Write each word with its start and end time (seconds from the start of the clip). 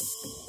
you 0.00 0.43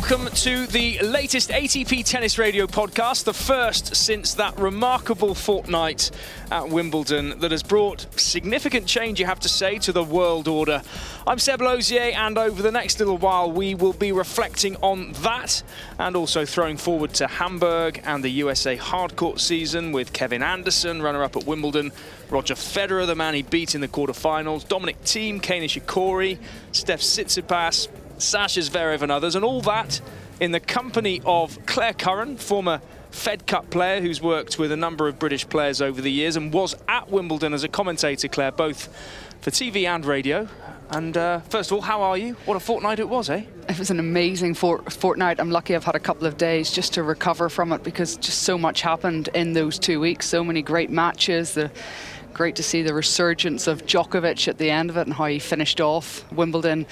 Welcome 0.00 0.28
to 0.28 0.68
the 0.68 1.00
latest 1.00 1.50
ATP 1.50 2.04
Tennis 2.04 2.38
Radio 2.38 2.68
podcast, 2.68 3.24
the 3.24 3.34
first 3.34 3.96
since 3.96 4.34
that 4.34 4.56
remarkable 4.56 5.34
fortnight 5.34 6.12
at 6.52 6.68
Wimbledon 6.68 7.40
that 7.40 7.50
has 7.50 7.64
brought 7.64 8.06
significant 8.18 8.86
change, 8.86 9.18
you 9.18 9.26
have 9.26 9.40
to 9.40 9.48
say, 9.48 9.76
to 9.80 9.90
the 9.90 10.04
world 10.04 10.46
order. 10.46 10.82
I'm 11.26 11.40
Seb 11.40 11.58
Lauzier, 11.58 12.14
and 12.14 12.38
over 12.38 12.62
the 12.62 12.70
next 12.70 13.00
little 13.00 13.18
while, 13.18 13.50
we 13.50 13.74
will 13.74 13.92
be 13.92 14.12
reflecting 14.12 14.76
on 14.82 15.14
that 15.24 15.64
and 15.98 16.14
also 16.14 16.44
throwing 16.44 16.76
forward 16.76 17.12
to 17.14 17.26
Hamburg 17.26 18.00
and 18.04 18.22
the 18.22 18.30
USA 18.30 18.76
hardcourt 18.76 19.40
season 19.40 19.90
with 19.90 20.12
Kevin 20.12 20.44
Anderson, 20.44 21.02
runner 21.02 21.24
up 21.24 21.34
at 21.34 21.44
Wimbledon, 21.44 21.90
Roger 22.30 22.54
Federer, 22.54 23.04
the 23.04 23.16
man 23.16 23.34
he 23.34 23.42
beat 23.42 23.74
in 23.74 23.80
the 23.80 23.88
quarterfinals, 23.88 24.66
Dominic 24.68 25.02
Thiem, 25.02 25.42
Kei 25.42 25.60
Nishikori, 25.60 26.38
Steph 26.70 27.00
Tsitsipas. 27.00 27.88
Sascha 28.18 28.68
Zverev 28.68 29.02
and 29.02 29.12
others, 29.12 29.34
and 29.34 29.44
all 29.44 29.60
that 29.62 30.00
in 30.40 30.52
the 30.52 30.60
company 30.60 31.20
of 31.24 31.64
Claire 31.66 31.92
Curran, 31.92 32.36
former 32.36 32.80
Fed 33.10 33.46
Cup 33.46 33.70
player 33.70 34.00
who's 34.00 34.20
worked 34.20 34.58
with 34.58 34.70
a 34.70 34.76
number 34.76 35.08
of 35.08 35.18
British 35.18 35.48
players 35.48 35.80
over 35.80 36.00
the 36.00 36.10
years 36.10 36.36
and 36.36 36.52
was 36.52 36.76
at 36.88 37.10
Wimbledon 37.10 37.54
as 37.54 37.64
a 37.64 37.68
commentator, 37.68 38.28
Claire, 38.28 38.52
both 38.52 38.88
for 39.40 39.50
TV 39.50 39.86
and 39.86 40.04
radio. 40.04 40.48
And 40.90 41.16
uh, 41.16 41.40
first 41.40 41.70
of 41.70 41.76
all, 41.76 41.82
how 41.82 42.02
are 42.02 42.16
you? 42.16 42.34
What 42.44 42.56
a 42.56 42.60
fortnight 42.60 42.98
it 42.98 43.08
was, 43.08 43.28
eh? 43.28 43.44
It 43.68 43.78
was 43.78 43.90
an 43.90 43.98
amazing 43.98 44.54
fortnight. 44.54 45.38
I'm 45.38 45.50
lucky 45.50 45.74
I've 45.74 45.84
had 45.84 45.96
a 45.96 46.00
couple 46.00 46.26
of 46.26 46.38
days 46.38 46.70
just 46.70 46.94
to 46.94 47.02
recover 47.02 47.48
from 47.48 47.72
it 47.72 47.82
because 47.82 48.16
just 48.16 48.42
so 48.42 48.56
much 48.56 48.80
happened 48.80 49.28
in 49.34 49.52
those 49.52 49.78
two 49.78 50.00
weeks. 50.00 50.26
So 50.26 50.42
many 50.42 50.62
great 50.62 50.90
matches. 50.90 51.52
The, 51.52 51.70
great 52.32 52.56
to 52.56 52.62
see 52.62 52.82
the 52.82 52.94
resurgence 52.94 53.66
of 53.66 53.84
Djokovic 53.84 54.48
at 54.48 54.58
the 54.58 54.70
end 54.70 54.90
of 54.90 54.96
it 54.96 55.06
and 55.06 55.12
how 55.12 55.26
he 55.26 55.38
finished 55.38 55.80
off 55.80 56.30
Wimbledon 56.32 56.86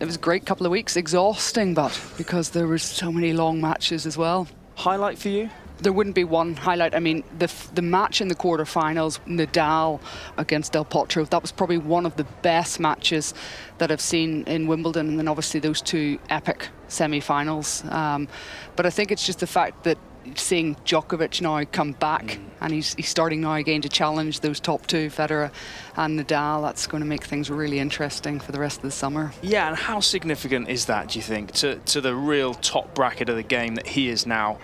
it 0.00 0.04
was 0.04 0.16
a 0.16 0.20
great 0.20 0.44
couple 0.46 0.66
of 0.66 0.72
weeks, 0.72 0.96
exhausting, 0.96 1.74
but 1.74 1.98
because 2.16 2.50
there 2.50 2.66
were 2.66 2.78
so 2.78 3.12
many 3.12 3.32
long 3.32 3.60
matches 3.60 4.06
as 4.06 4.16
well. 4.16 4.48
Highlight 4.76 5.18
for 5.18 5.28
you? 5.28 5.50
There 5.78 5.92
wouldn't 5.92 6.14
be 6.14 6.24
one 6.24 6.54
highlight. 6.54 6.94
I 6.94 7.00
mean, 7.00 7.24
the 7.38 7.52
the 7.74 7.82
match 7.82 8.20
in 8.20 8.28
the 8.28 8.34
quarterfinals, 8.34 9.18
Nadal 9.26 10.00
against 10.36 10.72
Del 10.72 10.84
Potro, 10.84 11.28
that 11.28 11.42
was 11.42 11.52
probably 11.52 11.78
one 11.78 12.06
of 12.06 12.16
the 12.16 12.24
best 12.42 12.78
matches 12.78 13.34
that 13.78 13.90
I've 13.90 14.00
seen 14.00 14.44
in 14.44 14.66
Wimbledon, 14.66 15.08
and 15.08 15.18
then 15.18 15.28
obviously 15.28 15.60
those 15.60 15.82
two 15.82 16.18
epic 16.30 16.68
semi-finals. 16.88 17.84
Um, 17.90 18.28
but 18.76 18.86
I 18.86 18.90
think 18.90 19.10
it's 19.10 19.26
just 19.26 19.40
the 19.40 19.46
fact 19.46 19.84
that 19.84 19.98
seeing 20.36 20.74
Djokovic 20.76 21.40
now 21.40 21.64
come 21.70 21.92
back 21.92 22.24
mm. 22.24 22.40
and 22.60 22.72
he's, 22.72 22.94
he's 22.94 23.08
starting 23.08 23.40
now 23.40 23.54
again 23.54 23.82
to 23.82 23.88
challenge 23.88 24.40
those 24.40 24.60
top 24.60 24.86
two, 24.86 25.08
Federer 25.08 25.50
and 25.96 26.18
Nadal, 26.18 26.62
that's 26.62 26.86
going 26.86 27.02
to 27.02 27.08
make 27.08 27.24
things 27.24 27.50
really 27.50 27.78
interesting 27.78 28.40
for 28.40 28.52
the 28.52 28.58
rest 28.58 28.78
of 28.78 28.82
the 28.82 28.90
summer. 28.90 29.32
Yeah, 29.42 29.68
and 29.68 29.76
how 29.76 30.00
significant 30.00 30.68
is 30.68 30.86
that, 30.86 31.08
do 31.08 31.18
you 31.18 31.22
think, 31.22 31.52
to, 31.52 31.76
to 31.76 32.00
the 32.00 32.14
real 32.14 32.54
top 32.54 32.94
bracket 32.94 33.28
of 33.28 33.36
the 33.36 33.42
game 33.42 33.74
that 33.76 33.86
he 33.86 34.08
is 34.08 34.26
now 34.26 34.58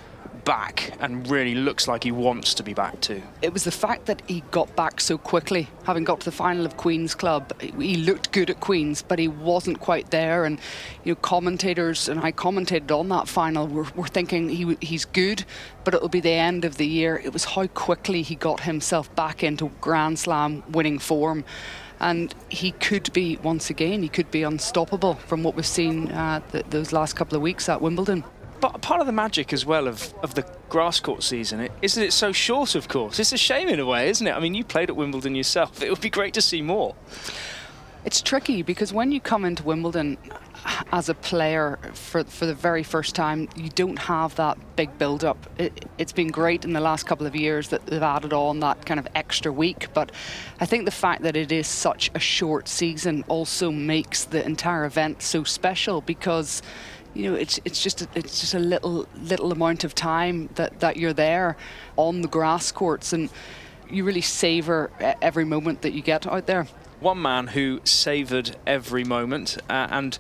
back 0.50 0.92
and 0.98 1.30
really 1.30 1.54
looks 1.54 1.86
like 1.86 2.02
he 2.02 2.10
wants 2.10 2.54
to 2.54 2.64
be 2.64 2.74
back 2.74 3.00
too. 3.00 3.22
It 3.40 3.52
was 3.52 3.62
the 3.62 3.70
fact 3.70 4.06
that 4.06 4.20
he 4.26 4.42
got 4.50 4.74
back 4.74 5.00
so 5.00 5.16
quickly, 5.16 5.68
having 5.84 6.02
got 6.02 6.18
to 6.18 6.24
the 6.24 6.32
final 6.32 6.66
of 6.66 6.76
Queen's 6.76 7.14
Club. 7.14 7.52
He 7.60 7.94
looked 7.94 8.32
good 8.32 8.50
at 8.50 8.58
Queen's, 8.58 9.00
but 9.00 9.20
he 9.20 9.28
wasn't 9.28 9.78
quite 9.78 10.10
there. 10.10 10.44
And 10.44 10.58
you 11.04 11.12
know, 11.12 11.20
commentators 11.22 12.08
and 12.08 12.18
I 12.18 12.32
commented 12.32 12.90
on 12.90 13.08
that 13.10 13.28
final 13.28 13.68
were, 13.68 13.86
were 13.94 14.08
thinking 14.08 14.48
he 14.48 14.76
he's 14.80 15.04
good, 15.04 15.44
but 15.84 15.94
it'll 15.94 16.08
be 16.08 16.18
the 16.18 16.32
end 16.32 16.64
of 16.64 16.78
the 16.78 16.86
year. 16.86 17.22
It 17.24 17.32
was 17.32 17.44
how 17.44 17.68
quickly 17.68 18.22
he 18.22 18.34
got 18.34 18.62
himself 18.62 19.14
back 19.14 19.44
into 19.44 19.70
Grand 19.80 20.18
Slam 20.18 20.64
winning 20.72 20.98
form 20.98 21.44
and 22.00 22.34
he 22.48 22.72
could 22.72 23.12
be 23.12 23.36
once 23.36 23.70
again 23.70 24.02
he 24.02 24.08
could 24.08 24.32
be 24.32 24.42
unstoppable 24.42 25.14
from 25.14 25.44
what 25.44 25.54
we've 25.54 25.64
seen 25.64 26.10
uh, 26.10 26.40
th- 26.50 26.64
those 26.70 26.92
last 26.92 27.14
couple 27.14 27.36
of 27.36 27.42
weeks 27.42 27.68
at 27.68 27.80
Wimbledon. 27.80 28.24
But 28.60 28.82
part 28.82 29.00
of 29.00 29.06
the 29.06 29.12
magic 29.12 29.52
as 29.52 29.64
well 29.64 29.88
of, 29.88 30.12
of 30.22 30.34
the 30.34 30.44
grass 30.68 31.00
court 31.00 31.22
season 31.22 31.68
is 31.80 31.94
that 31.94 32.04
it's 32.04 32.14
so 32.14 32.32
short, 32.32 32.74
of 32.74 32.88
course. 32.88 33.18
It's 33.18 33.32
a 33.32 33.38
shame 33.38 33.68
in 33.68 33.80
a 33.80 33.86
way, 33.86 34.10
isn't 34.10 34.26
it? 34.26 34.32
I 34.32 34.40
mean, 34.40 34.54
you 34.54 34.64
played 34.64 34.90
at 34.90 34.96
Wimbledon 34.96 35.34
yourself. 35.34 35.82
It 35.82 35.88
would 35.90 36.00
be 36.00 36.10
great 36.10 36.34
to 36.34 36.42
see 36.42 36.60
more. 36.60 36.94
It's 38.04 38.22
tricky 38.22 38.62
because 38.62 38.92
when 38.92 39.12
you 39.12 39.20
come 39.20 39.44
into 39.44 39.62
Wimbledon 39.62 40.16
as 40.92 41.08
a 41.08 41.14
player 41.14 41.78
for 41.92 42.24
for 42.24 42.46
the 42.46 42.54
very 42.54 42.82
first 42.82 43.14
time, 43.14 43.48
you 43.56 43.68
don't 43.70 43.98
have 43.98 44.34
that 44.36 44.56
big 44.76 44.96
build 44.98 45.22
up. 45.22 45.46
It, 45.58 45.84
has 45.98 46.12
been 46.12 46.28
great 46.28 46.64
in 46.64 46.72
the 46.72 46.80
last 46.80 47.06
couple 47.06 47.26
of 47.26 47.36
years 47.36 47.68
that 47.68 47.84
they've 47.86 48.02
added 48.02 48.32
on 48.32 48.60
that 48.60 48.86
kind 48.86 48.98
of 48.98 49.06
extra 49.14 49.52
week, 49.52 49.88
but 49.92 50.12
I 50.60 50.66
think 50.66 50.86
the 50.86 50.90
fact 50.90 51.22
that 51.22 51.36
it 51.36 51.52
is 51.52 51.66
such 51.66 52.10
a 52.14 52.18
short 52.18 52.68
season 52.68 53.22
also 53.28 53.70
makes 53.70 54.24
the 54.24 54.44
entire 54.44 54.86
event 54.86 55.20
so 55.20 55.44
special 55.44 56.00
because 56.00 56.62
you 57.14 57.30
know, 57.30 57.34
it's 57.34 57.58
it's 57.64 57.82
just 57.82 58.02
a, 58.02 58.08
it's 58.14 58.40
just 58.40 58.54
a 58.54 58.58
little 58.58 59.06
little 59.16 59.52
amount 59.52 59.84
of 59.84 59.94
time 59.94 60.48
that, 60.54 60.80
that 60.80 60.96
you're 60.96 61.12
there 61.12 61.56
on 61.96 62.22
the 62.22 62.28
grass 62.28 62.72
courts, 62.72 63.12
and 63.12 63.30
you 63.90 64.04
really 64.04 64.20
savor 64.20 64.90
every 65.20 65.44
moment 65.44 65.82
that 65.82 65.92
you 65.92 66.02
get 66.02 66.26
out 66.26 66.46
there. 66.46 66.66
One 67.00 67.22
man 67.22 67.46
who 67.48 67.80
savoured 67.84 68.56
every 68.66 69.04
moment, 69.04 69.56
uh, 69.70 69.88
and 69.90 70.18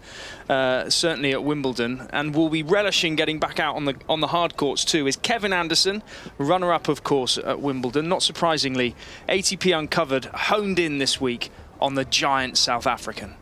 uh, 0.48 0.88
certainly 0.88 1.32
at 1.32 1.44
Wimbledon, 1.44 2.08
and 2.10 2.34
will 2.34 2.48
be 2.48 2.62
relishing 2.62 3.16
getting 3.16 3.38
back 3.38 3.60
out 3.60 3.76
on 3.76 3.84
the 3.84 3.96
on 4.08 4.20
the 4.20 4.28
hard 4.28 4.56
courts 4.56 4.84
too, 4.84 5.06
is 5.06 5.16
Kevin 5.16 5.52
Anderson, 5.52 6.02
runner-up, 6.38 6.88
of 6.88 7.04
course, 7.04 7.36
at 7.36 7.60
Wimbledon. 7.60 8.08
Not 8.08 8.22
surprisingly, 8.22 8.96
ATP 9.28 9.78
Uncovered 9.78 10.24
honed 10.24 10.78
in 10.78 10.98
this 10.98 11.20
week 11.20 11.50
on 11.80 11.94
the 11.94 12.04
giant 12.06 12.56
South 12.56 12.86
African. 12.86 13.34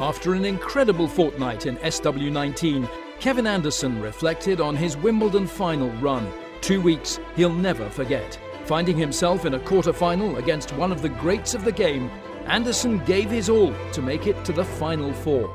After 0.00 0.32
an 0.32 0.46
incredible 0.46 1.06
fortnight 1.06 1.66
in 1.66 1.76
SW19, 1.76 2.88
Kevin 3.20 3.46
Anderson 3.46 4.00
reflected 4.00 4.58
on 4.58 4.74
his 4.74 4.96
Wimbledon 4.96 5.46
final 5.46 5.90
run. 6.00 6.32
Two 6.62 6.80
weeks 6.80 7.20
he'll 7.36 7.52
never 7.52 7.90
forget. 7.90 8.40
Finding 8.64 8.96
himself 8.96 9.44
in 9.44 9.52
a 9.52 9.60
quarter-final 9.60 10.36
against 10.36 10.72
one 10.72 10.90
of 10.90 11.02
the 11.02 11.10
greats 11.10 11.52
of 11.52 11.66
the 11.66 11.72
game, 11.72 12.10
Anderson 12.46 13.04
gave 13.04 13.30
his 13.30 13.50
all 13.50 13.74
to 13.92 14.00
make 14.00 14.26
it 14.26 14.42
to 14.46 14.54
the 14.54 14.64
final 14.64 15.12
four. 15.12 15.54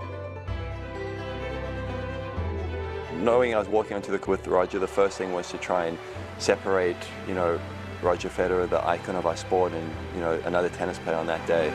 Knowing 3.16 3.56
I 3.56 3.58
was 3.58 3.68
walking 3.68 3.96
onto 3.96 4.12
the 4.12 4.20
court 4.20 4.42
with 4.42 4.48
Roger, 4.48 4.78
the 4.78 4.88
first 4.88 5.18
thing 5.18 5.34
was 5.34 5.50
to 5.50 5.58
try 5.58 5.88
and 5.88 5.98
separate, 6.38 6.98
you 7.28 7.34
know, 7.34 7.60
Roger 8.04 8.30
Federer, 8.30 8.70
the 8.70 8.86
icon 8.88 9.16
of 9.16 9.26
our 9.26 9.38
sport, 9.38 9.74
and 9.74 9.90
you 10.14 10.22
know 10.22 10.40
another 10.46 10.70
tennis 10.70 11.00
player 11.00 11.16
on 11.16 11.26
that 11.26 11.44
day. 11.48 11.74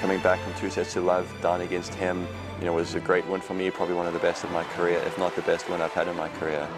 Coming 0.00 0.20
back 0.20 0.40
from 0.40 0.54
two 0.54 0.70
sets 0.70 0.92
to 0.92 1.00
love 1.00 1.28
down 1.42 1.60
against 1.60 1.92
him, 1.94 2.26
you 2.60 2.66
know, 2.66 2.72
was 2.72 2.94
a 2.94 3.00
great 3.00 3.26
win 3.26 3.40
for 3.40 3.54
me, 3.54 3.70
probably 3.70 3.96
one 3.96 4.06
of 4.06 4.12
the 4.12 4.20
best 4.20 4.44
of 4.44 4.52
my 4.52 4.62
career, 4.64 4.98
if 4.98 5.18
not 5.18 5.34
the 5.34 5.42
best 5.42 5.68
one 5.68 5.82
I've 5.82 5.92
had 5.92 6.06
in 6.06 6.16
my 6.16 6.28
career. 6.28 6.68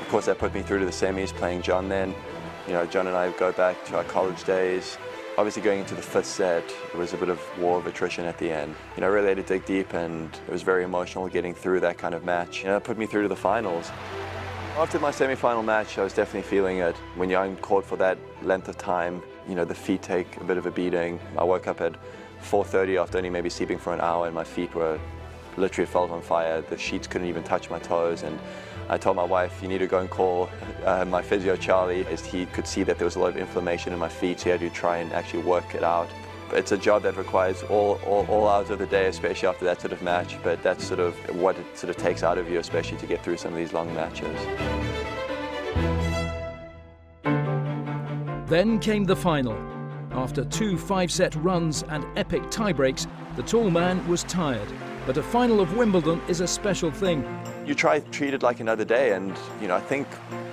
Of 0.00 0.08
course, 0.08 0.26
that 0.26 0.38
put 0.38 0.54
me 0.54 0.62
through 0.62 0.78
to 0.80 0.84
the 0.86 0.90
semis, 0.90 1.32
playing 1.32 1.62
John 1.62 1.88
then. 1.88 2.14
You 2.66 2.72
know, 2.72 2.86
John 2.86 3.06
and 3.06 3.16
I 3.16 3.30
go 3.32 3.52
back 3.52 3.84
to 3.86 3.96
our 3.96 4.04
college 4.04 4.42
days. 4.44 4.96
Obviously, 5.38 5.62
going 5.62 5.80
into 5.80 5.94
the 5.94 6.02
fifth 6.02 6.26
set, 6.26 6.64
it 6.64 6.96
was 6.96 7.12
a 7.12 7.16
bit 7.16 7.28
of 7.28 7.40
war 7.58 7.78
of 7.78 7.86
attrition 7.86 8.24
at 8.24 8.36
the 8.38 8.50
end. 8.50 8.74
You 8.96 9.02
know, 9.02 9.06
I 9.06 9.10
really 9.10 9.28
had 9.28 9.36
to 9.36 9.42
dig 9.42 9.64
deep, 9.64 9.94
and 9.94 10.32
it 10.46 10.50
was 10.50 10.62
very 10.62 10.82
emotional 10.82 11.28
getting 11.28 11.54
through 11.54 11.80
that 11.80 11.98
kind 11.98 12.14
of 12.14 12.24
match. 12.24 12.62
You 12.62 12.70
know, 12.70 12.76
it 12.76 12.84
put 12.84 12.98
me 12.98 13.06
through 13.06 13.22
to 13.22 13.28
the 13.28 13.36
finals. 13.36 13.90
After 14.76 14.98
my 14.98 15.10
semi-final 15.10 15.62
match, 15.62 15.98
I 15.98 16.04
was 16.04 16.14
definitely 16.14 16.48
feeling 16.48 16.78
it. 16.78 16.96
When 17.16 17.28
you're 17.30 17.42
on 17.42 17.56
court 17.58 17.84
for 17.84 17.96
that 17.96 18.18
length 18.42 18.68
of 18.68 18.78
time, 18.78 19.22
you 19.50 19.56
know, 19.56 19.64
the 19.64 19.74
feet 19.74 20.00
take 20.00 20.36
a 20.36 20.44
bit 20.44 20.56
of 20.56 20.66
a 20.66 20.70
beating. 20.70 21.18
I 21.36 21.42
woke 21.42 21.66
up 21.66 21.80
at 21.80 21.94
4.30 22.42 23.02
after 23.02 23.18
only 23.18 23.30
maybe 23.30 23.50
sleeping 23.50 23.78
for 23.78 23.92
an 23.92 24.00
hour 24.00 24.26
and 24.26 24.34
my 24.34 24.44
feet 24.44 24.72
were 24.74 24.98
literally 25.56 25.90
felt 25.90 26.12
on 26.12 26.22
fire. 26.22 26.60
The 26.62 26.78
sheets 26.78 27.08
couldn't 27.08 27.26
even 27.26 27.42
touch 27.42 27.68
my 27.68 27.80
toes 27.80 28.22
and 28.22 28.38
I 28.88 28.96
told 28.96 29.16
my 29.16 29.24
wife, 29.24 29.60
you 29.60 29.68
need 29.68 29.78
to 29.78 29.88
go 29.88 29.98
and 29.98 30.08
call 30.08 30.48
uh, 30.84 31.04
my 31.04 31.20
physio 31.20 31.56
Charlie, 31.56 32.06
as 32.06 32.24
he 32.24 32.46
could 32.46 32.66
see 32.66 32.84
that 32.84 32.98
there 32.98 33.04
was 33.04 33.16
a 33.16 33.20
lot 33.20 33.28
of 33.28 33.36
inflammation 33.36 33.92
in 33.92 33.98
my 33.98 34.08
feet, 34.08 34.40
so 34.40 34.44
he 34.44 34.50
had 34.50 34.60
to 34.60 34.70
try 34.70 34.96
and 34.96 35.12
actually 35.12 35.44
work 35.44 35.76
it 35.76 35.84
out. 35.84 36.08
It's 36.52 36.72
a 36.72 36.78
job 36.78 37.04
that 37.04 37.16
requires 37.16 37.62
all, 37.64 38.00
all, 38.04 38.26
all, 38.26 38.48
hours 38.48 38.70
of 38.70 38.80
the 38.80 38.86
day, 38.86 39.06
especially 39.06 39.46
after 39.46 39.64
that 39.66 39.80
sort 39.80 39.92
of 39.92 40.02
match, 40.02 40.36
but 40.42 40.60
that's 40.64 40.84
sort 40.84 40.98
of 40.98 41.14
what 41.36 41.56
it 41.56 41.78
sort 41.78 41.90
of 41.90 41.98
takes 41.98 42.24
out 42.24 42.36
of 42.36 42.50
you, 42.50 42.58
especially 42.58 42.98
to 42.98 43.06
get 43.06 43.22
through 43.22 43.36
some 43.36 43.52
of 43.52 43.58
these 43.58 43.72
long 43.72 43.94
matches. 43.94 44.36
Then 48.50 48.80
came 48.80 49.04
the 49.04 49.14
final. 49.14 49.56
After 50.10 50.44
two 50.44 50.76
five 50.76 51.12
set 51.12 51.36
runs 51.36 51.84
and 51.84 52.04
epic 52.18 52.42
tiebreaks, 52.50 53.06
the 53.36 53.44
tall 53.44 53.70
man 53.70 54.04
was 54.08 54.24
tired. 54.24 54.66
But 55.06 55.16
a 55.18 55.22
final 55.22 55.60
of 55.60 55.76
Wimbledon 55.76 56.20
is 56.26 56.40
a 56.40 56.48
special 56.48 56.90
thing. 56.90 57.24
You 57.64 57.76
try 57.76 58.00
treat 58.10 58.34
it 58.34 58.42
like 58.42 58.58
another 58.58 58.84
day, 58.84 59.12
and 59.12 59.38
you 59.60 59.68
know 59.68 59.76
I 59.76 59.80
think 59.80 60.08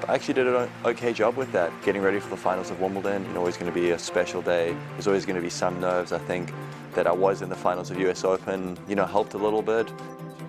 I 0.08 0.14
actually 0.14 0.36
did 0.36 0.46
an 0.46 0.70
okay 0.86 1.12
job 1.12 1.38
with 1.38 1.52
that. 1.54 1.72
Getting 1.84 2.04
ready 2.04 2.20
for 2.20 2.30
the 2.30 2.38
finals 2.38 2.70
of 2.70 2.80
Wimbledon, 2.80 3.26
you 3.26 3.34
know, 3.34 3.40
always 3.40 3.58
going 3.58 3.74
to 3.74 3.76
be 3.76 3.90
a 3.90 3.98
special 3.98 4.44
day. 4.44 4.78
There's 4.92 5.08
always 5.08 5.26
going 5.26 5.38
to 5.38 5.42
be 5.42 5.50
some 5.50 5.80
nerves. 5.80 6.12
I 6.12 6.20
think 6.20 6.54
that 6.94 7.08
I 7.08 7.12
was 7.14 7.42
in 7.42 7.50
the 7.50 7.56
finals 7.56 7.90
of 7.90 8.00
US 8.02 8.24
Open, 8.24 8.78
you 8.88 8.94
know, 8.94 9.06
helped 9.06 9.34
a 9.34 9.40
little 9.40 9.64
bit. 9.64 9.92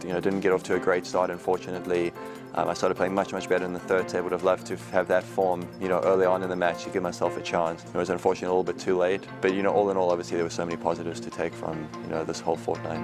You 0.05 0.11
know, 0.11 0.21
didn't 0.21 0.41
get 0.41 0.53
off 0.53 0.65
to 0.65 0.75
a 0.75 0.79
great 0.79 1.07
start, 1.07 1.31
unfortunately. 1.31 2.13
Um, 2.59 2.69
I 2.69 2.75
started 2.75 2.97
playing 2.97 3.15
much, 3.15 3.33
much 3.33 3.49
better 3.49 3.65
in 3.65 3.73
the 3.73 3.79
third 3.79 4.11
set. 4.11 4.19
I 4.19 4.21
would 4.21 4.33
have 4.33 4.43
loved 4.43 4.67
to 4.67 4.77
have 4.91 5.07
that 5.07 5.23
form, 5.23 5.69
you 5.81 5.87
know, 5.87 6.01
early 6.01 6.27
on 6.27 6.43
in 6.43 6.49
the 6.49 6.57
match 6.57 6.83
to 6.83 6.91
give 6.91 7.05
myself 7.05 7.37
a 7.37 7.41
chance. 7.41 7.85
It 7.85 7.95
was 7.95 8.11
unfortunately 8.11 8.49
a 8.49 8.51
little 8.51 8.65
bit 8.65 8.81
too 8.81 8.99
late. 8.99 9.23
But, 9.41 9.55
you 9.55 9.63
know, 9.63 9.73
all 9.73 9.91
in 9.91 9.97
all, 9.97 10.11
obviously 10.11 10.39
there 10.39 10.45
were 10.45 10.51
so 10.51 10.65
many 10.65 10.77
positives 10.77 11.21
to 11.21 11.31
take 11.31 11.55
from, 11.55 11.89
you 12.03 12.11
know, 12.11 12.25
this 12.25 12.41
whole 12.41 12.57
fortnight. 12.57 12.99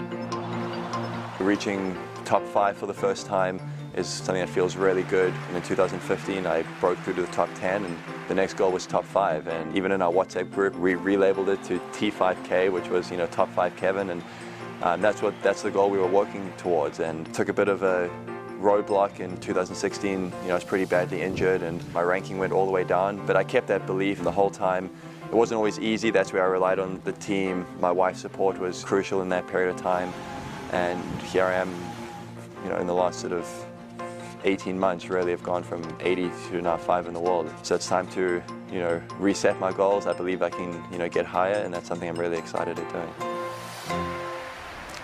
Reaching 1.38 1.96
top 2.24 2.44
five 2.48 2.76
for 2.76 2.86
the 2.86 2.94
first 2.94 3.26
time 3.26 3.60
is 3.94 4.08
something 4.08 4.44
that 4.44 4.48
feels 4.48 4.74
really 4.74 5.04
good. 5.04 5.32
And 5.46 5.56
in 5.56 5.62
2015, 5.62 6.46
I 6.46 6.62
broke 6.80 6.98
through 6.98 7.14
to 7.14 7.22
the 7.22 7.28
top 7.28 7.48
10, 7.54 7.84
and 7.84 7.96
the 8.26 8.34
next 8.34 8.54
goal 8.54 8.72
was 8.72 8.86
top 8.86 9.04
five. 9.04 9.46
And 9.46 9.76
even 9.76 9.92
in 9.92 10.02
our 10.02 10.12
WhatsApp 10.12 10.50
group, 10.50 10.74
we 10.74 10.94
relabeled 10.94 11.46
it 11.46 11.62
to 11.66 11.78
T5K, 11.92 12.72
which 12.72 12.88
was, 12.88 13.08
you 13.08 13.18
know, 13.18 13.28
top 13.28 13.48
five 13.50 13.76
Kevin. 13.76 14.10
And 14.10 14.24
um, 14.82 15.00
that's 15.00 15.22
what 15.22 15.32
that's 15.44 15.62
the 15.62 15.70
goal 15.70 15.90
we 15.90 15.98
were 15.98 16.08
working 16.08 16.52
towards. 16.56 16.98
And 16.98 17.32
took 17.32 17.48
a 17.48 17.52
bit 17.52 17.68
of 17.68 17.84
a 17.84 18.10
roadblock 18.64 19.20
in 19.20 19.36
2016. 19.36 20.10
You 20.12 20.28
know, 20.28 20.50
I 20.50 20.54
was 20.54 20.64
pretty 20.64 20.86
badly 20.86 21.22
injured, 21.22 21.62
and 21.62 21.80
my 21.92 22.02
ranking 22.02 22.38
went 22.38 22.52
all 22.52 22.66
the 22.66 22.72
way 22.72 22.82
down. 22.82 23.24
But 23.26 23.36
I 23.36 23.44
kept 23.44 23.68
that 23.68 23.86
belief 23.86 24.22
the 24.22 24.32
whole 24.32 24.50
time. 24.50 24.90
It 25.26 25.34
wasn't 25.34 25.58
always 25.58 25.78
easy. 25.78 26.10
That's 26.10 26.32
where 26.32 26.42
I 26.42 26.46
relied 26.46 26.78
on 26.78 27.00
the 27.04 27.12
team. 27.12 27.66
My 27.78 27.92
wife's 27.92 28.20
support 28.20 28.58
was 28.58 28.82
crucial 28.82 29.22
in 29.22 29.28
that 29.28 29.46
period 29.46 29.74
of 29.74 29.80
time. 29.80 30.12
And 30.72 31.02
here 31.22 31.44
I 31.44 31.54
am, 31.54 31.72
you 32.64 32.70
know, 32.70 32.78
in 32.78 32.86
the 32.86 32.94
last 32.94 33.20
sort 33.20 33.32
of 33.32 33.46
18 34.44 34.78
months 34.78 35.08
really 35.08 35.30
have 35.30 35.42
gone 35.42 35.62
from 35.62 35.82
80 36.00 36.30
to 36.50 36.62
now 36.62 36.76
five 36.76 37.06
in 37.06 37.14
the 37.14 37.20
world. 37.20 37.50
So 37.62 37.74
it's 37.74 37.88
time 37.88 38.06
to, 38.08 38.42
you 38.70 38.78
know, 38.78 39.02
reset 39.18 39.58
my 39.58 39.72
goals. 39.72 40.06
I 40.06 40.12
believe 40.12 40.42
I 40.42 40.50
can, 40.50 40.82
you 40.92 40.98
know, 40.98 41.08
get 41.08 41.26
higher 41.26 41.54
and 41.54 41.72
that's 41.72 41.88
something 41.88 42.08
I'm 42.08 42.18
really 42.18 42.38
excited 42.38 42.78
at 42.78 42.92
doing. 42.92 43.12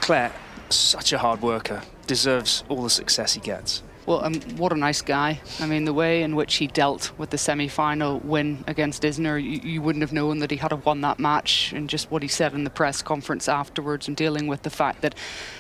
Claire, 0.01 0.33
such 0.69 1.13
a 1.13 1.19
hard 1.19 1.41
worker, 1.41 1.83
deserves 2.11 2.65
all 2.69 2.83
the 2.83 2.91
success 2.91 3.35
he 3.35 3.41
gets. 3.41 3.85
Well, 4.05 4.25
um, 4.25 4.35
what 4.57 4.73
a 4.73 4.77
nice 4.77 5.01
guy. 5.01 5.41
I 5.61 5.67
mean, 5.67 5.85
the 5.85 5.95
way 5.95 6.25
in 6.25 6.35
which 6.35 6.57
he 6.57 6.67
dealt 6.67 7.17
with 7.17 7.31
the 7.31 7.39
semi 7.39 7.69
final 7.69 8.19
win 8.19 8.65
against 8.67 9.05
Isner, 9.05 9.41
you, 9.41 9.61
you, 9.62 9.81
wouldn't 9.81 10.03
have 10.03 10.12
known 10.12 10.41
that 10.41 10.51
he 10.51 10.57
had 10.57 10.73
won 10.85 11.03
that 11.03 11.21
match, 11.21 11.73
and 11.73 11.89
just 11.89 12.11
what 12.11 12.23
he 12.23 12.29
said 12.29 12.53
in 12.53 12.65
the 12.65 12.71
press 12.71 13.01
conference 13.01 13.49
afterwards, 13.49 14.09
and 14.09 14.17
dealing 14.17 14.49
with 14.49 14.62
the 14.62 14.71
fact 14.71 15.03
that 15.03 15.15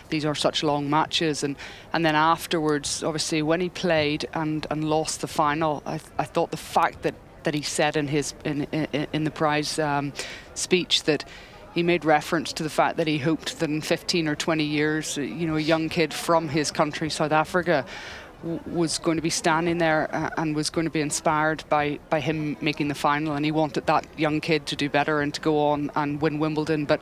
these 0.08 0.24
are 0.24 0.34
such 0.34 0.64
long 0.64 0.90
matches. 0.90 1.44
And, 1.44 1.54
and 1.92 2.04
then 2.04 2.16
afterwards, 2.16 3.04
obviously, 3.04 3.42
when 3.42 3.60
he 3.60 3.68
played 3.68 4.26
and, 4.34 4.66
and 4.72 4.82
lost 4.82 5.20
the 5.20 5.28
final, 5.28 5.84
I, 5.86 6.00
I 6.18 6.24
thought 6.24 6.50
the 6.50 6.56
fact 6.56 7.02
that, 7.02 7.14
that 7.44 7.54
he 7.54 7.62
said 7.62 7.96
in, 7.96 8.08
his, 8.08 8.34
in, 8.44 8.64
in, 8.72 9.06
in 9.12 9.22
the 9.22 9.30
prize 9.30 9.78
um, 9.78 10.12
speech 10.54 11.04
that 11.04 11.24
he 11.80 11.82
made 11.82 12.04
reference 12.04 12.52
to 12.52 12.62
the 12.62 12.68
fact 12.68 12.98
that 12.98 13.06
he 13.06 13.16
hoped 13.16 13.58
that 13.58 13.70
in 13.70 13.80
15 13.80 14.28
or 14.28 14.36
20 14.36 14.62
years, 14.64 15.16
you 15.16 15.46
know, 15.46 15.56
a 15.56 15.60
young 15.60 15.88
kid 15.88 16.12
from 16.12 16.46
his 16.46 16.70
country, 16.70 17.08
South 17.08 17.32
Africa, 17.32 17.86
was 18.66 18.98
going 18.98 19.16
to 19.16 19.22
be 19.22 19.30
standing 19.30 19.78
there 19.78 20.14
uh, 20.14 20.28
and 20.36 20.54
was 20.54 20.68
going 20.68 20.84
to 20.84 20.90
be 20.90 21.00
inspired 21.00 21.64
by, 21.70 21.98
by 22.10 22.20
him 22.20 22.58
making 22.60 22.88
the 22.88 22.94
final. 22.94 23.32
And 23.32 23.46
he 23.46 23.50
wanted 23.50 23.86
that 23.86 24.04
young 24.18 24.42
kid 24.42 24.66
to 24.66 24.76
do 24.76 24.90
better 24.90 25.22
and 25.22 25.32
to 25.32 25.40
go 25.40 25.68
on 25.68 25.90
and 25.94 26.20
win 26.20 26.38
Wimbledon. 26.38 26.84
But, 26.84 27.00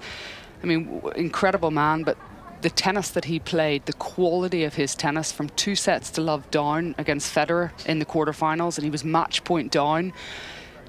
I 0.63 0.67
mean, 0.67 1.03
incredible 1.17 1.73
man. 1.73 2.05
But 2.05 2.17
the 2.61 2.71
tennis 2.71 3.11
that 3.11 3.25
he 3.25 3.41
played, 3.41 3.85
the 3.87 3.95
quality 3.95 4.63
of 4.63 4.75
his 4.75 4.95
tennis 4.95 5.33
from 5.33 5.49
two 5.51 5.75
sets 5.75 6.09
to 6.11 6.21
love 6.21 6.49
down 6.53 6.95
against 6.99 7.35
Federer 7.35 7.73
in 7.85 7.99
the 7.99 8.07
quarterfinals, 8.07 8.79
and 8.79 8.85
he 8.85 8.91
was 8.91 9.05
match 9.05 9.43
point 9.43 9.73
down. 9.73 10.13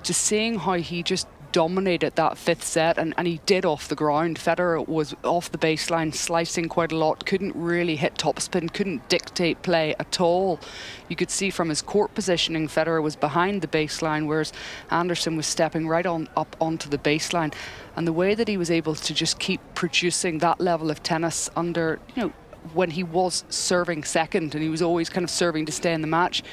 Just 0.04 0.22
seeing 0.22 0.60
how 0.60 0.74
he 0.74 1.02
just 1.02 1.28
dominated 1.51 2.16
that 2.16 2.38
fifth 2.38 2.63
set, 2.63 2.98
and, 2.98 3.13
and 3.18 3.28
he 3.28 3.40
did 3.46 3.66
off 3.66 3.88
the 3.88 3.96
ground. 3.96 4.38
Federer 4.38 4.88
was 4.88 5.16
off 5.24 5.51
the 5.51 5.57
baseline, 5.57 6.13
slicing 6.13 6.69
quite 6.69 6.92
a 6.92 6.98
lot, 6.98 7.25
couldn't 7.25 7.56
really 7.56 7.96
hit 7.96 8.16
topspin, 8.16 8.72
couldn't 8.74 9.07
dictate 9.10 9.62
play 9.62 9.96
at 10.00 10.19
all. 10.19 10.60
You 11.07 11.16
could 11.16 11.31
see 11.31 11.50
from 11.50 11.69
his 11.69 11.81
court 11.81 12.13
positioning, 12.13 12.68
Federer 12.68 13.01
was 13.01 13.16
behind 13.16 13.62
the 13.62 13.68
baseline, 13.68 14.28
whereas 14.28 14.54
Anderson 14.92 15.36
was 15.36 15.48
stepping 15.48 15.88
right 15.88 16.06
on 16.06 16.28
up 16.36 16.56
onto 16.60 16.90
the 16.90 16.98
baseline. 16.98 17.54
And 17.95 18.07
the 18.07 18.13
way 18.13 18.36
that 18.36 18.48
he 18.48 18.57
was 18.57 18.72
able 18.72 18.95
to 18.95 19.13
just 19.13 19.40
keep 19.40 19.62
producing 19.75 20.40
that 20.40 20.60
level 20.60 20.90
of 20.90 21.04
tennis 21.04 21.50
under, 21.56 22.00
you 22.16 22.24
know, 22.24 22.34
when 22.74 22.92
he 22.92 23.04
was 23.04 23.44
serving 23.50 24.04
second 24.04 24.54
and 24.54 24.63
he 24.63 24.69
was 24.69 24.81
always 24.81 25.10
kind 25.10 25.24
of 25.24 25.30
serving 25.30 25.66
to 25.66 25.72
stay 25.72 25.94
in 25.94 26.02
the 26.02 26.07
match. 26.07 26.44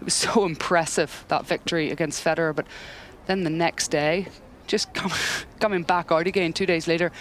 It 0.00 0.04
was 0.04 0.14
so 0.14 0.44
impressive 0.46 1.24
that 1.28 1.46
victory 1.46 1.90
against 1.90 2.24
Federer. 2.24 2.54
But 2.54 2.66
then 3.30 3.44
the 3.44 3.50
next 3.50 3.88
day, 3.92 4.26
just 4.66 4.92
come, 4.94 5.12
coming 5.60 5.82
back 5.84 6.10
out 6.10 6.26
again 6.26 6.52
two 6.52 6.66
days 6.66 6.88
later 6.88 7.12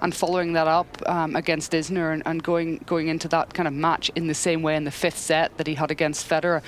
and 0.00 0.14
following 0.14 0.54
that 0.54 0.66
up 0.66 0.86
um, 1.06 1.36
against 1.36 1.72
Isner 1.72 2.12
and, 2.12 2.22
and, 2.24 2.42
going 2.42 2.78
going 2.86 3.08
into 3.08 3.28
that 3.28 3.52
kind 3.52 3.68
of 3.68 3.74
match 3.74 4.10
in 4.14 4.26
the 4.26 4.34
same 4.34 4.62
way 4.62 4.76
in 4.76 4.84
the 4.84 4.90
fifth 4.90 5.18
set 5.18 5.56
that 5.58 5.66
he 5.66 5.74
had 5.74 5.90
against 5.90 6.28
Federer. 6.28 6.62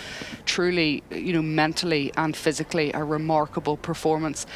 Truly, 0.44 1.02
you 1.10 1.32
know, 1.32 1.42
mentally 1.42 2.12
and 2.16 2.36
physically 2.36 2.92
a 2.92 3.02
remarkable 3.02 3.76
performance. 3.76 4.46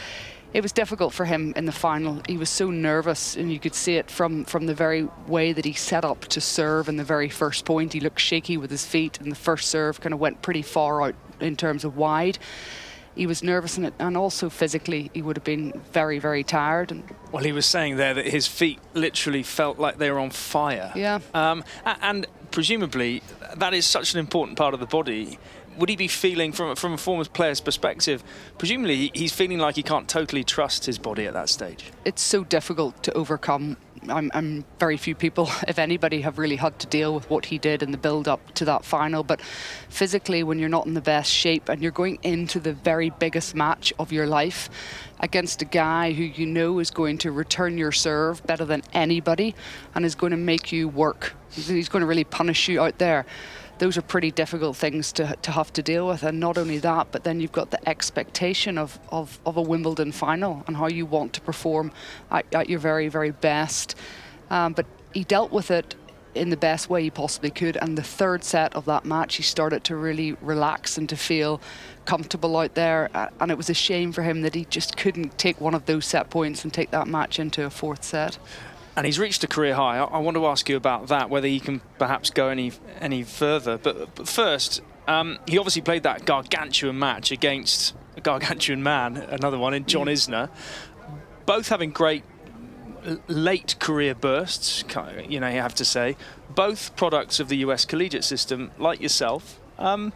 It 0.52 0.62
was 0.62 0.70
difficult 0.70 1.12
for 1.12 1.24
him 1.24 1.52
in 1.56 1.64
the 1.64 1.72
final. 1.72 2.20
He 2.28 2.36
was 2.36 2.48
so 2.48 2.70
nervous, 2.70 3.36
and 3.36 3.50
you 3.52 3.58
could 3.58 3.74
see 3.74 3.96
it 3.96 4.08
from, 4.08 4.44
from 4.44 4.66
the 4.66 4.74
very 4.74 5.08
way 5.26 5.52
that 5.52 5.64
he 5.64 5.72
set 5.72 6.04
up 6.04 6.20
to 6.26 6.40
serve 6.40 6.88
in 6.88 6.96
the 6.96 7.02
very 7.02 7.28
first 7.28 7.64
point. 7.64 7.92
He 7.92 7.98
looked 7.98 8.20
shaky 8.20 8.56
with 8.56 8.70
his 8.70 8.86
feet, 8.86 9.18
and 9.18 9.32
the 9.32 9.36
first 9.36 9.68
serve 9.68 10.00
kind 10.00 10.14
of 10.14 10.20
went 10.20 10.42
pretty 10.42 10.62
far 10.62 11.02
out 11.02 11.16
in 11.40 11.56
terms 11.56 11.84
of 11.84 11.96
wide 11.96 12.38
he 13.16 13.26
was 13.26 13.42
nervous 13.42 13.76
and, 13.76 13.92
and 13.98 14.16
also 14.16 14.48
physically 14.48 15.10
he 15.14 15.22
would 15.22 15.36
have 15.36 15.44
been 15.44 15.72
very 15.92 16.18
very 16.18 16.42
tired 16.42 16.90
and 16.90 17.04
well 17.32 17.44
he 17.44 17.52
was 17.52 17.66
saying 17.66 17.96
there 17.96 18.14
that 18.14 18.26
his 18.26 18.46
feet 18.46 18.78
literally 18.94 19.42
felt 19.42 19.78
like 19.78 19.98
they 19.98 20.10
were 20.10 20.18
on 20.18 20.30
fire. 20.30 20.92
Yeah. 20.94 21.20
Um, 21.32 21.64
and 21.84 22.26
presumably 22.50 23.22
that 23.56 23.74
is 23.74 23.84
such 23.84 24.14
an 24.14 24.20
important 24.20 24.56
part 24.56 24.74
of 24.74 24.80
the 24.80 24.86
body 24.86 25.38
would 25.78 25.88
he 25.88 25.96
be 25.96 26.08
feeling 26.08 26.52
from 26.52 26.76
from 26.76 26.92
a 26.92 26.98
former 26.98 27.24
player's 27.24 27.60
perspective 27.60 28.22
presumably 28.58 29.10
he's 29.14 29.32
feeling 29.32 29.58
like 29.58 29.76
he 29.76 29.82
can't 29.82 30.08
totally 30.08 30.44
trust 30.44 30.86
his 30.86 30.98
body 30.98 31.26
at 31.26 31.34
that 31.34 31.48
stage? 31.48 31.92
It's 32.04 32.22
so 32.22 32.44
difficult 32.44 33.02
to 33.04 33.12
overcome. 33.12 33.76
I'm, 34.06 34.30
I'm, 34.34 34.66
very 34.78 34.98
few 34.98 35.14
people, 35.14 35.50
if 35.68 35.78
anybody, 35.78 36.20
have 36.20 36.38
really 36.38 36.56
had 36.56 36.78
to 36.80 36.86
deal 36.86 37.14
with 37.14 37.30
what 37.30 37.46
he 37.46 37.56
did 37.56 37.82
in 37.82 37.90
the 37.90 37.96
build 37.96 38.28
up 38.28 38.52
to 38.54 38.64
that 38.66 38.84
final. 38.84 39.22
But 39.22 39.40
physically, 39.88 40.42
when 40.42 40.58
you're 40.58 40.68
not 40.68 40.86
in 40.86 40.92
the 40.92 41.00
best 41.00 41.30
shape 41.30 41.70
and 41.70 41.80
you're 41.80 41.90
going 41.90 42.18
into 42.22 42.60
the 42.60 42.74
very 42.74 43.10
biggest 43.10 43.54
match 43.54 43.94
of 43.98 44.12
your 44.12 44.26
life 44.26 44.68
against 45.20 45.62
a 45.62 45.64
guy 45.64 46.12
who 46.12 46.22
you 46.22 46.44
know 46.44 46.80
is 46.80 46.90
going 46.90 47.16
to 47.18 47.32
return 47.32 47.78
your 47.78 47.92
serve 47.92 48.46
better 48.46 48.66
than 48.66 48.82
anybody 48.92 49.54
and 49.94 50.04
is 50.04 50.14
going 50.14 50.32
to 50.32 50.36
make 50.36 50.70
you 50.70 50.86
work, 50.86 51.34
he's 51.50 51.88
going 51.88 52.00
to 52.00 52.06
really 52.06 52.24
punish 52.24 52.68
you 52.68 52.82
out 52.82 52.98
there 52.98 53.24
those 53.78 53.96
are 53.96 54.02
pretty 54.02 54.30
difficult 54.30 54.76
things 54.76 55.12
to, 55.12 55.36
to 55.42 55.52
have 55.52 55.72
to 55.72 55.82
deal 55.82 56.06
with. 56.06 56.22
And 56.22 56.38
not 56.40 56.56
only 56.58 56.78
that, 56.78 57.08
but 57.10 57.24
then 57.24 57.40
you've 57.40 57.52
got 57.52 57.70
the 57.70 57.88
expectation 57.88 58.78
of, 58.78 58.98
of, 59.10 59.38
of 59.44 59.56
a 59.56 59.62
Wimbledon 59.62 60.12
final 60.12 60.62
and 60.66 60.76
how 60.76 60.86
you 60.86 61.06
want 61.06 61.32
to 61.34 61.40
perform 61.40 61.92
at, 62.30 62.46
at 62.54 62.68
your 62.68 62.78
very, 62.78 63.08
very 63.08 63.30
best. 63.30 63.96
Um, 64.50 64.72
but 64.72 64.86
he 65.12 65.24
dealt 65.24 65.52
with 65.52 65.70
it 65.70 65.94
in 66.34 66.50
the 66.50 66.56
best 66.56 66.90
way 66.90 67.02
he 67.02 67.10
possibly 67.10 67.50
could. 67.50 67.76
And 67.76 67.96
the 67.96 68.02
third 68.02 68.44
set 68.44 68.74
of 68.74 68.84
that 68.86 69.04
match, 69.04 69.36
he 69.36 69.42
started 69.42 69.84
to 69.84 69.96
really 69.96 70.32
relax 70.40 70.98
and 70.98 71.08
to 71.08 71.16
feel 71.16 71.60
comfortable 72.04 72.56
out 72.56 72.74
there. 72.74 73.08
And 73.40 73.50
it 73.50 73.56
was 73.56 73.70
a 73.70 73.74
shame 73.74 74.12
for 74.12 74.22
him 74.22 74.42
that 74.42 74.54
he 74.54 74.64
just 74.66 74.96
couldn't 74.96 75.38
take 75.38 75.60
one 75.60 75.74
of 75.74 75.86
those 75.86 76.06
set 76.06 76.30
points 76.30 76.64
and 76.64 76.72
take 76.72 76.90
that 76.90 77.06
match 77.06 77.38
into 77.38 77.64
a 77.64 77.70
fourth 77.70 78.04
set 78.04 78.38
and 78.96 79.06
he's 79.06 79.18
reached 79.18 79.42
a 79.44 79.46
career 79.46 79.74
high. 79.74 79.98
I, 79.98 80.04
I, 80.04 80.18
want 80.18 80.36
to 80.36 80.46
ask 80.46 80.68
you 80.68 80.76
about 80.76 81.08
that, 81.08 81.30
whether 81.30 81.48
he 81.48 81.60
can 81.60 81.80
perhaps 81.98 82.30
go 82.30 82.48
any 82.48 82.72
any 83.00 83.22
further. 83.22 83.78
But, 83.78 84.14
but 84.14 84.28
first, 84.28 84.82
um, 85.06 85.38
he 85.46 85.58
obviously 85.58 85.82
played 85.82 86.02
that 86.04 86.24
gargantuan 86.24 86.98
match 86.98 87.30
against 87.30 87.94
a 88.16 88.20
gargantuan 88.20 88.82
man, 88.82 89.16
another 89.16 89.58
one 89.58 89.74
in 89.74 89.86
John 89.86 90.06
mm. 90.06 90.12
Isner. 90.12 90.50
Both 91.46 91.68
having 91.68 91.90
great 91.90 92.24
late 93.28 93.78
career 93.78 94.14
bursts, 94.14 94.84
you 95.28 95.40
know, 95.40 95.48
you 95.48 95.60
have 95.60 95.74
to 95.74 95.84
say. 95.84 96.16
Both 96.54 96.96
products 96.96 97.40
of 97.40 97.48
the 97.48 97.56
US 97.58 97.84
collegiate 97.84 98.24
system, 98.24 98.70
like 98.78 99.00
yourself. 99.00 99.60
Um, 99.78 100.12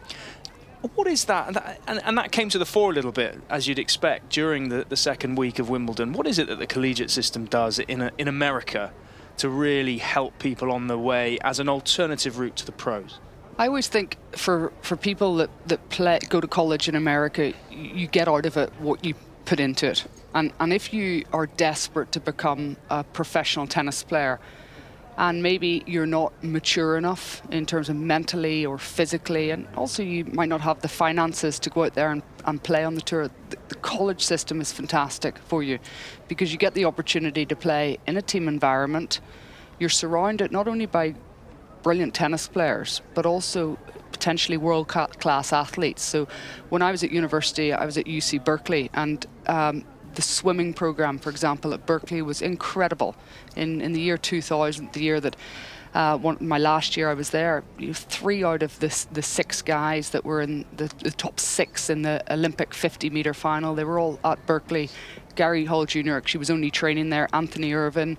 what 0.95 1.07
is 1.07 1.25
that? 1.25 1.81
And, 1.87 2.01
and, 2.03 2.17
that 2.17 2.31
came 2.31 2.49
to 2.49 2.57
the 2.57 2.65
fore 2.65 2.91
a 2.91 2.93
little 2.93 3.11
bit, 3.11 3.39
as 3.49 3.67
you'd 3.67 3.79
expect, 3.79 4.29
during 4.29 4.69
the, 4.69 4.85
the 4.87 4.95
second 4.95 5.35
week 5.35 5.59
of 5.59 5.69
Wimbledon. 5.69 6.13
What 6.13 6.25
is 6.25 6.39
it 6.39 6.47
that 6.47 6.59
the 6.59 6.67
collegiate 6.67 7.11
system 7.11 7.45
does 7.45 7.79
in, 7.79 8.01
a, 8.01 8.11
in 8.17 8.27
America 8.27 8.93
to 9.37 9.49
really 9.49 9.97
help 9.97 10.39
people 10.39 10.71
on 10.71 10.87
the 10.87 10.97
way 10.97 11.37
as 11.43 11.59
an 11.59 11.67
alternative 11.67 12.39
route 12.39 12.55
to 12.57 12.65
the 12.65 12.71
pros? 12.71 13.19
I 13.57 13.67
always 13.67 13.89
think 13.89 14.17
for, 14.31 14.71
for 14.81 14.95
people 14.95 15.35
that, 15.37 15.49
that 15.67 15.89
play, 15.89 16.19
go 16.29 16.39
to 16.39 16.47
college 16.47 16.87
in 16.87 16.95
America, 16.95 17.53
you 17.69 18.07
get 18.07 18.29
out 18.29 18.45
of 18.45 18.55
it 18.55 18.71
what 18.79 19.03
you 19.03 19.15
put 19.43 19.59
into 19.59 19.87
it. 19.87 20.05
And, 20.33 20.53
and 20.59 20.71
if 20.71 20.93
you 20.93 21.25
are 21.33 21.47
desperate 21.47 22.11
to 22.13 22.21
become 22.21 22.77
a 22.89 23.03
professional 23.03 23.67
tennis 23.67 24.03
player, 24.03 24.39
and 25.19 25.43
maybe 25.43 25.83
you're 25.85 26.05
not 26.05 26.31
mature 26.41 26.95
enough 26.95 27.41
in 27.51 27.65
terms 27.65 27.89
of 27.89 27.97
mentally 27.97 28.65
or 28.65 28.77
physically, 28.77 29.51
and 29.51 29.67
also 29.75 30.01
you 30.01 30.23
might 30.23 30.47
not 30.47 30.61
have 30.61 30.81
the 30.81 30.87
finances 30.87 31.59
to 31.59 31.69
go 31.69 31.83
out 31.83 31.93
there 31.93 32.11
and, 32.11 32.23
and 32.45 32.63
play 32.63 32.85
on 32.85 32.95
the 32.95 33.01
tour. 33.01 33.27
The, 33.49 33.57
the 33.67 33.75
college 33.75 34.23
system 34.23 34.61
is 34.61 34.71
fantastic 34.71 35.37
for 35.37 35.61
you 35.61 35.77
because 36.29 36.53
you 36.53 36.57
get 36.57 36.73
the 36.73 36.85
opportunity 36.85 37.45
to 37.45 37.55
play 37.55 37.99
in 38.07 38.15
a 38.15 38.21
team 38.21 38.47
environment. 38.47 39.19
You're 39.77 39.89
surrounded 39.89 40.53
not 40.53 40.69
only 40.69 40.85
by 40.85 41.15
brilliant 41.83 42.13
tennis 42.13 42.47
players, 42.47 43.01
but 43.13 43.25
also 43.25 43.77
potentially 44.13 44.55
world 44.55 44.87
class 44.87 45.51
athletes. 45.51 46.01
So 46.01 46.29
when 46.69 46.81
I 46.81 46.91
was 46.91 47.03
at 47.03 47.11
university, 47.11 47.73
I 47.73 47.85
was 47.85 47.97
at 47.97 48.05
UC 48.05 48.45
Berkeley, 48.45 48.89
and 48.93 49.25
um, 49.47 49.83
the 50.19 50.23
swimming 50.23 50.73
program, 50.73 51.17
for 51.17 51.29
example, 51.29 51.73
at 51.73 51.85
Berkeley 51.85 52.21
was 52.21 52.41
incredible. 52.41 53.15
In 53.55 53.79
in 53.79 53.93
the 53.93 54.01
year 54.01 54.17
2000, 54.17 54.91
the 54.91 54.99
year 54.99 55.21
that 55.21 55.37
uh, 55.93 56.17
one, 56.17 56.37
my 56.41 56.57
last 56.57 56.97
year 56.97 57.09
I 57.09 57.13
was 57.13 57.29
there, 57.29 57.63
you 57.77 57.87
know, 57.87 57.93
three 57.93 58.43
out 58.43 58.61
of 58.61 58.77
the 58.79 58.89
the 59.13 59.21
six 59.21 59.61
guys 59.61 60.09
that 60.09 60.25
were 60.25 60.41
in 60.41 60.65
the, 60.75 60.91
the 61.03 61.11
top 61.11 61.39
six 61.39 61.89
in 61.89 62.01
the 62.01 62.21
Olympic 62.29 62.73
50 62.73 63.09
meter 63.09 63.33
final, 63.33 63.75
they 63.75 63.85
were 63.85 63.97
all 63.97 64.19
at 64.25 64.45
Berkeley. 64.45 64.89
Gary 65.35 65.63
Hall 65.63 65.85
Jr. 65.85 66.15
actually 66.15 66.39
was 66.39 66.49
only 66.49 66.69
training 66.69 67.09
there. 67.09 67.29
Anthony 67.31 67.73
Ervin. 67.73 68.17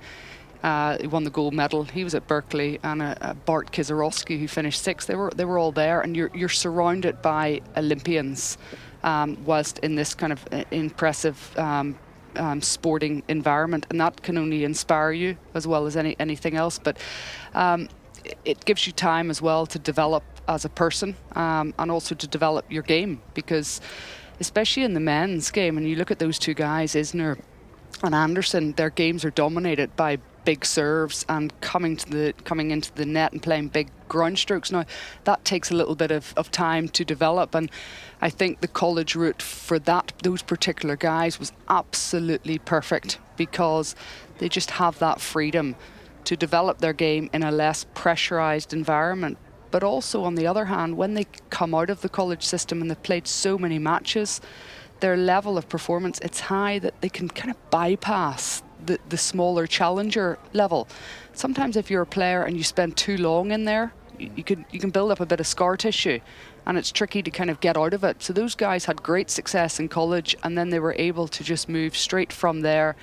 Uh, 0.62 0.96
he 1.00 1.06
won 1.06 1.24
the 1.24 1.30
gold 1.30 1.54
medal. 1.54 1.84
He 1.84 2.04
was 2.04 2.14
at 2.14 2.26
Berkeley, 2.26 2.78
and 2.82 3.00
uh, 3.02 3.14
uh, 3.20 3.34
Bart 3.46 3.72
Kizierowski, 3.72 4.38
who 4.38 4.48
finished 4.48 4.82
sixth. 4.82 5.06
They 5.06 5.16
were 5.16 5.32
they 5.36 5.44
were 5.44 5.58
all 5.58 5.72
there, 5.72 6.00
and 6.00 6.16
you're 6.16 6.30
you're 6.34 6.56
surrounded 6.64 7.20
by 7.20 7.60
Olympians 7.76 8.56
um, 9.02 9.36
whilst 9.44 9.78
in 9.78 9.94
this 9.94 10.14
kind 10.14 10.32
of 10.32 10.46
uh, 10.52 10.64
impressive 10.70 11.58
um, 11.58 11.98
um, 12.36 12.60
sporting 12.62 13.22
environment, 13.28 13.86
and 13.90 14.00
that 14.00 14.22
can 14.22 14.38
only 14.38 14.64
inspire 14.64 15.12
you 15.12 15.36
as 15.54 15.66
well 15.66 15.86
as 15.86 15.96
any 15.96 16.16
anything 16.18 16.56
else. 16.56 16.78
But 16.78 16.98
um, 17.54 17.88
it 18.44 18.64
gives 18.64 18.86
you 18.86 18.92
time 18.92 19.30
as 19.30 19.40
well 19.40 19.66
to 19.66 19.78
develop 19.78 20.22
as 20.48 20.64
a 20.64 20.68
person 20.68 21.16
um, 21.32 21.74
and 21.78 21.90
also 21.90 22.14
to 22.14 22.26
develop 22.26 22.70
your 22.70 22.82
game 22.82 23.20
because, 23.34 23.80
especially 24.40 24.82
in 24.82 24.94
the 24.94 25.00
men's 25.00 25.50
game, 25.50 25.78
and 25.78 25.88
you 25.88 25.96
look 25.96 26.10
at 26.10 26.18
those 26.18 26.38
two 26.38 26.54
guys, 26.54 26.94
Isner 26.94 27.40
and 28.02 28.14
Anderson, 28.14 28.72
their 28.72 28.90
games 28.90 29.24
are 29.24 29.30
dominated 29.30 29.94
by 29.96 30.18
big 30.44 30.64
serves 30.64 31.24
and 31.28 31.58
coming 31.60 31.96
to 31.96 32.10
the 32.10 32.34
coming 32.44 32.70
into 32.70 32.92
the 32.94 33.04
net 33.04 33.32
and 33.32 33.42
playing 33.42 33.68
big 33.68 33.90
ground 34.08 34.38
strokes. 34.38 34.72
Now 34.72 34.84
that 35.24 35.44
takes 35.44 35.70
a 35.70 35.74
little 35.74 35.94
bit 35.94 36.10
of, 36.10 36.32
of 36.36 36.50
time 36.50 36.88
to 36.88 37.04
develop 37.04 37.54
and 37.54 37.70
I 38.22 38.30
think 38.30 38.60
the 38.60 38.68
college 38.68 39.14
route 39.14 39.40
for 39.40 39.78
that 39.80 40.12
those 40.22 40.42
particular 40.42 40.96
guys 40.96 41.38
was 41.38 41.52
absolutely 41.68 42.58
perfect 42.58 43.18
because 43.36 43.96
they 44.38 44.48
just 44.48 44.72
have 44.72 44.98
that 44.98 45.20
freedom 45.20 45.76
to 46.24 46.36
develop 46.36 46.78
their 46.78 46.92
game 46.92 47.30
in 47.32 47.42
a 47.42 47.50
less 47.50 47.86
pressurized 47.94 48.72
environment. 48.72 49.38
But 49.70 49.82
also 49.82 50.24
on 50.24 50.34
the 50.34 50.46
other 50.46 50.66
hand, 50.66 50.96
when 50.96 51.14
they 51.14 51.26
come 51.48 51.74
out 51.74 51.90
of 51.90 52.02
the 52.02 52.08
college 52.08 52.44
system 52.44 52.82
and 52.82 52.90
they've 52.90 53.02
played 53.02 53.26
so 53.26 53.56
many 53.56 53.78
matches, 53.78 54.40
their 55.00 55.16
level 55.16 55.56
of 55.56 55.68
performance 55.68 56.18
it's 56.20 56.40
high 56.40 56.78
that 56.78 57.00
they 57.00 57.08
can 57.08 57.28
kind 57.28 57.50
of 57.50 57.70
bypass 57.70 58.62
the, 58.84 58.98
the 59.08 59.16
smaller 59.16 59.66
challenger 59.66 60.38
level. 60.52 60.88
Sometimes 61.32 61.76
if 61.76 61.90
you're 61.90 62.02
a 62.02 62.06
player 62.06 62.42
and 62.42 62.56
you 62.56 62.64
spend 62.64 62.96
too 62.96 63.16
long 63.16 63.50
in 63.50 63.64
there, 63.64 63.92
you, 64.36 64.44
can 64.44 64.64
you 64.70 64.80
can 64.80 64.90
build 64.90 65.10
up 65.10 65.20
a 65.20 65.26
bit 65.26 65.40
of 65.40 65.46
scar 65.46 65.76
tissue 65.76 66.20
and 66.66 66.76
it's 66.78 66.92
tricky 66.92 67.22
to 67.22 67.30
kind 67.30 67.50
of 67.50 67.60
get 67.60 67.76
out 67.76 67.94
of 67.94 68.04
it. 68.04 68.22
So 68.22 68.32
those 68.32 68.54
guys 68.54 68.84
had 68.84 69.02
great 69.02 69.30
success 69.30 69.80
in 69.80 69.88
college 69.88 70.36
and 70.42 70.56
then 70.56 70.70
they 70.70 70.78
were 70.78 70.94
able 70.98 71.28
to 71.28 71.44
just 71.44 71.68
move 71.68 71.96
straight 71.96 72.32
from 72.32 72.60
there 72.60 72.96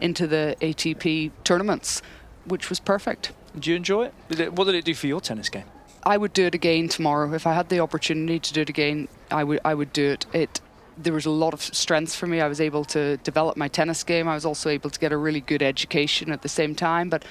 into 0.00 0.26
the 0.26 0.56
ATP 0.60 1.30
tournaments, 1.44 2.02
which 2.44 2.68
was 2.68 2.80
perfect. 2.80 3.32
Did 3.54 3.66
you 3.66 3.76
enjoy 3.76 4.06
it? 4.06 4.14
Did 4.28 4.40
it 4.40 4.52
what 4.52 4.64
did 4.64 4.74
it 4.74 4.84
do 4.84 4.94
for 4.94 5.06
your 5.06 5.20
tennis 5.20 5.48
game? 5.48 5.64
I 6.02 6.16
would 6.16 6.32
do 6.32 6.44
it 6.46 6.54
again 6.54 6.88
tomorrow. 6.88 7.32
If 7.32 7.46
I 7.46 7.54
had 7.54 7.68
the 7.68 7.80
opportunity 7.80 8.38
to 8.38 8.52
do 8.52 8.60
it 8.62 8.68
again, 8.68 9.08
I 9.30 9.44
would 9.44 9.60
I 9.64 9.74
would 9.74 9.92
do 9.92 10.10
it. 10.10 10.26
It 10.32 10.60
there 10.96 11.12
was 11.12 11.26
a 11.26 11.30
lot 11.30 11.54
of 11.54 11.60
strengths 11.62 12.14
for 12.14 12.26
me. 12.26 12.40
I 12.40 12.48
was 12.48 12.60
able 12.60 12.84
to 12.86 13.16
develop 13.18 13.56
my 13.56 13.68
tennis 13.68 14.04
game. 14.04 14.28
I 14.28 14.34
was 14.34 14.44
also 14.44 14.68
able 14.70 14.90
to 14.90 15.00
get 15.00 15.12
a 15.12 15.16
really 15.16 15.40
good 15.40 15.62
education 15.62 16.30
at 16.30 16.42
the 16.42 16.48
same 16.48 16.74
time. 16.74 17.08
But 17.08 17.24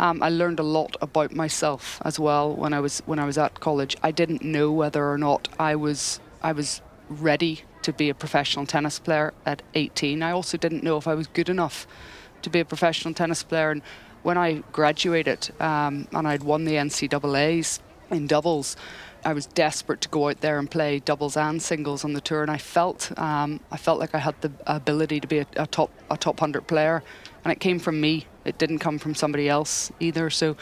um, 0.00 0.22
I 0.22 0.30
learned 0.30 0.58
a 0.58 0.64
lot 0.64 0.96
about 1.02 1.34
myself 1.34 2.00
as 2.06 2.18
well 2.18 2.54
when 2.54 2.72
I 2.72 2.80
was 2.80 3.02
when 3.04 3.18
I 3.18 3.26
was 3.26 3.36
at 3.36 3.60
college. 3.60 3.96
I 4.02 4.10
didn't 4.10 4.42
know 4.42 4.72
whether 4.72 5.10
or 5.10 5.18
not 5.18 5.48
I 5.58 5.76
was 5.76 6.20
I 6.42 6.52
was 6.52 6.80
ready 7.10 7.62
to 7.82 7.92
be 7.92 8.08
a 8.08 8.14
professional 8.14 8.64
tennis 8.64 8.98
player 8.98 9.34
at 9.44 9.62
18. 9.74 10.22
I 10.22 10.30
also 10.30 10.56
didn't 10.56 10.82
know 10.82 10.96
if 10.96 11.06
I 11.06 11.14
was 11.14 11.26
good 11.26 11.50
enough 11.50 11.86
to 12.42 12.48
be 12.48 12.60
a 12.60 12.64
professional 12.64 13.12
tennis 13.12 13.42
player. 13.42 13.70
And 13.70 13.82
when 14.22 14.38
I 14.38 14.62
graduated 14.72 15.50
um, 15.60 16.08
and 16.12 16.26
I'd 16.26 16.42
won 16.42 16.64
the 16.64 16.74
NCAA's 16.76 17.80
in 18.10 18.26
doubles. 18.26 18.76
I 19.22 19.34
was 19.34 19.44
desperate 19.44 20.00
to 20.00 20.08
go 20.08 20.30
out 20.30 20.40
there 20.40 20.58
and 20.58 20.70
play 20.70 20.98
doubles 20.98 21.36
and 21.36 21.62
singles 21.62 22.04
on 22.04 22.14
the 22.14 22.22
tour, 22.22 22.40
and 22.40 22.50
I 22.50 22.56
felt 22.56 23.12
um, 23.18 23.60
I 23.70 23.76
felt 23.76 24.00
like 24.00 24.14
I 24.14 24.18
had 24.18 24.40
the 24.40 24.50
ability 24.66 25.20
to 25.20 25.26
be 25.26 25.40
a, 25.40 25.46
a, 25.56 25.66
top 25.66 25.90
a 26.10 26.16
top 26.16 26.40
hundred 26.40 26.66
player, 26.66 27.02
and 27.44 27.52
it 27.52 27.60
came 27.60 27.78
from 27.78 28.00
me. 28.00 28.26
It 28.44 28.58
didn't 28.58 28.78
come 28.78 28.98
from 28.98 29.14
somebody 29.14 29.48
else 29.48 29.92
either. 30.00 30.30
So 30.30 30.56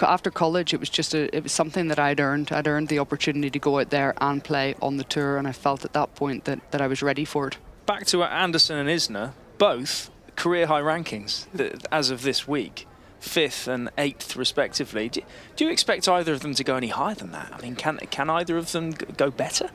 after 0.00 0.30
college, 0.30 0.72
it 0.72 0.80
was 0.80 0.88
just 0.88 1.14
a, 1.14 1.34
it 1.36 1.42
was 1.42 1.52
something 1.52 1.88
that 1.88 1.98
I'd 1.98 2.20
earned. 2.20 2.50
I'd 2.52 2.66
earned 2.66 2.88
the 2.88 2.98
opportunity 2.98 3.50
to 3.50 3.58
go 3.58 3.78
out 3.78 3.90
there 3.90 4.14
and 4.20 4.42
play 4.42 4.74
on 4.80 4.96
the 4.96 5.04
tour, 5.04 5.36
and 5.36 5.46
I 5.46 5.52
felt 5.52 5.84
at 5.84 5.92
that 5.92 6.14
point 6.14 6.44
that, 6.44 6.70
that 6.72 6.80
I 6.80 6.86
was 6.86 7.02
ready 7.02 7.24
for 7.24 7.48
it. 7.48 7.58
Back 7.86 8.06
to 8.06 8.22
Anderson 8.22 8.78
and 8.78 8.88
Isner, 8.88 9.32
both 9.58 10.10
career 10.36 10.66
high 10.66 10.80
rankings 10.80 11.46
as 11.90 12.10
of 12.10 12.22
this 12.22 12.48
week 12.48 12.86
fifth 13.22 13.68
and 13.68 13.88
eighth, 13.96 14.36
respectively. 14.36 15.08
Do, 15.08 15.22
do, 15.56 15.64
you 15.64 15.70
expect 15.70 16.08
either 16.08 16.32
of 16.32 16.40
them 16.40 16.54
to 16.54 16.64
go 16.64 16.76
any 16.76 16.88
higher 16.88 17.14
than 17.14 17.30
that? 17.32 17.52
I 17.54 17.60
mean, 17.62 17.76
can 17.76 17.98
can 18.10 18.28
either 18.28 18.56
of 18.56 18.72
them 18.72 18.90
go 18.90 19.30
better? 19.30 19.70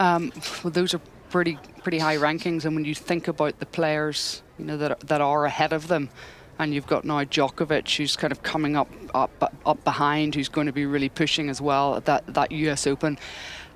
Um, 0.00 0.32
well, 0.62 0.72
those 0.72 0.94
are 0.94 1.00
pretty 1.30 1.58
pretty 1.82 2.00
high 2.00 2.16
rankings, 2.16 2.64
and 2.64 2.74
when 2.74 2.84
you 2.84 2.94
think 2.94 3.28
about 3.28 3.60
the 3.60 3.66
players, 3.66 4.42
you 4.58 4.64
know 4.64 4.76
that 4.76 5.00
that 5.00 5.20
are 5.20 5.44
ahead 5.44 5.72
of 5.72 5.88
them, 5.88 6.10
and 6.58 6.74
you've 6.74 6.86
got 6.86 7.04
now 7.04 7.24
Djokovic, 7.24 7.96
who's 7.96 8.16
kind 8.16 8.32
of 8.32 8.42
coming 8.42 8.76
up 8.76 8.88
up 9.14 9.54
up 9.64 9.84
behind, 9.84 10.34
who's 10.34 10.48
going 10.48 10.66
to 10.66 10.72
be 10.72 10.86
really 10.86 11.08
pushing 11.08 11.48
as 11.48 11.60
well 11.60 11.96
at 11.96 12.04
that 12.06 12.26
that 12.34 12.52
U.S. 12.52 12.86
Open. 12.86 13.18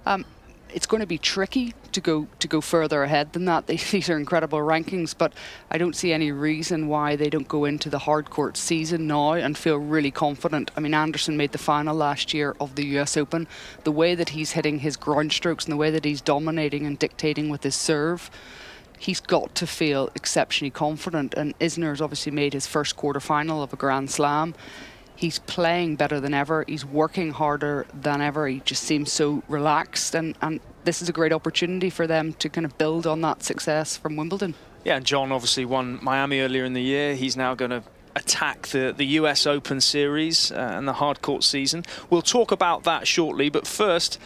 Um, 0.06 0.24
it's 0.74 0.86
going 0.86 1.00
to 1.00 1.06
be 1.06 1.18
tricky 1.18 1.74
to 1.92 2.00
go 2.00 2.26
to 2.38 2.48
go 2.48 2.60
further 2.60 3.02
ahead 3.02 3.32
than 3.32 3.44
that. 3.44 3.66
these 3.66 4.08
are 4.08 4.16
incredible 4.16 4.58
rankings, 4.58 5.14
but 5.16 5.32
I 5.70 5.78
don't 5.78 5.94
see 5.94 6.12
any 6.12 6.32
reason 6.32 6.88
why 6.88 7.16
they 7.16 7.30
don't 7.30 7.48
go 7.48 7.64
into 7.64 7.90
the 7.90 8.00
hard 8.00 8.30
court 8.30 8.56
season 8.56 9.06
now 9.06 9.34
and 9.34 9.56
feel 9.56 9.76
really 9.76 10.10
confident. 10.10 10.70
I 10.76 10.80
mean, 10.80 10.94
Anderson 10.94 11.36
made 11.36 11.52
the 11.52 11.58
final 11.58 11.94
last 11.94 12.34
year 12.34 12.56
of 12.60 12.74
the 12.74 12.86
U.S. 12.96 13.16
Open. 13.16 13.46
The 13.84 13.92
way 13.92 14.14
that 14.14 14.30
he's 14.30 14.52
hitting 14.52 14.80
his 14.80 14.96
ground 14.96 15.32
strokes 15.32 15.64
and 15.64 15.72
the 15.72 15.76
way 15.76 15.90
that 15.90 16.04
he's 16.04 16.20
dominating 16.20 16.86
and 16.86 16.98
dictating 16.98 17.48
with 17.48 17.62
his 17.62 17.74
serve. 17.74 18.30
He's 19.02 19.20
got 19.20 19.54
to 19.56 19.66
feel 19.66 20.10
exceptionally 20.14 20.70
confident, 20.70 21.34
and 21.34 21.58
Isner's 21.58 22.00
obviously 22.00 22.32
made 22.32 22.52
his 22.52 22.66
first 22.66 22.96
quarter 22.96 23.20
final 23.20 23.62
of 23.62 23.72
a 23.72 23.76
Grand 23.76 24.10
Slam 24.10 24.54
he's 25.22 25.38
playing 25.38 25.96
better 25.96 26.20
than 26.20 26.34
ever. 26.34 26.64
He's 26.66 26.84
working 26.84 27.30
harder 27.30 27.86
than 27.94 28.20
ever. 28.20 28.48
He 28.48 28.60
just 28.60 28.82
seems 28.82 29.10
so 29.10 29.42
relaxed, 29.48 30.14
and, 30.14 30.36
and 30.42 30.60
this 30.84 31.00
is 31.00 31.08
a 31.08 31.12
great 31.12 31.32
opportunity 31.32 31.90
for 31.90 32.06
them 32.06 32.34
to 32.34 32.48
kind 32.48 32.64
of 32.64 32.76
build 32.76 33.06
on 33.06 33.20
that 33.22 33.42
success 33.42 33.96
from 33.96 34.16
Wimbledon. 34.16 34.54
Yeah, 34.84 34.96
and 34.96 35.06
John 35.06 35.30
obviously 35.32 35.64
won 35.64 36.00
Miami 36.02 36.40
earlier 36.40 36.64
in 36.64 36.72
the 36.72 36.82
year. 36.82 37.14
He's 37.14 37.36
now 37.36 37.54
going 37.54 37.70
to 37.70 37.84
attack 38.16 38.66
the, 38.68 38.92
the 38.94 39.06
US 39.18 39.46
Open 39.46 39.80
Series 39.80 40.50
uh, 40.50 40.56
and 40.56 40.86
the 40.86 40.94
hard 40.94 41.22
court 41.22 41.44
season. 41.44 41.84
We'll 42.10 42.20
talk 42.20 42.50
about 42.50 42.82
that 42.84 43.06
shortly, 43.06 43.48
but 43.48 43.66
first, 43.66 44.18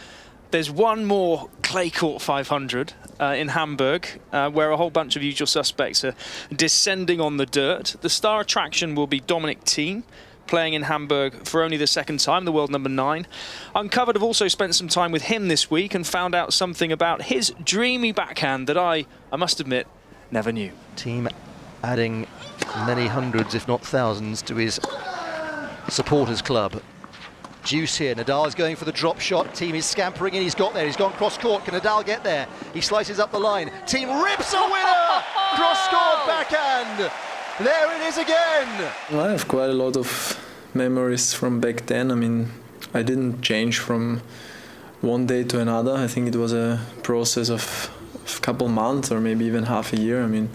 there's 0.51 0.71
one 0.71 1.05
more 1.05 1.49
clay 1.61 1.89
court 1.89 2.21
500 2.21 2.93
uh, 3.19 3.35
in 3.37 3.49
Hamburg, 3.49 4.07
uh, 4.31 4.49
where 4.49 4.71
a 4.71 4.77
whole 4.77 4.89
bunch 4.89 5.15
of 5.15 5.23
usual 5.23 5.47
suspects 5.47 6.03
are 6.03 6.15
descending 6.55 7.19
on 7.19 7.37
the 7.37 7.45
dirt. 7.45 7.95
The 8.01 8.09
star 8.09 8.41
attraction 8.41 8.95
will 8.95 9.07
be 9.07 9.19
Dominic 9.19 9.65
Thiem, 9.65 10.03
playing 10.47 10.73
in 10.73 10.83
Hamburg 10.83 11.45
for 11.45 11.61
only 11.61 11.77
the 11.77 11.87
second 11.87 12.19
time, 12.19 12.45
the 12.45 12.51
world 12.51 12.71
number 12.71 12.89
nine. 12.89 13.27
Uncovered 13.75 14.15
have 14.15 14.23
also 14.23 14.47
spent 14.47 14.75
some 14.75 14.87
time 14.87 15.11
with 15.11 15.23
him 15.23 15.47
this 15.49 15.69
week 15.69 15.93
and 15.93 16.07
found 16.07 16.33
out 16.33 16.53
something 16.53 16.91
about 16.91 17.23
his 17.23 17.53
dreamy 17.63 18.11
backhand 18.11 18.67
that 18.67 18.77
I, 18.77 19.05
I 19.31 19.35
must 19.35 19.59
admit, 19.59 19.87
never 20.31 20.51
knew. 20.51 20.71
Thiem 20.95 21.31
adding 21.83 22.27
many 22.85 23.07
hundreds, 23.07 23.53
if 23.53 23.67
not 23.67 23.85
thousands, 23.85 24.41
to 24.43 24.55
his 24.55 24.79
supporters 25.89 26.41
club. 26.41 26.81
Juice 27.67 27.97
here. 27.97 28.15
Nadal 28.15 28.47
is 28.47 28.55
going 28.55 28.77
for 28.77 28.85
the 28.85 28.93
drop 28.93 29.19
shot. 29.19 29.47
Thiem 29.47 29.73
is 29.73 29.85
scampering 29.85 30.33
in. 30.33 30.41
He's 30.41 30.55
got 30.55 30.73
there. 30.73 30.85
He's 30.85 30.95
gone 30.95 31.11
cross 31.13 31.37
court. 31.37 31.65
Can 31.65 31.73
Nadal 31.73 32.05
get 32.05 32.23
there? 32.23 32.47
He 32.73 32.79
slices 32.79 33.19
up 33.19 33.33
the 33.33 33.39
line. 33.39 33.69
Thiem 33.85 34.23
rips 34.23 34.53
a 34.53 34.61
winner. 34.61 35.23
cross 35.55 35.85
court 35.89 36.25
backhand. 36.25 37.11
There 37.59 37.93
it 37.93 38.07
is 38.07 38.17
again. 38.17 38.91
I 39.11 39.31
have 39.31 39.49
quite 39.49 39.69
a 39.69 39.73
lot 39.73 39.97
of 39.97 40.39
memories 40.73 41.33
from 41.33 41.59
back 41.59 41.87
then. 41.87 42.09
I 42.09 42.15
mean, 42.15 42.53
I 42.93 43.03
didn't 43.03 43.41
change 43.41 43.79
from 43.79 44.21
one 45.01 45.25
day 45.25 45.43
to 45.43 45.59
another. 45.59 45.93
I 45.93 46.07
think 46.07 46.29
it 46.29 46.37
was 46.37 46.53
a 46.53 46.79
process 47.03 47.49
of 47.49 47.91
a 48.37 48.39
couple 48.39 48.69
months 48.69 49.11
or 49.11 49.19
maybe 49.19 49.43
even 49.43 49.63
half 49.63 49.91
a 49.91 49.97
year. 49.97 50.23
I 50.23 50.27
mean, 50.27 50.49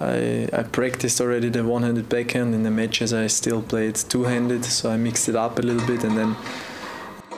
I, 0.00 0.48
I 0.52 0.62
practiced 0.62 1.20
already 1.20 1.48
the 1.48 1.64
one-handed 1.64 2.08
backhand 2.08 2.54
in 2.54 2.62
the 2.62 2.70
matches. 2.70 3.12
I 3.14 3.28
still 3.28 3.62
played 3.62 3.94
two-handed, 3.94 4.64
so 4.64 4.90
I 4.90 4.96
mixed 4.96 5.28
it 5.28 5.36
up 5.36 5.58
a 5.58 5.62
little 5.62 5.86
bit, 5.86 6.04
and 6.04 6.16
then 6.16 6.36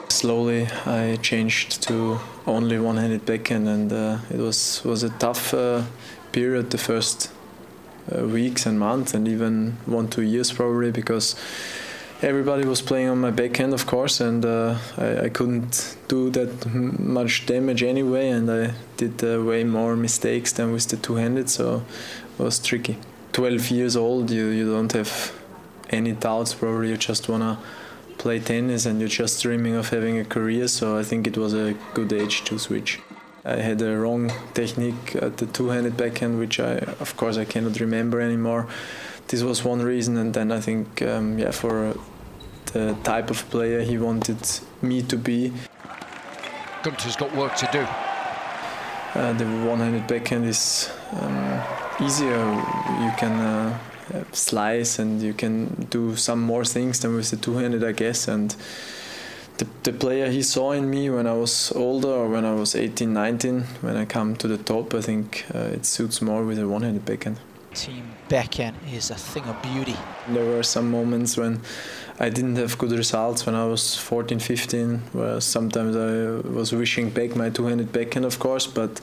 slowly 0.08 0.66
I 0.86 1.16
changed 1.22 1.82
to 1.84 2.18
only 2.46 2.78
one-handed 2.78 3.24
backhand, 3.24 3.68
and 3.68 3.92
uh, 3.92 4.18
it 4.30 4.38
was 4.38 4.82
was 4.84 5.02
a 5.04 5.10
tough 5.10 5.54
uh, 5.54 5.82
period 6.32 6.70
the 6.70 6.78
first 6.78 7.30
uh, 8.12 8.26
weeks 8.26 8.66
and 8.66 8.78
months, 8.78 9.14
and 9.14 9.28
even 9.28 9.76
one 9.86 10.08
two 10.08 10.22
years 10.22 10.52
probably 10.52 10.90
because 10.90 11.36
everybody 12.22 12.66
was 12.66 12.82
playing 12.82 13.08
on 13.08 13.20
my 13.20 13.30
backhand, 13.30 13.72
of 13.72 13.86
course, 13.86 14.20
and 14.20 14.44
uh, 14.44 14.76
I, 14.96 15.26
I, 15.26 15.28
couldn't 15.28 15.96
do 16.08 16.30
that 16.30 16.66
much 16.98 17.46
damage 17.46 17.84
anyway, 17.84 18.30
and 18.30 18.50
I 18.50 18.74
did 18.96 19.22
uh, 19.22 19.40
way 19.44 19.62
more 19.62 19.94
mistakes 19.94 20.52
than 20.52 20.72
with 20.72 20.88
the 20.88 20.96
two-handed, 20.96 21.48
so 21.48 21.84
was 22.38 22.58
tricky. 22.58 22.98
12 23.32 23.70
years 23.70 23.96
old, 23.96 24.30
you, 24.30 24.46
you 24.46 24.72
don't 24.72 24.92
have 24.92 25.32
any 25.90 26.12
doubts, 26.12 26.54
probably 26.54 26.90
you 26.90 26.96
just 26.96 27.28
want 27.28 27.42
to 27.42 27.58
play 28.16 28.40
tennis 28.40 28.86
and 28.86 29.00
you're 29.00 29.08
just 29.08 29.42
dreaming 29.42 29.74
of 29.74 29.88
having 29.90 30.18
a 30.18 30.24
career, 30.24 30.68
so 30.68 30.98
I 30.98 31.02
think 31.02 31.26
it 31.26 31.36
was 31.36 31.54
a 31.54 31.74
good 31.94 32.12
age 32.12 32.44
to 32.44 32.58
switch. 32.58 33.00
I 33.44 33.56
had 33.56 33.80
a 33.80 33.96
wrong 33.96 34.32
technique 34.54 35.16
at 35.16 35.36
the 35.36 35.46
two-handed 35.46 35.96
backhand, 35.96 36.38
which 36.38 36.60
I, 36.60 36.78
of 37.00 37.16
course, 37.16 37.36
I 37.36 37.44
cannot 37.44 37.80
remember 37.80 38.20
anymore 38.20 38.68
this 39.28 39.42
was 39.42 39.62
one 39.64 39.82
reason, 39.82 40.16
and 40.16 40.32
then 40.34 40.50
I 40.50 40.60
think 40.60 41.02
um, 41.02 41.38
yeah 41.38 41.50
for 41.50 41.94
the 42.72 42.96
type 43.04 43.30
of 43.30 43.48
player 43.50 43.82
he 43.82 43.98
wanted 43.98 44.38
me 44.82 45.02
to 45.02 45.16
be. 45.16 45.52
Gunter's 46.82 47.16
got 47.16 47.34
work 47.34 47.54
to 47.56 47.68
do. 47.72 47.86
Uh, 49.18 49.32
the 49.34 49.44
one-handed 49.66 50.06
backhand 50.06 50.46
is 50.46 50.90
um, 51.12 51.60
easier. 52.00 52.38
You 53.00 53.12
can 53.18 53.32
uh, 53.32 53.78
slice 54.32 54.98
and 54.98 55.20
you 55.22 55.32
can 55.32 55.86
do 55.90 56.16
some 56.16 56.40
more 56.40 56.64
things 56.64 57.00
than 57.00 57.14
with 57.14 57.30
the 57.30 57.36
two-handed, 57.36 57.84
I 57.84 57.92
guess. 57.92 58.28
And 58.28 58.54
the, 59.58 59.66
the 59.82 59.92
player 59.92 60.30
he 60.30 60.42
saw 60.42 60.72
in 60.72 60.88
me 60.88 61.10
when 61.10 61.26
I 61.26 61.34
was 61.34 61.72
older 61.72 62.08
or 62.08 62.28
when 62.28 62.44
I 62.44 62.54
was 62.54 62.74
18, 62.74 63.12
19, 63.12 63.62
when 63.80 63.96
I 63.96 64.04
come 64.04 64.36
to 64.36 64.48
the 64.48 64.58
top, 64.58 64.94
I 64.94 65.00
think 65.00 65.44
uh, 65.54 65.58
it 65.58 65.84
suits 65.84 66.22
more 66.22 66.44
with 66.44 66.58
a 66.58 66.66
one-handed 66.66 67.04
backhand 67.04 67.38
Thiem 67.74 68.02
backhand 68.28 68.76
is 68.92 69.10
a 69.10 69.14
thing 69.14 69.44
of 69.44 69.60
beauty. 69.62 69.96
There 70.28 70.44
were 70.44 70.62
some 70.62 70.90
moments 70.90 71.36
when 71.36 71.60
I 72.18 72.28
didn't 72.28 72.56
have 72.56 72.76
good 72.78 72.92
results 72.92 73.46
when 73.46 73.54
I 73.54 73.64
was 73.64 73.96
14, 73.96 74.38
15, 74.38 74.98
where 75.12 75.40
sometimes 75.40 75.96
I 75.96 76.48
was 76.48 76.72
wishing 76.72 77.10
back 77.10 77.36
my 77.36 77.50
two-handed 77.50 77.92
backhand, 77.92 78.24
of 78.26 78.38
course, 78.38 78.66
but 78.66 79.00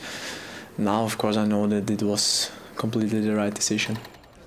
now, 0.78 1.04
of 1.04 1.18
course, 1.18 1.38
I 1.38 1.46
know 1.46 1.68
that 1.68 1.90
it 1.90 2.04
was 2.04 2.52
completely 2.78 3.22
the 3.22 3.36
right 3.36 3.54
decision. 3.54 3.98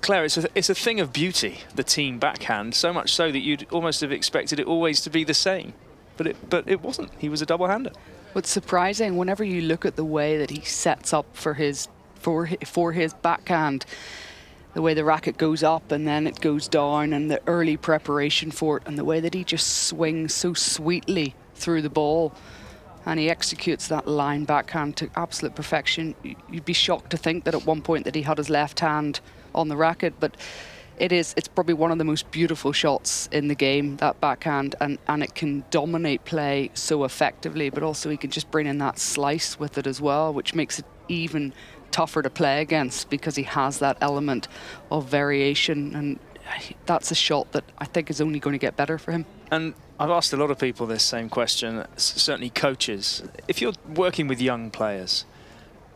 Claire, 0.01 0.25
it's 0.25 0.37
a, 0.37 0.47
it's 0.55 0.69
a 0.69 0.75
thing 0.75 0.99
of 0.99 1.11
beauty, 1.11 1.59
the 1.75 1.83
Thiem 1.83 2.19
backhand, 2.19 2.73
so 2.73 2.93
much 2.93 3.13
so 3.13 3.31
that 3.31 3.39
you'd 3.39 3.67
almost 3.71 4.01
have 4.01 4.11
expected 4.11 4.59
it 4.59 4.65
always 4.65 5.01
to 5.01 5.09
be 5.09 5.23
the 5.23 5.33
same. 5.33 5.73
But 6.17 6.27
it, 6.27 6.49
but 6.49 6.67
it 6.67 6.81
wasn't. 6.81 7.11
He 7.17 7.29
was 7.29 7.41
a 7.41 7.45
double-hander. 7.45 7.91
What's 8.33 8.49
surprising, 8.49 9.17
whenever 9.17 9.43
you 9.43 9.61
look 9.61 9.85
at 9.85 9.95
the 9.95 10.05
way 10.05 10.37
that 10.37 10.49
he 10.49 10.61
sets 10.61 11.13
up 11.13 11.25
for 11.33 11.55
his 11.55 11.87
for 12.15 12.49
for 12.65 12.91
his 12.91 13.13
backhand 13.13 13.85
the 14.73 14.81
way 14.81 14.93
the 14.93 15.03
racket 15.03 15.37
goes 15.37 15.63
up 15.63 15.91
and 15.91 16.07
then 16.07 16.27
it 16.27 16.39
goes 16.41 16.67
down 16.67 17.13
and 17.13 17.31
the 17.31 17.41
early 17.47 17.75
preparation 17.75 18.51
for 18.51 18.77
it 18.77 18.83
and 18.85 18.97
the 18.97 19.05
way 19.05 19.19
that 19.19 19.33
he 19.33 19.43
just 19.43 19.87
swings 19.87 20.33
so 20.33 20.53
sweetly 20.53 21.33
through 21.55 21.81
the 21.81 21.89
ball 21.89 22.33
and 23.09 23.19
he 23.19 23.27
executes 23.27 23.87
that 23.87 24.07
line 24.07 24.45
backhand 24.45 24.95
to 24.95 25.09
absolute 25.15 25.55
perfection 25.55 26.13
you'd 26.51 26.65
be 26.65 26.73
shocked 26.73 27.09
to 27.09 27.17
think 27.17 27.43
that 27.43 27.55
at 27.55 27.65
one 27.65 27.81
point 27.81 28.05
that 28.05 28.13
he 28.13 28.21
had 28.21 28.37
his 28.37 28.49
left 28.49 28.79
hand 28.81 29.19
on 29.55 29.67
the 29.67 29.75
racket 29.75 30.13
but 30.19 30.37
it 30.99 31.11
is 31.11 31.33
it's 31.35 31.47
probably 31.47 31.73
one 31.73 31.91
of 31.91 31.97
the 31.97 32.03
most 32.03 32.29
beautiful 32.29 32.71
shots 32.71 33.27
in 33.31 33.47
the 33.47 33.55
game 33.55 33.97
that 33.97 34.21
backhand 34.21 34.75
and 34.79 34.99
and 35.07 35.23
it 35.23 35.33
can 35.33 35.63
dominate 35.71 36.23
play 36.23 36.69
so 36.75 37.03
effectively 37.03 37.71
but 37.71 37.81
also 37.81 38.11
he 38.11 38.17
can 38.17 38.29
just 38.29 38.51
bring 38.51 38.67
in 38.67 38.77
that 38.77 38.99
slice 38.99 39.59
with 39.59 39.77
it 39.77 39.87
as 39.87 39.99
well 39.99 40.31
which 40.31 40.53
makes 40.53 40.77
it 40.77 40.85
even 41.07 41.51
tougher 41.89 42.21
to 42.21 42.29
play 42.29 42.61
against 42.61 43.09
because 43.09 43.35
he 43.35 43.43
has 43.43 43.79
that 43.79 43.97
element 44.01 44.47
of 44.91 45.07
variation 45.07 45.95
and 45.95 46.19
uh, 46.47 46.59
that's 46.85 47.09
a 47.09 47.15
shot 47.15 47.51
that 47.53 47.63
I 47.79 47.85
think 47.85 48.11
is 48.11 48.21
only 48.21 48.39
going 48.39 48.53
to 48.53 48.59
get 48.59 48.75
better 48.75 48.97
for 48.97 49.11
him. 49.11 49.25
And 49.51 49.73
I've 50.01 50.11
asked 50.11 50.31
a 50.31 50.37
lot 50.37 50.49
of 50.49 50.57
people 50.57 50.85
this 50.85 51.03
same 51.03 51.27
question, 51.27 51.85
certainly 51.97 52.49
coaches. 52.49 53.21
If 53.49 53.61
you're 53.61 53.73
working 53.95 54.29
with 54.29 54.39
young 54.39 54.71
players, 54.71 55.25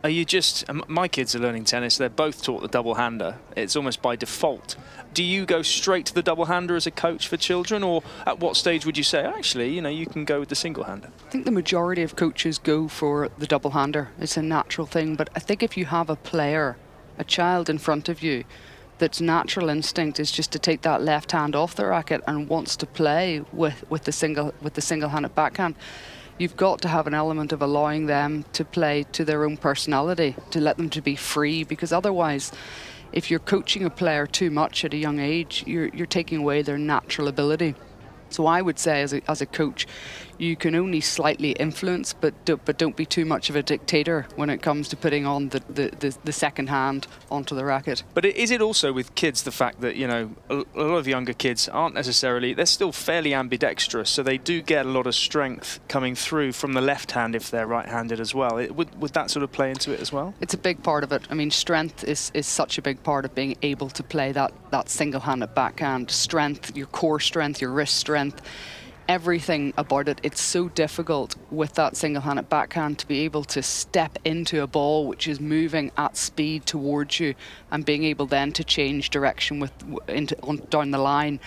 are 0.02 0.10
you 0.10 0.26
just, 0.26 0.68
um, 0.68 0.84
my 0.88 1.08
kids 1.08 1.34
are 1.34 1.38
learning 1.38 1.64
tennis, 1.64 1.96
they're 1.96 2.10
both 2.10 2.42
taught 2.42 2.60
the 2.60 2.68
double 2.68 2.96
hander. 2.96 3.38
It's 3.56 3.74
almost 3.74 4.02
by 4.02 4.16
default. 4.16 4.76
Do 5.14 5.22
you 5.22 5.46
go 5.46 5.62
straight 5.62 6.04
to 6.04 6.14
the 6.14 6.22
double 6.22 6.44
hander 6.44 6.76
as 6.76 6.86
a 6.86 6.90
coach 6.90 7.28
for 7.28 7.38
children, 7.38 7.82
or 7.82 8.02
at 8.26 8.40
what 8.40 8.56
stage 8.56 8.84
would 8.84 8.98
you 8.98 9.04
say, 9.04 9.24
actually, 9.24 9.70
you 9.70 9.80
know, 9.80 9.88
you 9.88 10.04
can 10.04 10.26
go 10.26 10.38
with 10.38 10.50
the 10.50 10.54
single 10.54 10.84
hander? 10.84 11.08
I 11.26 11.30
think 11.30 11.46
the 11.46 11.50
majority 11.50 12.02
of 12.02 12.14
coaches 12.14 12.58
go 12.58 12.88
for 12.88 13.30
the 13.38 13.46
double 13.46 13.70
hander. 13.70 14.10
It's 14.20 14.36
a 14.36 14.42
natural 14.42 14.86
thing, 14.86 15.16
but 15.16 15.30
I 15.34 15.40
think 15.40 15.62
if 15.62 15.78
you 15.78 15.86
have 15.86 16.10
a 16.10 16.16
player, 16.16 16.76
a 17.16 17.24
child 17.24 17.70
in 17.70 17.78
front 17.78 18.10
of 18.10 18.22
you, 18.22 18.44
that's 18.98 19.20
natural 19.20 19.68
instinct 19.68 20.20
is 20.20 20.30
just 20.30 20.52
to 20.52 20.58
take 20.58 20.82
that 20.82 21.02
left 21.02 21.32
hand 21.32 21.56
off 21.56 21.74
the 21.74 21.86
racket 21.86 22.20
and 22.26 22.48
wants 22.48 22.76
to 22.76 22.86
play 22.86 23.42
with, 23.52 23.84
with 23.90 24.04
the 24.04 24.12
single 24.12 24.54
with 24.62 24.74
the 24.74 24.80
single 24.80 25.08
handed 25.08 25.34
backhand 25.34 25.74
you've 26.38 26.56
got 26.56 26.80
to 26.82 26.88
have 26.88 27.06
an 27.06 27.14
element 27.14 27.52
of 27.52 27.62
allowing 27.62 28.06
them 28.06 28.44
to 28.52 28.64
play 28.64 29.04
to 29.12 29.24
their 29.24 29.44
own 29.44 29.56
personality, 29.56 30.34
to 30.50 30.60
let 30.60 30.76
them 30.76 30.90
to 30.90 31.00
be 31.00 31.16
free, 31.16 31.64
because 31.64 31.92
otherwise, 31.92 32.52
if 33.12 33.30
you're 33.30 33.40
coaching 33.40 33.84
a 33.84 33.90
player 33.90 34.26
too 34.26 34.50
much 34.50 34.84
at 34.84 34.92
a 34.92 34.96
young 34.96 35.20
age, 35.20 35.64
you're, 35.66 35.88
you're 35.88 36.06
taking 36.06 36.38
away 36.38 36.62
their 36.62 36.78
natural 36.78 37.28
ability. 37.28 37.74
So 38.30 38.46
I 38.46 38.62
would 38.62 38.78
say, 38.80 39.02
as 39.02 39.12
a, 39.12 39.22
as 39.30 39.40
a 39.40 39.46
coach, 39.46 39.86
you 40.38 40.56
can 40.56 40.74
only 40.74 41.00
slightly 41.00 41.52
influence, 41.52 42.12
but 42.12 42.44
do, 42.44 42.56
but 42.56 42.78
don't 42.78 42.96
be 42.96 43.06
too 43.06 43.24
much 43.24 43.50
of 43.50 43.56
a 43.56 43.62
dictator 43.62 44.26
when 44.36 44.50
it 44.50 44.62
comes 44.62 44.88
to 44.88 44.96
putting 44.96 45.26
on 45.26 45.50
the, 45.50 45.60
the, 45.68 45.90
the, 45.98 46.16
the, 46.24 46.32
second 46.32 46.68
hand 46.68 47.06
onto 47.30 47.54
the 47.54 47.64
racket. 47.64 48.02
But 48.14 48.24
is 48.24 48.50
it 48.50 48.60
also 48.60 48.92
with 48.92 49.14
kids 49.14 49.42
the 49.42 49.52
fact 49.52 49.80
that 49.80 49.96
you 49.96 50.06
know 50.06 50.30
a, 50.48 50.64
a 50.74 50.82
lot 50.82 50.96
of 50.96 51.08
younger 51.08 51.32
kids 51.32 51.68
aren't 51.68 51.94
necessarily 51.94 52.54
they're 52.54 52.66
still 52.66 52.92
fairly 52.92 53.34
ambidextrous, 53.34 54.10
so 54.10 54.22
they 54.22 54.38
do 54.38 54.62
get 54.62 54.86
a 54.86 54.88
lot 54.88 55.06
of 55.06 55.14
strength 55.14 55.80
coming 55.88 56.14
through 56.14 56.52
from 56.52 56.72
the 56.72 56.80
left 56.80 57.12
hand 57.12 57.34
if 57.34 57.50
they're 57.50 57.66
right-handed 57.66 58.20
as 58.20 58.34
well. 58.34 58.58
It, 58.58 58.74
would 58.74 59.00
would 59.00 59.12
that 59.12 59.30
sort 59.30 59.42
of 59.42 59.52
play 59.52 59.70
into 59.70 59.92
it 59.92 60.00
as 60.00 60.12
well? 60.12 60.34
It's 60.40 60.54
a 60.54 60.58
big 60.58 60.82
part 60.82 61.04
of 61.04 61.12
it. 61.12 61.22
I 61.30 61.34
mean, 61.34 61.50
strength 61.50 62.04
is 62.04 62.30
is 62.34 62.46
such 62.46 62.78
a 62.78 62.82
big 62.82 63.02
part 63.02 63.24
of 63.24 63.34
being 63.34 63.56
able 63.62 63.88
to 63.90 64.02
play 64.02 64.32
that 64.32 64.52
that 64.70 64.88
single-handed 64.88 65.54
backhand. 65.54 66.10
Strength, 66.10 66.76
your 66.76 66.86
core 66.86 67.20
strength, 67.20 67.60
your 67.60 67.70
wrist 67.70 67.96
strength 67.96 68.42
everything 69.08 69.72
about 69.76 70.08
it. 70.08 70.20
It's 70.22 70.40
so 70.40 70.68
difficult 70.68 71.36
with 71.50 71.74
that 71.74 71.96
single-handed 71.96 72.48
backhand 72.48 72.98
to 72.98 73.06
be 73.06 73.20
able 73.20 73.44
to 73.44 73.62
step 73.62 74.18
into 74.24 74.62
a 74.62 74.66
ball 74.66 75.06
which 75.06 75.28
is 75.28 75.40
moving 75.40 75.90
at 75.96 76.16
speed 76.16 76.66
towards 76.66 77.20
you 77.20 77.34
and 77.70 77.84
being 77.84 78.04
able 78.04 78.26
then 78.26 78.52
to 78.52 78.64
change 78.64 79.10
direction 79.10 79.60
with 79.60 79.72
into 80.08 80.40
on, 80.42 80.62
down 80.70 80.90
the 80.90 80.98
line. 80.98 81.40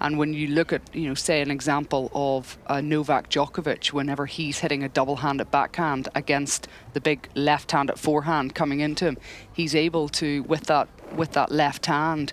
And 0.00 0.18
when 0.18 0.34
you 0.34 0.48
look 0.48 0.72
at, 0.72 0.82
you 0.94 1.08
know, 1.08 1.14
say 1.14 1.40
an 1.40 1.50
example 1.50 2.10
of 2.14 2.58
uh, 2.66 2.80
Novak 2.80 3.30
Djokovic, 3.30 3.92
whenever 3.92 4.26
he's 4.26 4.58
hitting 4.58 4.82
a 4.82 4.88
double-handed 4.88 5.50
backhand 5.50 6.08
against 6.14 6.68
the 6.92 7.00
big 7.00 7.28
left-handed 7.34 7.98
forehand 7.98 8.54
coming 8.54 8.80
into 8.80 9.04
him, 9.06 9.18
he's 9.52 9.74
able 9.74 10.08
to 10.08 10.42
with 10.44 10.64
that 10.64 10.88
with 11.14 11.32
that 11.32 11.52
left 11.52 11.86
hand 11.86 12.32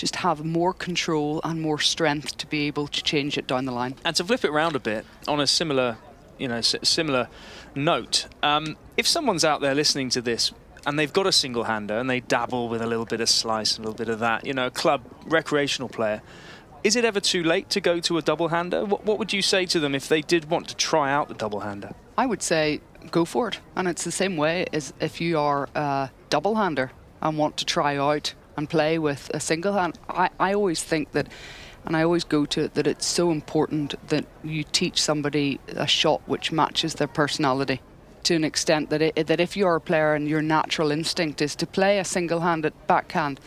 just 0.00 0.16
have 0.16 0.42
more 0.42 0.72
control 0.72 1.42
and 1.44 1.60
more 1.60 1.78
strength 1.78 2.38
to 2.38 2.46
be 2.46 2.66
able 2.66 2.88
to 2.88 3.02
change 3.02 3.36
it 3.36 3.46
down 3.46 3.66
the 3.66 3.72
line. 3.72 3.94
And 4.02 4.16
to 4.16 4.24
flip 4.24 4.44
it 4.44 4.50
around 4.50 4.74
a 4.74 4.80
bit, 4.80 5.04
on 5.28 5.40
a 5.40 5.46
similar, 5.46 5.98
you 6.38 6.48
know, 6.48 6.62
similar 6.62 7.28
note, 7.74 8.26
um, 8.42 8.78
if 8.96 9.06
someone's 9.06 9.44
out 9.44 9.60
there 9.60 9.74
listening 9.74 10.08
to 10.10 10.22
this 10.22 10.52
and 10.86 10.98
they've 10.98 11.12
got 11.12 11.26
a 11.26 11.32
single-hander 11.32 11.98
and 11.98 12.08
they 12.08 12.20
dabble 12.20 12.70
with 12.70 12.80
a 12.80 12.86
little 12.86 13.04
bit 13.04 13.20
of 13.20 13.28
slice, 13.28 13.76
a 13.76 13.80
little 13.82 13.94
bit 13.94 14.08
of 14.08 14.20
that, 14.20 14.46
you 14.46 14.54
know, 14.54 14.66
a 14.66 14.70
club 14.70 15.02
recreational 15.26 15.90
player, 15.90 16.22
is 16.82 16.96
it 16.96 17.04
ever 17.04 17.20
too 17.20 17.42
late 17.42 17.68
to 17.68 17.80
go 17.82 18.00
to 18.00 18.16
a 18.16 18.22
double-hander? 18.22 18.86
What, 18.86 19.04
what 19.04 19.18
would 19.18 19.34
you 19.34 19.42
say 19.42 19.66
to 19.66 19.78
them 19.78 19.94
if 19.94 20.08
they 20.08 20.22
did 20.22 20.48
want 20.48 20.66
to 20.68 20.76
try 20.76 21.12
out 21.12 21.28
the 21.28 21.34
double-hander? 21.34 21.90
I 22.16 22.24
would 22.24 22.42
say 22.42 22.80
go 23.10 23.26
for 23.26 23.48
it. 23.48 23.60
And 23.76 23.86
it's 23.86 24.04
the 24.04 24.12
same 24.12 24.38
way 24.38 24.64
as 24.72 24.94
if 24.98 25.20
you 25.20 25.38
are 25.38 25.68
a 25.74 26.10
double-hander 26.30 26.90
and 27.20 27.36
want 27.36 27.58
to 27.58 27.66
try 27.66 27.98
out 27.98 28.32
and 28.56 28.68
play 28.68 28.98
with 28.98 29.30
a 29.34 29.40
single 29.40 29.74
hand. 29.74 29.98
I, 30.08 30.30
I 30.38 30.54
always 30.54 30.82
think 30.82 31.12
that, 31.12 31.28
and 31.84 31.96
I 31.96 32.02
always 32.02 32.24
go 32.24 32.46
to 32.46 32.64
it, 32.64 32.74
that 32.74 32.86
it's 32.86 33.06
so 33.06 33.30
important 33.30 33.94
that 34.08 34.26
you 34.44 34.64
teach 34.64 35.00
somebody 35.02 35.60
a 35.68 35.86
shot 35.86 36.22
which 36.26 36.52
matches 36.52 36.94
their 36.94 37.08
personality 37.08 37.80
to 38.24 38.34
an 38.34 38.44
extent 38.44 38.90
that, 38.90 39.02
it, 39.02 39.26
that 39.26 39.40
if 39.40 39.56
you're 39.56 39.76
a 39.76 39.80
player 39.80 40.14
and 40.14 40.28
your 40.28 40.42
natural 40.42 40.90
instinct 40.90 41.40
is 41.40 41.56
to 41.56 41.66
play 41.66 41.98
a 41.98 42.04
single 42.04 42.40
handed 42.40 42.72
backhand, 42.86 43.40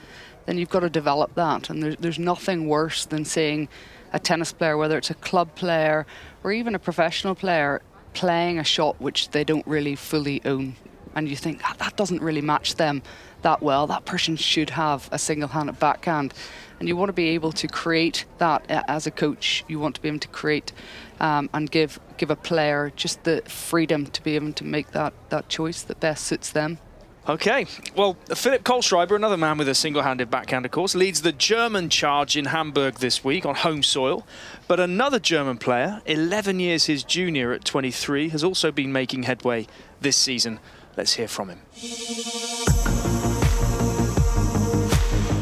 then 0.46 0.58
you've 0.58 0.70
got 0.70 0.82
to 0.82 0.90
develop 0.90 1.36
that. 1.36 1.70
And 1.70 1.82
there's, 1.82 1.96
there's 1.98 2.20
nothing 2.20 2.68
worse 2.68 3.06
than 3.06 3.26
seeing 3.26 3.70
a 4.12 4.20
tennis 4.20 4.52
player, 4.52 4.78
whether 4.78 4.98
it's 4.98 5.10
a 5.10 5.16
club 5.16 5.56
player 5.56 6.06
or 6.44 6.52
even 6.52 6.76
a 6.76 6.80
professional 6.80 7.36
player, 7.36 7.82
playing 8.14 8.60
a 8.60 8.64
shot 8.64 9.00
which 9.02 9.30
they 9.30 9.44
don't 9.44 9.66
really 9.66 9.96
fully 9.96 10.42
own 10.46 10.76
and 11.16 11.30
you 11.30 11.36
think 11.36 11.62
ah, 11.64 11.76
that 11.80 11.96
doesn't 11.96 12.22
really 12.22 12.42
match 12.42 12.76
them 12.76 13.02
that 13.42 13.62
well. 13.62 13.88
That 13.88 14.06
person 14.06 14.36
should 14.36 14.72
have 14.72 15.10
a 15.12 15.20
single-handed 15.20 15.80
backhand, 15.80 16.34
and 16.80 16.88
you 16.88 16.96
want 16.96 17.10
to 17.10 17.14
be 17.14 17.30
able 17.30 17.52
to 17.54 17.68
create 17.68 18.26
that 18.38 18.66
as 18.70 19.06
a 19.08 19.12
coach. 19.12 19.64
You 19.68 19.80
want 19.80 19.96
to 19.96 20.02
be 20.02 20.08
able 20.08 20.20
to 20.20 20.28
create 20.30 20.72
um, 21.20 21.50
and 21.54 21.70
give 21.70 22.00
give 22.18 22.30
a 22.30 22.36
player 22.36 22.92
just 22.96 23.24
the 23.24 23.42
freedom 23.48 24.08
to 24.08 24.24
be 24.24 24.36
able 24.36 24.54
to 24.54 24.64
make 24.64 24.92
that 24.92 25.14
that 25.30 25.50
choice 25.50 25.82
that 25.84 26.00
best 26.00 26.26
suits 26.26 26.50
them. 26.50 26.80
Okay, 27.28 27.68
well, 27.96 28.18
Philipp 28.36 28.66
Kohlschreiber, 28.66 29.16
another 29.16 29.38
man 29.38 29.58
with 29.58 29.70
a 29.70 29.76
single-handed 29.76 30.30
backhand, 30.30 30.66
of 30.66 30.72
course, 30.72 30.94
leads 30.94 31.22
the 31.22 31.32
German 31.32 31.88
charge 31.88 32.36
in 32.36 32.46
Hamburg 32.46 32.96
this 32.96 33.24
week 33.24 33.46
on 33.46 33.56
home 33.56 33.82
soil. 33.82 34.28
But 34.68 34.82
another 34.82 35.20
German 35.20 35.58
player, 35.58 36.02
11 36.06 36.60
years 36.60 36.88
his 36.88 37.06
junior 37.06 37.54
at 37.54 37.64
23, 37.64 38.28
has 38.28 38.44
also 38.44 38.74
been 38.74 38.92
making 38.92 39.24
headway 39.24 39.68
this 40.02 40.18
season. 40.18 40.60
Let's 40.96 41.14
hear 41.14 41.28
from 41.28 41.50
him. 41.50 41.60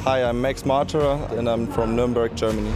Hi, 0.05 0.23
I'm 0.23 0.39
Max 0.39 0.63
Marterer 0.63 1.29
and 1.37 1.49
I'm 1.49 1.67
from 1.67 1.93
Nuremberg, 1.95 2.35
Germany. 2.35 2.71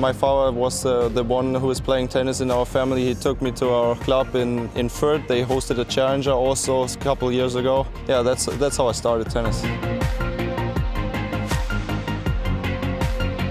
My 0.00 0.12
father 0.12 0.50
was 0.56 0.86
uh, 0.86 1.08
the 1.08 1.22
one 1.22 1.54
who 1.54 1.66
was 1.66 1.80
playing 1.80 2.08
tennis 2.08 2.40
in 2.40 2.50
our 2.50 2.64
family. 2.64 3.04
He 3.04 3.14
took 3.14 3.42
me 3.42 3.52
to 3.52 3.68
our 3.68 3.94
club 3.96 4.34
in, 4.34 4.70
in 4.74 4.88
Fürth. 4.88 5.28
They 5.28 5.44
hosted 5.44 5.78
a 5.78 5.84
challenger 5.84 6.32
also 6.32 6.84
a 6.84 6.88
couple 6.96 7.30
years 7.30 7.54
ago. 7.54 7.86
Yeah, 8.08 8.22
that's, 8.22 8.46
that's 8.46 8.78
how 8.78 8.88
I 8.88 8.92
started 8.92 9.30
tennis. 9.30 9.62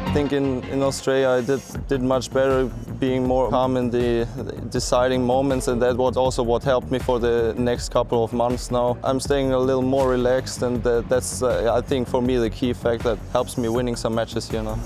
I 0.03 0.13
think 0.13 0.33
in, 0.33 0.63
in 0.63 0.81
Australia 0.81 1.29
I 1.29 1.41
did, 1.41 1.61
did 1.87 2.01
much 2.01 2.33
better 2.33 2.69
being 3.01 3.27
more 3.27 3.49
calm 3.49 3.77
in 3.77 3.89
the 3.89 4.27
deciding 4.69 5.25
moments 5.25 5.67
and 5.67 5.81
that 5.81 5.97
was 5.97 6.15
also 6.15 6.43
what 6.43 6.63
helped 6.63 6.91
me 6.91 6.99
for 6.99 7.19
the 7.19 7.53
next 7.57 7.89
couple 7.89 8.23
of 8.23 8.31
months 8.31 8.69
now. 8.69 8.95
I'm 9.03 9.19
staying 9.19 9.51
a 9.53 9.59
little 9.59 9.81
more 9.81 10.07
relaxed 10.07 10.61
and 10.61 10.83
that's 10.83 11.41
uh, 11.41 11.73
I 11.73 11.81
think 11.81 12.07
for 12.07 12.21
me 12.21 12.37
the 12.37 12.49
key 12.49 12.73
fact 12.73 13.03
that 13.03 13.17
helps 13.31 13.57
me 13.57 13.67
winning 13.69 13.95
some 13.95 14.13
matches 14.13 14.47
here 14.47 14.61
now. 14.61 14.77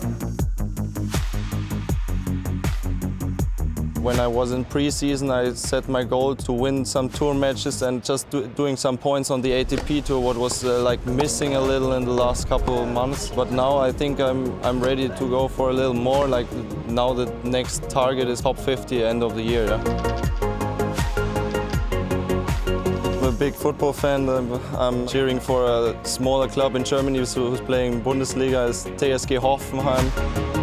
When 4.06 4.20
I 4.20 4.28
was 4.28 4.52
in 4.52 4.66
pre-season, 4.66 5.32
I 5.32 5.54
set 5.54 5.90
my 5.90 6.04
goal 6.04 6.36
to 6.36 6.54
win 6.54 6.86
some 6.86 7.10
tour 7.10 7.34
matches 7.34 7.82
and 7.82 8.04
just 8.04 8.30
do, 8.30 8.46
doing 8.46 8.78
some 8.78 9.00
points 9.00 9.32
on 9.32 9.42
the 9.42 9.50
ATP 9.50 10.06
tour, 10.06 10.20
what 10.20 10.38
was 10.38 10.64
uh, 10.64 10.84
like 10.84 11.04
missing 11.08 11.56
a 11.56 11.60
little 11.60 11.94
in 11.94 12.06
the 12.06 12.12
last 12.12 12.48
couple 12.48 12.84
of 12.84 12.88
months. 12.88 13.30
But 13.30 13.52
now 13.52 13.78
I 13.80 13.92
think 13.92 14.20
I'm 14.20 14.64
I'm 14.64 14.80
ready 14.80 15.10
to 15.10 15.30
go 15.38 15.48
for 15.48 15.72
a 15.72 15.74
little 15.74 15.96
more. 15.96 16.28
Like 16.28 16.46
now 16.88 17.14
the 17.14 17.26
next 17.44 17.90
target 17.90 18.28
is 18.28 18.42
top 18.42 18.60
50 18.60 19.04
end 19.04 19.24
of 19.24 19.34
the 19.34 19.42
year. 19.42 19.66
Yeah. 19.66 19.82
I'm 23.08 23.24
a 23.24 23.32
big 23.32 23.56
football 23.56 23.92
fan. 23.92 24.30
I'm 24.78 25.08
cheering 25.08 25.40
for 25.40 25.66
a 25.66 26.06
smaller 26.06 26.48
club 26.48 26.76
in 26.76 26.84
Germany 26.84 27.18
who's 27.18 27.60
playing 27.62 28.04
Bundesliga, 28.04 28.70
is 28.70 28.86
TSG 28.86 29.40
Hoffenheim. 29.40 30.55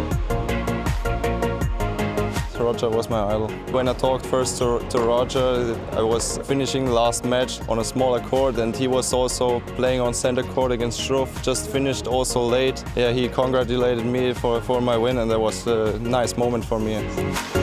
Roger 2.63 2.89
was 2.89 3.09
my 3.09 3.21
idol. 3.23 3.49
When 3.71 3.87
I 3.87 3.93
talked 3.93 4.25
first 4.25 4.57
to, 4.59 4.79
to 4.89 4.99
Roger, 4.99 5.77
I 5.91 6.01
was 6.01 6.37
finishing 6.39 6.87
last 6.87 7.25
match 7.25 7.59
on 7.67 7.79
a 7.79 7.83
smaller 7.83 8.21
court 8.21 8.57
and 8.57 8.75
he 8.75 8.87
was 8.87 9.11
also 9.11 9.59
playing 9.75 9.99
on 9.99 10.13
center 10.13 10.43
court 10.43 10.71
against 10.71 10.99
Struff, 10.99 11.29
just 11.43 11.69
finished 11.69 12.07
also 12.07 12.41
late. 12.41 12.83
Yeah, 12.95 13.11
he 13.11 13.27
congratulated 13.27 14.05
me 14.05 14.33
for, 14.33 14.61
for 14.61 14.81
my 14.81 14.97
win 14.97 15.17
and 15.17 15.29
that 15.29 15.39
was 15.39 15.67
a 15.67 15.99
nice 15.99 16.37
moment 16.37 16.63
for 16.63 16.79
me. 16.79 17.62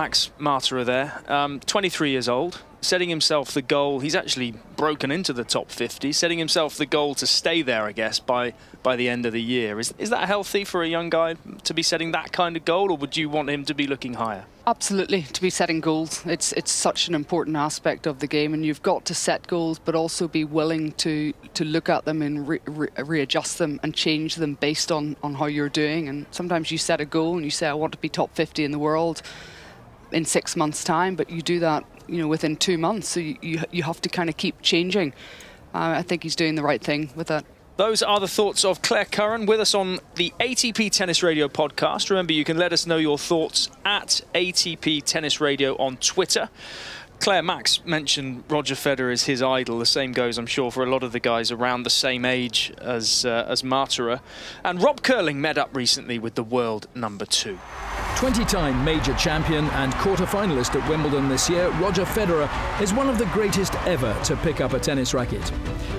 Max 0.00 0.30
Marterer 0.38 0.86
there, 0.86 1.20
um, 1.28 1.60
23 1.60 2.10
years 2.10 2.26
old, 2.26 2.62
setting 2.80 3.10
himself 3.10 3.52
the 3.52 3.60
goal. 3.60 4.00
He's 4.00 4.14
actually 4.14 4.54
broken 4.74 5.10
into 5.10 5.34
the 5.34 5.44
top 5.44 5.70
50, 5.70 6.10
setting 6.12 6.38
himself 6.38 6.78
the 6.78 6.86
goal 6.86 7.14
to 7.16 7.26
stay 7.26 7.60
there, 7.60 7.82
I 7.82 7.92
guess, 7.92 8.18
by 8.18 8.54
by 8.82 8.96
the 8.96 9.10
end 9.10 9.26
of 9.26 9.34
the 9.34 9.42
year. 9.42 9.78
Is 9.78 9.92
is 9.98 10.08
that 10.08 10.26
healthy 10.26 10.64
for 10.64 10.82
a 10.82 10.88
young 10.88 11.10
guy 11.10 11.34
to 11.64 11.74
be 11.74 11.82
setting 11.82 12.12
that 12.12 12.32
kind 12.32 12.56
of 12.56 12.64
goal, 12.64 12.90
or 12.90 12.96
would 12.96 13.18
you 13.18 13.28
want 13.28 13.50
him 13.50 13.66
to 13.66 13.74
be 13.74 13.86
looking 13.86 14.14
higher? 14.14 14.46
Absolutely, 14.66 15.20
to 15.20 15.42
be 15.42 15.50
setting 15.50 15.82
goals. 15.82 16.24
It's 16.24 16.52
it's 16.52 16.72
such 16.72 17.06
an 17.08 17.14
important 17.14 17.58
aspect 17.58 18.06
of 18.06 18.20
the 18.20 18.26
game, 18.26 18.54
and 18.54 18.64
you've 18.64 18.82
got 18.82 19.04
to 19.04 19.14
set 19.14 19.46
goals, 19.48 19.78
but 19.78 19.94
also 19.94 20.28
be 20.28 20.44
willing 20.44 20.92
to 20.92 21.34
to 21.52 21.62
look 21.66 21.90
at 21.90 22.06
them 22.06 22.22
and 22.22 22.48
re, 22.48 22.58
re, 22.64 22.88
readjust 23.04 23.58
them 23.58 23.78
and 23.82 23.94
change 23.94 24.36
them 24.36 24.54
based 24.54 24.90
on 24.90 25.16
on 25.22 25.34
how 25.34 25.44
you're 25.44 25.68
doing. 25.68 26.08
And 26.08 26.24
sometimes 26.30 26.70
you 26.70 26.78
set 26.78 27.02
a 27.02 27.04
goal 27.04 27.36
and 27.36 27.44
you 27.44 27.50
say, 27.50 27.68
I 27.68 27.74
want 27.74 27.92
to 27.92 27.98
be 27.98 28.08
top 28.08 28.34
50 28.34 28.64
in 28.64 28.70
the 28.70 28.78
world 28.78 29.20
in 30.12 30.24
six 30.24 30.56
months' 30.56 30.84
time, 30.84 31.16
but 31.16 31.30
you 31.30 31.42
do 31.42 31.60
that 31.60 31.84
you 32.10 32.18
know 32.18 32.28
within 32.28 32.56
two 32.56 32.76
months. 32.76 33.08
So 33.08 33.20
you 33.20 33.36
you, 33.40 33.62
you 33.70 33.82
have 33.84 34.00
to 34.02 34.08
kind 34.08 34.28
of 34.28 34.36
keep 34.36 34.60
changing. 34.62 35.12
Uh, 35.72 35.94
I 35.98 36.02
think 36.02 36.22
he's 36.24 36.36
doing 36.36 36.56
the 36.56 36.62
right 36.62 36.82
thing 36.82 37.10
with 37.14 37.28
that. 37.28 37.44
Those 37.76 38.02
are 38.02 38.20
the 38.20 38.28
thoughts 38.28 38.64
of 38.64 38.82
Claire 38.82 39.06
Curran 39.06 39.46
with 39.46 39.60
us 39.60 39.74
on 39.74 40.00
the 40.16 40.34
ATP 40.38 40.90
Tennis 40.90 41.22
Radio 41.22 41.48
podcast. 41.48 42.10
Remember, 42.10 42.34
you 42.34 42.44
can 42.44 42.58
let 42.58 42.74
us 42.74 42.86
know 42.86 42.98
your 42.98 43.16
thoughts 43.16 43.70
at 43.86 44.20
ATP 44.34 45.02
Tennis 45.04 45.40
Radio 45.40 45.76
on 45.76 45.96
Twitter. 45.96 46.50
Claire 47.20 47.42
Max 47.42 47.84
mentioned 47.84 48.44
Roger 48.48 48.74
Federer 48.74 49.12
as 49.12 49.24
his 49.24 49.42
idol. 49.42 49.78
The 49.78 49.84
same 49.84 50.12
goes, 50.12 50.38
I'm 50.38 50.46
sure, 50.46 50.70
for 50.70 50.82
a 50.82 50.90
lot 50.90 51.02
of 51.02 51.12
the 51.12 51.20
guys 51.20 51.50
around 51.50 51.82
the 51.82 51.90
same 51.90 52.24
age 52.24 52.72
as 52.80 53.26
uh, 53.26 53.44
as 53.46 53.62
Marterer. 53.62 54.20
And 54.64 54.82
Rob 54.82 55.02
Curling 55.02 55.38
met 55.38 55.58
up 55.58 55.68
recently 55.76 56.18
with 56.18 56.34
the 56.34 56.42
world 56.42 56.86
number 56.94 57.26
two. 57.26 57.58
20-time 58.14 58.82
major 58.84 59.14
champion 59.14 59.66
and 59.66 59.92
quarter-finalist 59.94 60.80
at 60.80 60.88
Wimbledon 60.88 61.28
this 61.28 61.48
year, 61.48 61.68
Roger 61.72 62.04
Federer 62.04 62.48
is 62.80 62.94
one 62.94 63.08
of 63.08 63.18
the 63.18 63.26
greatest 63.26 63.74
ever 63.86 64.18
to 64.24 64.36
pick 64.36 64.62
up 64.62 64.72
a 64.72 64.80
tennis 64.80 65.12
racket. 65.12 65.52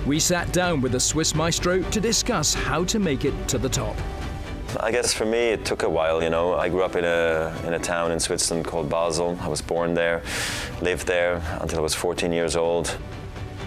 We 0.07 0.19
sat 0.19 0.51
down 0.51 0.81
with 0.81 0.91
the 0.91 0.99
Swiss 0.99 1.36
maestro 1.36 1.84
to 1.84 2.01
discuss 2.01 2.53
how 2.53 2.84
to 2.86 2.97
make 2.99 3.25
it 3.25 3.47
to 3.47 3.60
the 3.60 3.69
top. 3.69 3.95
I 4.79 4.91
guess 4.91 5.13
for 5.13 5.25
me 5.25 5.38
it 5.38 5.65
took 5.65 5.84
a 5.84 5.89
while, 5.89 6.23
you 6.23 6.29
know. 6.29 6.53
I 6.53 6.69
grew 6.69 6.84
up 6.84 6.95
in 6.95 7.03
a, 7.03 7.53
in 7.65 7.73
a 7.73 7.79
town 7.79 8.12
in 8.12 8.19
Switzerland 8.19 8.65
called 8.65 8.89
Basel. 8.89 9.38
I 9.41 9.47
was 9.47 9.62
born 9.62 9.93
there, 9.93 10.23
lived 10.81 11.07
there 11.07 11.41
until 11.60 11.79
I 11.79 11.81
was 11.81 11.93
14 11.93 12.31
years 12.31 12.55
old. 12.55 12.95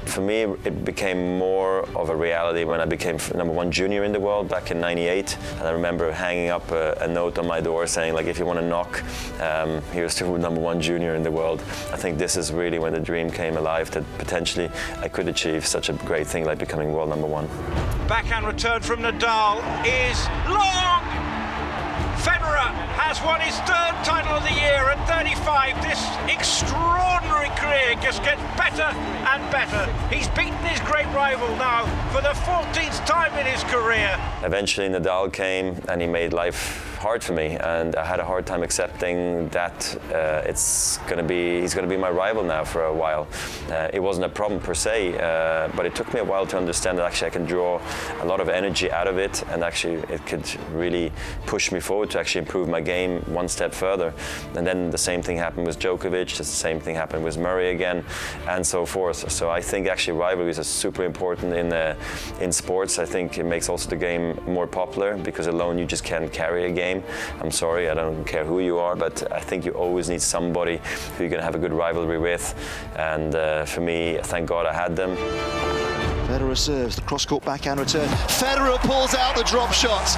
For 0.07 0.21
me, 0.21 0.43
it 0.43 0.85
became 0.85 1.39
more 1.39 1.89
of 1.97 2.11
a 2.11 2.17
reality 2.17 2.65
when 2.65 2.81
I 2.81 2.85
became 2.85 3.19
number 3.35 3.53
one 3.53 3.73
junior 3.73 4.05
in 4.05 4.13
the 4.13 4.21
world 4.21 4.49
back 4.49 4.71
in 4.71 4.81
98. 4.81 5.37
And 5.59 5.63
I 5.63 5.71
remember 5.71 6.13
hanging 6.13 6.51
up 6.51 6.71
a, 6.71 6.93
a 7.01 7.09
note 7.09 7.39
on 7.39 7.47
my 7.47 7.61
door 7.61 7.87
saying, 7.87 8.15
like, 8.15 8.27
if 8.27 8.39
you 8.39 8.45
want 8.45 8.59
to 8.61 8.67
knock, 8.67 9.03
um, 9.41 9.83
here's 9.93 10.15
to 10.17 10.39
number 10.39 10.61
one 10.61 10.81
junior 10.81 11.15
in 11.15 11.23
the 11.23 11.31
world. 11.31 11.61
I 11.93 11.97
think 11.97 12.19
this 12.19 12.37
is 12.37 12.53
really 12.53 12.79
when 12.79 12.93
the 12.93 13.01
dream 13.01 13.31
came 13.31 13.57
alive 13.57 13.91
that 13.93 14.05
potentially 14.19 14.71
I 15.01 15.09
could 15.09 15.27
achieve 15.29 15.67
such 15.67 15.89
a 15.89 15.95
great 15.95 16.27
thing 16.27 16.45
like 16.45 16.59
becoming 16.59 16.93
world 16.93 17.09
number 17.09 17.27
one. 17.27 17.47
Backhand 18.07 18.47
return 18.47 18.83
from 18.83 19.01
Nadal 19.01 19.63
is 19.87 20.29
long! 20.49 20.94
Federer 22.25 22.73
has 22.97 23.21
won 23.23 23.39
his 23.39 23.55
third 23.69 23.95
title 24.03 24.33
of 24.33 24.43
the 24.45 24.55
year 24.57 24.89
at 24.89 24.97
35. 25.07 25.77
This 25.85 26.01
extraordinary 26.27 27.51
career 27.61 27.95
just 28.01 28.25
gets 28.25 28.41
better 28.57 28.89
and 29.29 29.45
better. 29.53 29.85
He's 30.09 30.29
beaten 30.29 30.57
his 30.65 30.81
great 30.81 31.05
rival 31.13 31.55
now 31.57 31.85
for 32.13 32.23
the 32.23 32.33
14th 32.49 33.05
time 33.05 33.37
in 33.39 33.45
his 33.45 33.63
career. 33.65 34.19
Eventually, 34.43 34.89
Nadal 34.89 35.31
came 35.31 35.79
and 35.87 36.01
he 36.01 36.07
made 36.07 36.33
life 36.33 36.94
hard 37.05 37.23
for 37.23 37.35
me, 37.35 37.59
and 37.59 37.97
I 37.97 38.05
had 38.13 38.19
a 38.19 38.25
hard 38.25 38.47
time 38.47 38.63
accepting 38.63 39.47
that 39.51 39.79
uh, 40.11 40.51
it's 40.51 40.97
going 41.09 41.19
to 41.19 41.29
be 41.37 41.61
he's 41.61 41.75
going 41.75 41.87
to 41.87 41.95
be 41.97 42.01
my 42.01 42.09
rival 42.09 42.43
now 42.43 42.65
for 42.65 42.87
a 42.87 42.95
while. 43.03 43.29
Uh, 43.71 43.91
it 43.93 44.01
wasn't 44.01 44.25
a 44.25 44.35
problem 44.41 44.59
per 44.59 44.73
se, 44.73 44.97
uh, 45.19 45.69
but 45.77 45.85
it 45.85 45.95
took 45.95 46.15
me 46.15 46.21
a 46.21 46.25
while 46.25 46.47
to 46.47 46.57
understand 46.57 46.97
that 46.97 47.05
actually 47.05 47.27
I 47.27 47.35
can 47.39 47.45
draw 47.45 47.79
a 48.23 48.25
lot 48.25 48.41
of 48.41 48.49
energy 48.49 48.91
out 48.91 49.07
of 49.07 49.19
it, 49.19 49.35
and 49.51 49.63
actually 49.63 49.97
it 50.15 50.25
could 50.25 50.47
really 50.73 51.13
push 51.45 51.71
me 51.73 51.81
forward 51.81 52.09
to 52.13 52.19
actually 52.19 52.41
improve 52.47 52.69
my 52.71 52.81
game 52.81 53.21
one 53.41 53.49
step 53.49 53.75
further. 53.75 54.15
And 54.57 54.67
then 54.67 54.91
the 54.91 55.03
same 55.11 55.21
thing 55.21 55.37
happened 55.37 55.67
with 55.67 55.79
Djokovic, 55.79 56.39
the 56.39 56.45
same 56.45 56.81
thing 56.81 56.97
happened 56.97 57.23
with 57.23 57.37
Murray 57.37 57.69
again, 57.77 58.03
and 58.49 58.67
so 58.67 58.87
forth. 58.87 59.31
So 59.31 59.51
I 59.51 59.61
think 59.61 59.89
actually 59.89 60.17
rivalries 60.19 60.59
are 60.59 60.71
super 60.83 61.05
important 61.05 61.53
in 61.53 61.71
uh, 61.71 61.97
in 62.41 62.51
sports. 62.51 62.99
I 62.99 63.05
think 63.05 63.37
it 63.37 63.45
makes 63.45 63.69
also 63.69 63.91
the 63.91 64.01
game 64.09 64.27
more 64.47 64.67
popular 64.67 65.19
because 65.19 65.49
alone 65.49 65.77
you 65.77 65.85
just 65.85 66.05
can't 66.05 66.33
carry 66.33 66.65
a 66.65 66.73
game 66.73 66.94
game. 66.95 67.05
I'm 67.41 67.51
sorry, 67.51 67.89
I 67.89 67.95
don't 67.95 68.25
care 68.25 68.45
who 68.45 68.61
you 68.61 68.79
are, 68.79 68.97
but 68.97 69.31
I 69.33 69.41
think 69.41 69.65
you 69.65 69.73
always 69.73 70.09
need 70.09 70.23
somebody 70.23 70.81
who 71.17 71.25
you're 71.25 71.31
going 71.31 71.41
to 71.41 71.45
have 71.45 71.55
a 71.55 71.59
good 71.59 71.73
rivalry 71.73 72.19
with. 72.19 72.55
And 72.97 73.35
uh, 73.35 73.65
for 73.65 73.81
me, 73.81 74.19
thank 74.23 74.49
God 74.49 74.67
I 74.67 74.73
had 74.73 74.97
them. 74.97 75.17
Federer 76.27 76.57
serves 76.57 76.97
the 76.97 77.03
cross-court 77.03 77.45
backhand 77.45 77.79
return. 77.79 78.09
Federer 78.09 78.79
pulls 78.79 79.15
out 79.15 79.37
the 79.37 79.43
drop 79.43 79.73
shot. 79.73 80.17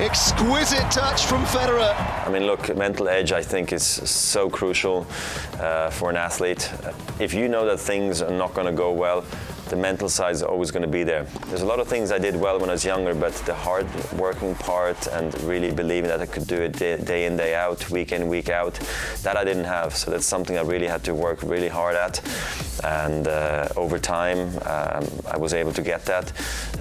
Exquisite 0.00 0.90
touch 0.90 1.26
from 1.26 1.44
Federer. 1.44 1.94
I 2.26 2.30
mean, 2.30 2.46
look, 2.46 2.74
mental 2.74 3.08
edge 3.08 3.32
I 3.32 3.42
think 3.42 3.72
is 3.72 3.84
so 3.84 4.48
crucial 4.48 5.06
uh, 5.60 5.90
for 5.90 6.08
an 6.08 6.16
athlete. 6.16 6.72
If 7.20 7.34
you 7.34 7.48
know 7.48 7.66
that 7.66 7.78
things 7.78 8.22
are 8.22 8.30
not 8.30 8.54
going 8.54 8.66
to 8.66 8.72
go 8.72 8.92
well, 8.92 9.24
the 9.72 9.76
mental 9.76 10.06
side 10.06 10.34
is 10.34 10.42
always 10.42 10.70
going 10.70 10.82
to 10.82 10.94
be 11.00 11.02
there. 11.02 11.24
There's 11.48 11.62
a 11.62 11.66
lot 11.66 11.80
of 11.80 11.88
things 11.88 12.12
I 12.12 12.18
did 12.18 12.36
well 12.36 12.60
when 12.60 12.68
I 12.68 12.72
was 12.72 12.84
younger, 12.84 13.14
but 13.14 13.32
the 13.46 13.54
hard 13.54 13.86
working 14.12 14.54
part 14.54 15.06
and 15.06 15.32
really 15.44 15.72
believing 15.72 16.08
that 16.10 16.20
I 16.20 16.26
could 16.26 16.46
do 16.46 16.60
it 16.60 16.72
day, 16.76 17.24
in, 17.24 17.38
day 17.38 17.54
out, 17.54 17.88
week 17.88 18.12
in, 18.12 18.28
week 18.28 18.50
out, 18.50 18.74
that 19.22 19.38
I 19.38 19.44
didn't 19.44 19.64
have. 19.64 19.96
So 19.96 20.10
that's 20.10 20.26
something 20.26 20.58
I 20.58 20.60
really 20.60 20.86
had 20.86 21.02
to 21.04 21.14
work 21.14 21.42
really 21.42 21.68
hard 21.68 21.96
at. 21.96 22.20
And 22.84 23.26
uh, 23.28 23.68
over 23.74 23.98
time, 23.98 24.40
um, 24.66 25.08
I 25.30 25.38
was 25.38 25.54
able 25.54 25.72
to 25.72 25.82
get 25.82 26.04
that. 26.04 26.30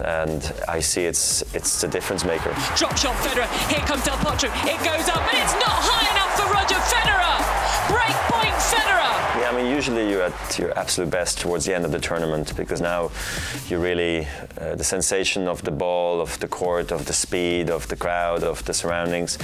And 0.04 0.42
I 0.68 0.82
see 0.82 1.06
it's 1.06 1.44
it's 1.56 1.80
the 1.80 1.88
difference 1.88 2.26
maker. 2.26 2.52
Drop 2.76 2.98
shot 2.98 3.16
Federer. 3.24 3.48
Here 3.72 3.86
comes 3.88 4.04
Del 4.04 4.18
Potro. 4.18 4.52
It 4.68 4.80
goes 4.84 5.08
up, 5.08 5.24
and 5.32 5.38
it's 5.40 5.56
not 5.64 5.78
high 5.80 6.08
enough 6.12 6.34
for 6.36 6.48
Roger 6.52 6.80
Federer. 6.92 7.40
Break 7.88 8.21
Federer. 8.69 9.39
Yeah, 9.39 9.50
I 9.50 9.56
mean, 9.56 9.74
usually 9.74 10.10
you're 10.10 10.24
at 10.24 10.60
your 10.60 10.78
absolute 10.78 11.10
best 11.10 11.39
towards 11.39 11.65
the 11.65 11.74
end 11.74 11.86
of 11.86 11.91
the 11.91 12.00
tournament 12.00 12.56
because 12.56 12.82
now 12.82 13.12
you 13.69 13.80
really, 13.80 14.28
uh, 14.60 14.76
the 14.76 14.84
sensation 14.84 15.47
of 15.47 15.62
the 15.63 15.71
ball, 15.71 16.19
of 16.19 16.38
the 16.39 16.47
court, 16.47 16.91
of 16.91 17.06
the 17.06 17.13
speed, 17.13 17.69
of 17.69 17.88
the 17.88 17.95
crowd, 17.95 18.43
of 18.43 18.63
the 18.65 18.74
surroundings, 18.74 19.38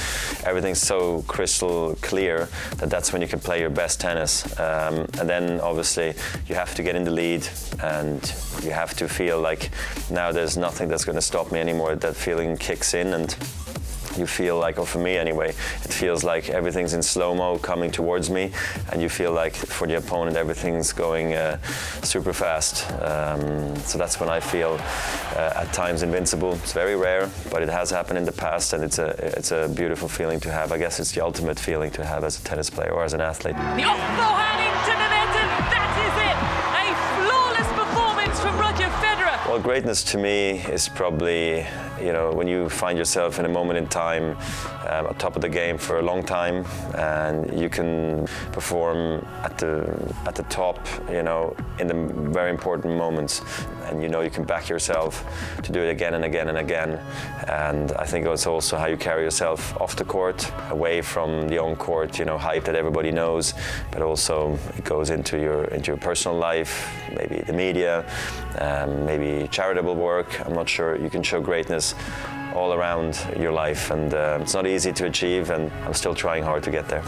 everything's 0.45 0.82
so 0.82 1.23
crystal 1.23 1.95
clear 2.01 2.49
that 2.77 2.89
that's 2.89 3.13
when 3.13 3.21
you 3.21 3.27
can 3.27 3.39
play 3.39 3.60
your 3.60 3.69
best 3.69 4.01
tennis. 4.01 4.45
Um, 4.60 5.08
and 5.19 5.30
then 5.30 5.60
obviously 5.62 6.13
you 6.47 6.56
have 6.56 6.75
to 6.75 6.84
get 6.84 6.95
in 6.95 7.03
the 7.03 7.12
lead 7.12 7.47
and 7.82 8.21
you 8.62 8.71
have 8.71 8.93
to 8.97 9.08
feel 9.08 9.39
like 9.39 9.71
now 10.12 10.32
there's 10.32 10.58
nothing 10.58 10.89
that's 10.89 11.06
going 11.06 11.15
to 11.15 11.21
stop 11.21 11.51
me 11.51 11.60
anymore. 11.60 11.95
That 11.95 12.15
feeling 12.15 12.58
kicks 12.58 12.93
in 12.93 13.13
and 13.13 13.36
you 14.17 14.27
feel 14.27 14.58
like, 14.58 14.80
or 14.80 14.86
for 14.86 14.99
me 14.99 15.17
anyway, 15.17 15.49
it 15.49 15.93
feels 15.93 16.23
like 16.23 16.49
everything's 16.49 16.93
in 16.93 17.03
slow 17.03 17.36
mo 17.36 17.58
coming 17.58 17.91
towards 17.91 18.30
me, 18.30 18.51
and 18.91 19.01
you 19.01 19.10
feel 19.10 19.32
like 19.32 19.56
for 19.56 19.88
the 19.88 19.97
opponent 19.97 20.36
everything's 20.36 20.93
going 20.93 21.34
uh, 21.34 21.58
super 22.03 22.34
fast. 22.34 22.89
Um, 23.01 23.75
so 23.77 23.97
that's 23.97 24.19
when 24.19 24.30
I 24.30 24.39
feel 24.39 24.80
uh, 25.36 25.62
at 25.62 25.71
times 25.73 26.03
invincible. 26.03 26.53
It's 26.53 26.73
very 26.73 26.95
rare, 26.95 27.30
but 27.51 27.62
it 27.62 27.69
has 27.69 27.89
happened 27.89 28.17
in 28.17 28.25
the 28.25 28.32
past, 28.32 28.73
and 28.73 28.84
it's 28.84 28.99
a 28.99 29.10
it's 29.38 29.51
a 29.51 29.67
beautiful 29.69 30.08
feeling 30.08 30.39
to 30.41 30.51
have. 30.51 30.71
I 30.71 30.77
guess 30.77 30.99
it's 30.99 31.12
the 31.12 31.21
ultimate 31.23 31.60
feeling 31.60 31.91
to 31.91 32.06
have 32.06 32.23
as 32.23 32.39
a 32.39 32.43
tennis 32.43 32.69
player 32.69 32.91
or 32.91 33.03
as 33.03 33.13
an 33.13 33.21
athlete. 33.21 33.56
The 33.56 33.84
off 33.84 33.99
forehand 34.17 34.60
into 34.67 34.91
the 34.91 35.08
net, 35.13 35.34
and 35.41 35.51
that 35.73 35.91
is 36.08 36.15
it. 36.30 36.38
A 36.73 36.86
flawless 37.15 37.69
performance 37.75 38.39
from 38.39 38.58
Roger 38.60 38.89
Federer. 39.01 39.49
Well, 39.49 39.60
greatness 39.60 40.03
to 40.12 40.17
me 40.17 40.60
is 40.71 40.89
probably, 40.89 41.65
you 42.02 42.14
know, 42.14 42.32
when 42.32 42.48
you 42.48 42.70
find 42.70 42.98
yourself 42.98 43.40
in 43.40 43.46
a 43.46 43.50
moment 43.50 43.78
in 43.78 43.88
time 43.88 44.38
um, 44.88 45.08
at 45.08 45.20
top 45.20 45.36
of 45.36 45.42
the 45.42 45.50
game 45.50 45.78
for 45.78 46.00
a 46.00 46.02
long 46.02 46.24
time, 46.24 46.66
and 46.96 47.60
you 47.60 47.70
can 47.70 48.28
perform 48.52 49.26
at 49.44 49.58
the 49.58 50.14
at 50.26 50.36
the 50.36 50.44
top, 50.44 50.80
you 51.10 51.24
know, 51.24 51.56
in 51.80 51.88
the 51.88 51.96
very 52.32 52.50
important 52.50 52.96
moments, 52.96 53.42
and 53.86 54.02
you 54.04 54.10
know 54.10 54.22
you 54.22 54.30
can 54.30 54.44
back 54.44 54.70
yourself 54.70 55.26
to 55.64 55.72
do 55.72 55.82
it 55.82 55.90
again 55.90 56.14
and 56.14 56.26
again 56.26 56.50
and 56.50 56.58
again. 56.58 57.00
And 57.48 57.92
I 57.94 58.06
think 58.06 58.26
it's 58.26 58.48
also 58.48 58.78
how 58.78 58.88
you 58.88 58.98
carry 58.98 59.24
yourself 59.24 59.80
off 59.82 59.96
the 59.96 60.06
court, 60.06 60.52
away 60.70 61.02
from 61.02 61.48
the 61.48 61.58
on 61.58 61.76
court, 61.76 62.20
you 62.20 62.26
know, 62.26 62.38
hype 62.38 62.66
that 62.66 62.76
everybody 62.76 63.12
knows, 63.12 63.54
but 63.92 64.02
also 64.02 64.58
it 64.78 64.84
goes 64.84 65.10
into 65.10 65.40
your 65.40 65.66
into 65.66 65.92
your 65.92 65.98
personal 65.98 66.38
life, 66.38 66.88
maybe 67.16 67.42
the 67.42 67.54
media, 67.54 68.06
um, 68.60 69.06
maybe 69.06 69.48
charitable 69.50 69.96
work. 69.96 70.40
I'm 70.46 70.54
not 70.54 70.70
sure. 70.70 70.98
You 70.98 71.10
can 71.10 71.24
show 71.24 71.42
greatness 71.42 71.87
all 72.54 72.73
around 72.73 73.19
your 73.38 73.52
life, 73.52 73.91
and 73.91 74.13
uh, 74.13 74.39
it's 74.41 74.54
not 74.54 74.65
easy 74.65 74.91
to 74.93 75.06
achieve, 75.06 75.50
and 75.52 75.71
I'm 75.86 75.93
still 75.93 76.15
trying 76.15 76.43
hard 76.43 76.63
to 76.63 76.71
get 76.71 76.88
there. 76.88 77.04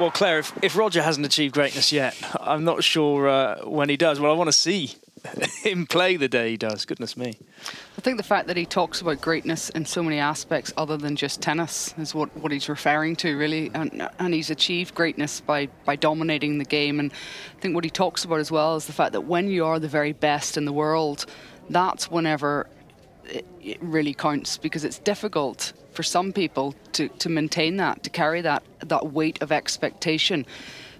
Well, 0.00 0.10
Claire, 0.10 0.40
if, 0.40 0.52
if 0.62 0.76
Roger 0.76 1.02
hasn't 1.02 1.24
achieved 1.24 1.54
greatness 1.54 1.92
yet, 1.92 2.16
I'm 2.40 2.64
not 2.64 2.82
sure 2.82 3.28
uh, 3.28 3.64
when 3.64 3.88
he 3.88 3.96
does. 3.96 4.18
Well, 4.18 4.32
I 4.32 4.34
want 4.34 4.48
to 4.48 4.52
see 4.52 4.90
him 5.64 5.86
play 5.86 6.16
the 6.16 6.28
day 6.28 6.50
he 6.50 6.56
does. 6.56 6.84
Goodness 6.84 7.16
me. 7.16 7.38
I 7.96 8.00
think 8.00 8.16
the 8.18 8.22
fact 8.22 8.48
that 8.48 8.56
he 8.56 8.66
talks 8.66 9.00
about 9.00 9.20
greatness 9.20 9.70
in 9.70 9.86
so 9.86 10.02
many 10.02 10.18
aspects 10.18 10.72
other 10.76 10.96
than 10.96 11.16
just 11.16 11.40
tennis 11.40 11.94
is 11.98 12.14
what, 12.14 12.34
what 12.36 12.52
he's 12.52 12.68
referring 12.68 13.16
to, 13.16 13.36
really. 13.36 13.70
And, 13.74 14.08
and 14.18 14.34
he's 14.34 14.50
achieved 14.50 14.94
greatness 14.94 15.40
by, 15.40 15.68
by 15.84 15.96
dominating 15.96 16.58
the 16.58 16.64
game. 16.64 17.00
And 17.00 17.12
I 17.12 17.60
think 17.60 17.74
what 17.74 17.84
he 17.84 17.90
talks 17.90 18.24
about 18.24 18.40
as 18.40 18.50
well 18.50 18.76
is 18.76 18.86
the 18.86 18.92
fact 18.92 19.12
that 19.12 19.22
when 19.22 19.48
you 19.48 19.64
are 19.64 19.78
the 19.78 19.88
very 19.88 20.12
best 20.12 20.56
in 20.56 20.64
the 20.66 20.72
world, 20.72 21.26
that's 21.70 22.10
whenever 22.10 22.68
it, 23.24 23.46
it 23.62 23.78
really 23.80 24.12
counts 24.14 24.58
because 24.58 24.84
it's 24.84 24.98
difficult 24.98 25.72
for 25.92 26.02
some 26.02 26.32
people 26.32 26.74
to, 26.92 27.08
to 27.08 27.28
maintain 27.28 27.76
that, 27.76 28.02
to 28.02 28.10
carry 28.10 28.40
that, 28.42 28.62
that 28.80 29.12
weight 29.12 29.40
of 29.40 29.52
expectation. 29.52 30.44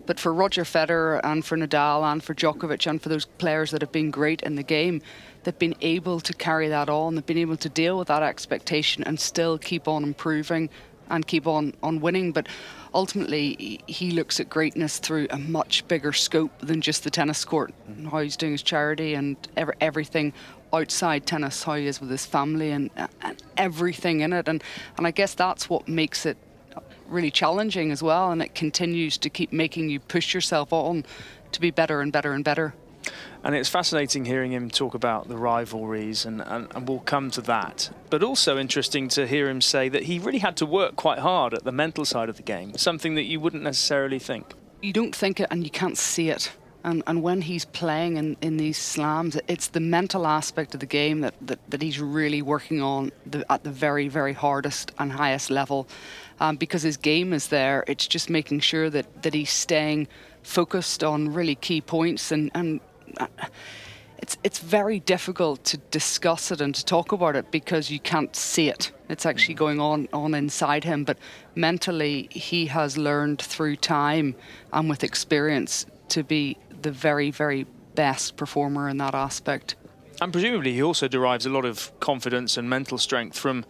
But 0.06 0.20
for 0.20 0.32
Roger 0.32 0.64
Federer 0.64 1.20
and 1.24 1.44
for 1.44 1.56
Nadal 1.56 2.02
and 2.10 2.22
for 2.22 2.34
Djokovic 2.34 2.86
and 2.86 3.00
for 3.00 3.08
those 3.08 3.24
players 3.24 3.70
that 3.70 3.80
have 3.80 3.92
been 3.92 4.10
great 4.10 4.42
in 4.42 4.56
the 4.56 4.62
game, 4.62 5.00
they've 5.42 5.58
been 5.58 5.76
able 5.80 6.20
to 6.20 6.32
carry 6.34 6.68
that 6.68 6.88
on. 6.88 7.14
They've 7.14 7.26
been 7.26 7.38
able 7.38 7.56
to 7.58 7.68
deal 7.68 7.98
with 7.98 8.08
that 8.08 8.22
expectation 8.22 9.02
and 9.04 9.18
still 9.18 9.58
keep 9.58 9.88
on 9.88 10.04
improving 10.04 10.68
and 11.10 11.26
keep 11.26 11.46
on, 11.46 11.74
on 11.82 12.00
winning. 12.00 12.32
But 12.32 12.48
ultimately, 12.92 13.80
he 13.86 14.10
looks 14.10 14.40
at 14.40 14.48
greatness 14.48 14.98
through 14.98 15.26
a 15.30 15.38
much 15.38 15.86
bigger 15.88 16.12
scope 16.12 16.52
than 16.60 16.80
just 16.80 17.04
the 17.04 17.10
tennis 17.10 17.44
court 17.44 17.72
how 18.10 18.20
he's 18.20 18.36
doing 18.36 18.52
his 18.52 18.62
charity 18.62 19.14
and 19.14 19.36
ever, 19.56 19.74
everything 19.80 20.32
outside 20.72 21.26
tennis, 21.26 21.62
how 21.62 21.74
he 21.74 21.86
is 21.86 22.00
with 22.00 22.10
his 22.10 22.26
family 22.26 22.70
and, 22.72 22.90
and 23.22 23.42
everything 23.56 24.20
in 24.20 24.32
it. 24.32 24.48
And, 24.48 24.62
and 24.96 25.06
I 25.06 25.10
guess 25.10 25.34
that's 25.34 25.68
what 25.68 25.88
makes 25.88 26.26
it 26.26 26.36
really 27.14 27.30
challenging 27.30 27.90
as 27.90 28.02
well. 28.02 28.30
And 28.30 28.42
it 28.42 28.54
continues 28.54 29.16
to 29.18 29.30
keep 29.30 29.52
making 29.52 29.88
you 29.88 30.00
push 30.00 30.34
yourself 30.34 30.72
on 30.72 31.04
to 31.52 31.60
be 31.60 31.70
better 31.70 32.00
and 32.00 32.12
better 32.12 32.32
and 32.32 32.44
better. 32.44 32.74
And 33.42 33.54
it's 33.54 33.68
fascinating 33.68 34.24
hearing 34.24 34.52
him 34.52 34.70
talk 34.70 34.94
about 34.94 35.28
the 35.28 35.36
rivalries, 35.36 36.24
and, 36.24 36.40
and, 36.40 36.66
and, 36.74 36.88
we'll 36.88 37.00
come 37.00 37.30
to 37.32 37.42
that. 37.42 37.90
But 38.08 38.22
also 38.22 38.58
interesting 38.58 39.08
to 39.08 39.26
hear 39.26 39.50
him 39.50 39.60
say 39.60 39.90
that 39.90 40.04
he 40.04 40.18
really 40.18 40.38
had 40.38 40.56
to 40.58 40.66
work 40.66 40.96
quite 40.96 41.18
hard 41.18 41.52
at 41.52 41.64
the 41.64 41.72
mental 41.72 42.06
side 42.06 42.30
of 42.30 42.36
the 42.36 42.42
game, 42.42 42.76
something 42.78 43.14
that 43.16 43.24
you 43.24 43.40
wouldn't 43.40 43.62
necessarily 43.62 44.18
think. 44.18 44.54
You 44.80 44.94
don't 44.94 45.14
think 45.14 45.40
it 45.40 45.48
and 45.50 45.62
you 45.62 45.70
can't 45.70 45.98
see 45.98 46.30
it. 46.30 46.52
And, 46.84 47.02
and 47.06 47.22
when 47.22 47.40
he's 47.40 47.64
playing 47.64 48.18
in, 48.18 48.36
in 48.42 48.58
these 48.58 48.76
slams, 48.76 49.38
it's 49.48 49.68
the 49.68 49.80
mental 49.80 50.26
aspect 50.26 50.74
of 50.74 50.80
the 50.80 50.86
game 50.86 51.22
that, 51.22 51.34
that, 51.40 51.58
that 51.70 51.80
he's 51.80 51.98
really 51.98 52.42
working 52.42 52.82
on 52.82 53.10
the, 53.24 53.50
at 53.50 53.64
the 53.64 53.70
very, 53.70 54.08
very 54.08 54.34
hardest 54.34 54.92
and 54.98 55.12
highest 55.12 55.50
level. 55.50 55.88
Um, 56.40 56.56
because 56.56 56.82
his 56.82 56.96
game 56.96 57.32
is 57.32 57.48
there, 57.48 57.84
it's 57.86 58.06
just 58.06 58.28
making 58.28 58.60
sure 58.60 58.90
that, 58.90 59.22
that 59.22 59.34
he's 59.34 59.50
staying 59.50 60.08
focused 60.42 61.04
on 61.04 61.32
really 61.32 61.54
key 61.54 61.80
points 61.80 62.32
and, 62.32 62.50
and 62.54 62.80
uh, 63.18 63.26
it's 64.24 64.38
it's 64.42 64.58
very 64.58 65.00
difficult 65.00 65.62
to 65.64 65.76
discuss 65.90 66.50
it 66.50 66.60
and 66.62 66.74
to 66.74 66.82
talk 66.82 67.12
about 67.12 67.36
it 67.36 67.50
because 67.50 67.90
you 67.90 68.00
can't 68.00 68.34
see 68.34 68.70
it. 68.70 68.90
It's 69.10 69.26
actually 69.26 69.54
going 69.54 69.80
on 69.80 70.08
on 70.14 70.34
inside 70.34 70.84
him, 70.84 71.04
but 71.04 71.18
mentally 71.54 72.28
he 72.30 72.66
has 72.66 72.96
learned 72.96 73.42
through 73.42 73.76
time 73.76 74.34
and 74.72 74.88
with 74.88 75.04
experience 75.04 75.84
to 76.08 76.22
be 76.22 76.56
the 76.80 76.90
very 76.90 77.30
very 77.30 77.66
best 77.94 78.36
performer 78.36 78.88
in 78.88 78.96
that 78.96 79.14
aspect. 79.14 79.76
And 80.22 80.32
presumably 80.32 80.72
he 80.72 80.82
also 80.82 81.06
derives 81.06 81.44
a 81.44 81.50
lot 81.50 81.66
of 81.66 81.92
confidence 82.00 82.56
and 82.56 82.66
mental 82.70 82.96
strength 82.96 83.38
from 83.38 83.66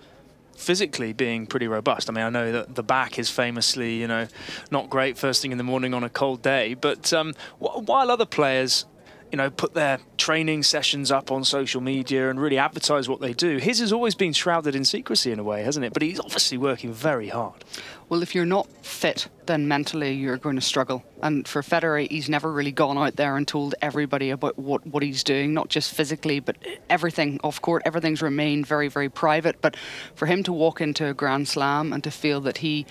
physically 0.56 1.12
being 1.12 1.46
pretty 1.46 1.68
robust. 1.68 2.08
I 2.08 2.12
mean, 2.12 2.24
I 2.24 2.30
know 2.30 2.52
that 2.52 2.74
the 2.74 2.82
back 2.82 3.18
is 3.18 3.30
famously, 3.30 3.94
you 3.94 4.06
know, 4.06 4.28
not 4.70 4.90
great 4.90 5.18
first 5.18 5.42
thing 5.42 5.52
in 5.52 5.58
the 5.58 5.64
morning 5.64 5.94
on 5.94 6.04
a 6.04 6.10
cold 6.10 6.42
day, 6.42 6.74
but 6.74 7.12
um, 7.12 7.34
while 7.58 8.10
other 8.10 8.26
players 8.26 8.86
you 9.34 9.36
know, 9.36 9.50
put 9.50 9.74
their 9.74 9.98
training 10.16 10.62
sessions 10.62 11.10
up 11.10 11.32
on 11.32 11.42
social 11.42 11.80
media 11.80 12.30
and 12.30 12.40
really 12.40 12.56
advertise 12.56 13.08
what 13.08 13.20
they 13.20 13.32
do. 13.32 13.56
His 13.56 13.80
has 13.80 13.92
always 13.92 14.14
been 14.14 14.32
shrouded 14.32 14.76
in 14.76 14.84
secrecy 14.84 15.32
in 15.32 15.40
a 15.40 15.42
way, 15.42 15.64
hasn't 15.64 15.84
it? 15.84 15.92
But 15.92 16.02
he's 16.02 16.20
obviously 16.20 16.56
working 16.56 16.92
very 16.92 17.30
hard. 17.30 17.64
Well, 18.08 18.22
if 18.22 18.34
you're 18.34 18.44
not 18.44 18.70
fit, 18.84 19.28
then 19.46 19.66
mentally 19.66 20.12
you're 20.12 20.36
going 20.36 20.56
to 20.56 20.62
struggle. 20.62 21.02
And 21.22 21.48
for 21.48 21.62
Federer, 21.62 22.08
he's 22.10 22.28
never 22.28 22.52
really 22.52 22.72
gone 22.72 22.98
out 22.98 23.16
there 23.16 23.36
and 23.36 23.48
told 23.48 23.74
everybody 23.80 24.30
about 24.30 24.58
what, 24.58 24.86
what 24.86 25.02
he's 25.02 25.24
doing, 25.24 25.54
not 25.54 25.68
just 25.68 25.94
physically, 25.94 26.38
but 26.38 26.56
everything 26.90 27.40
off 27.42 27.62
court. 27.62 27.82
Everything's 27.86 28.20
remained 28.20 28.66
very, 28.66 28.88
very 28.88 29.08
private. 29.08 29.60
But 29.62 29.76
for 30.14 30.26
him 30.26 30.42
to 30.42 30.52
walk 30.52 30.80
into 30.80 31.06
a 31.06 31.14
Grand 31.14 31.48
Slam 31.48 31.92
and 31.92 32.04
to 32.04 32.10
feel 32.10 32.40
that 32.42 32.58
he 32.58 32.84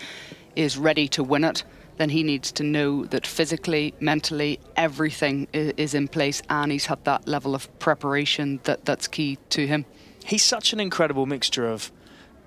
is 0.56 0.78
ready 0.78 1.08
to 1.10 1.24
win 1.24 1.44
it, 1.44 1.64
then 1.98 2.10
he 2.10 2.24
needs 2.24 2.52
to 2.54 2.64
know 2.64 3.06
that 3.06 3.28
physically, 3.28 3.94
mentally, 4.00 4.60
everything 4.76 5.48
is 5.54 5.94
in 5.94 6.08
place 6.08 6.42
and 6.50 6.72
he's 6.72 6.88
had 6.88 7.04
that 7.06 7.28
level 7.28 7.54
of 7.54 7.68
preparation 7.78 8.60
that, 8.64 8.84
that's 8.86 9.08
key 9.08 9.38
to 9.50 9.68
him. 9.68 9.86
He's 10.26 10.44
such 10.44 10.74
an 10.74 10.80
incredible 10.80 11.28
mixture 11.28 11.70
of 11.70 11.92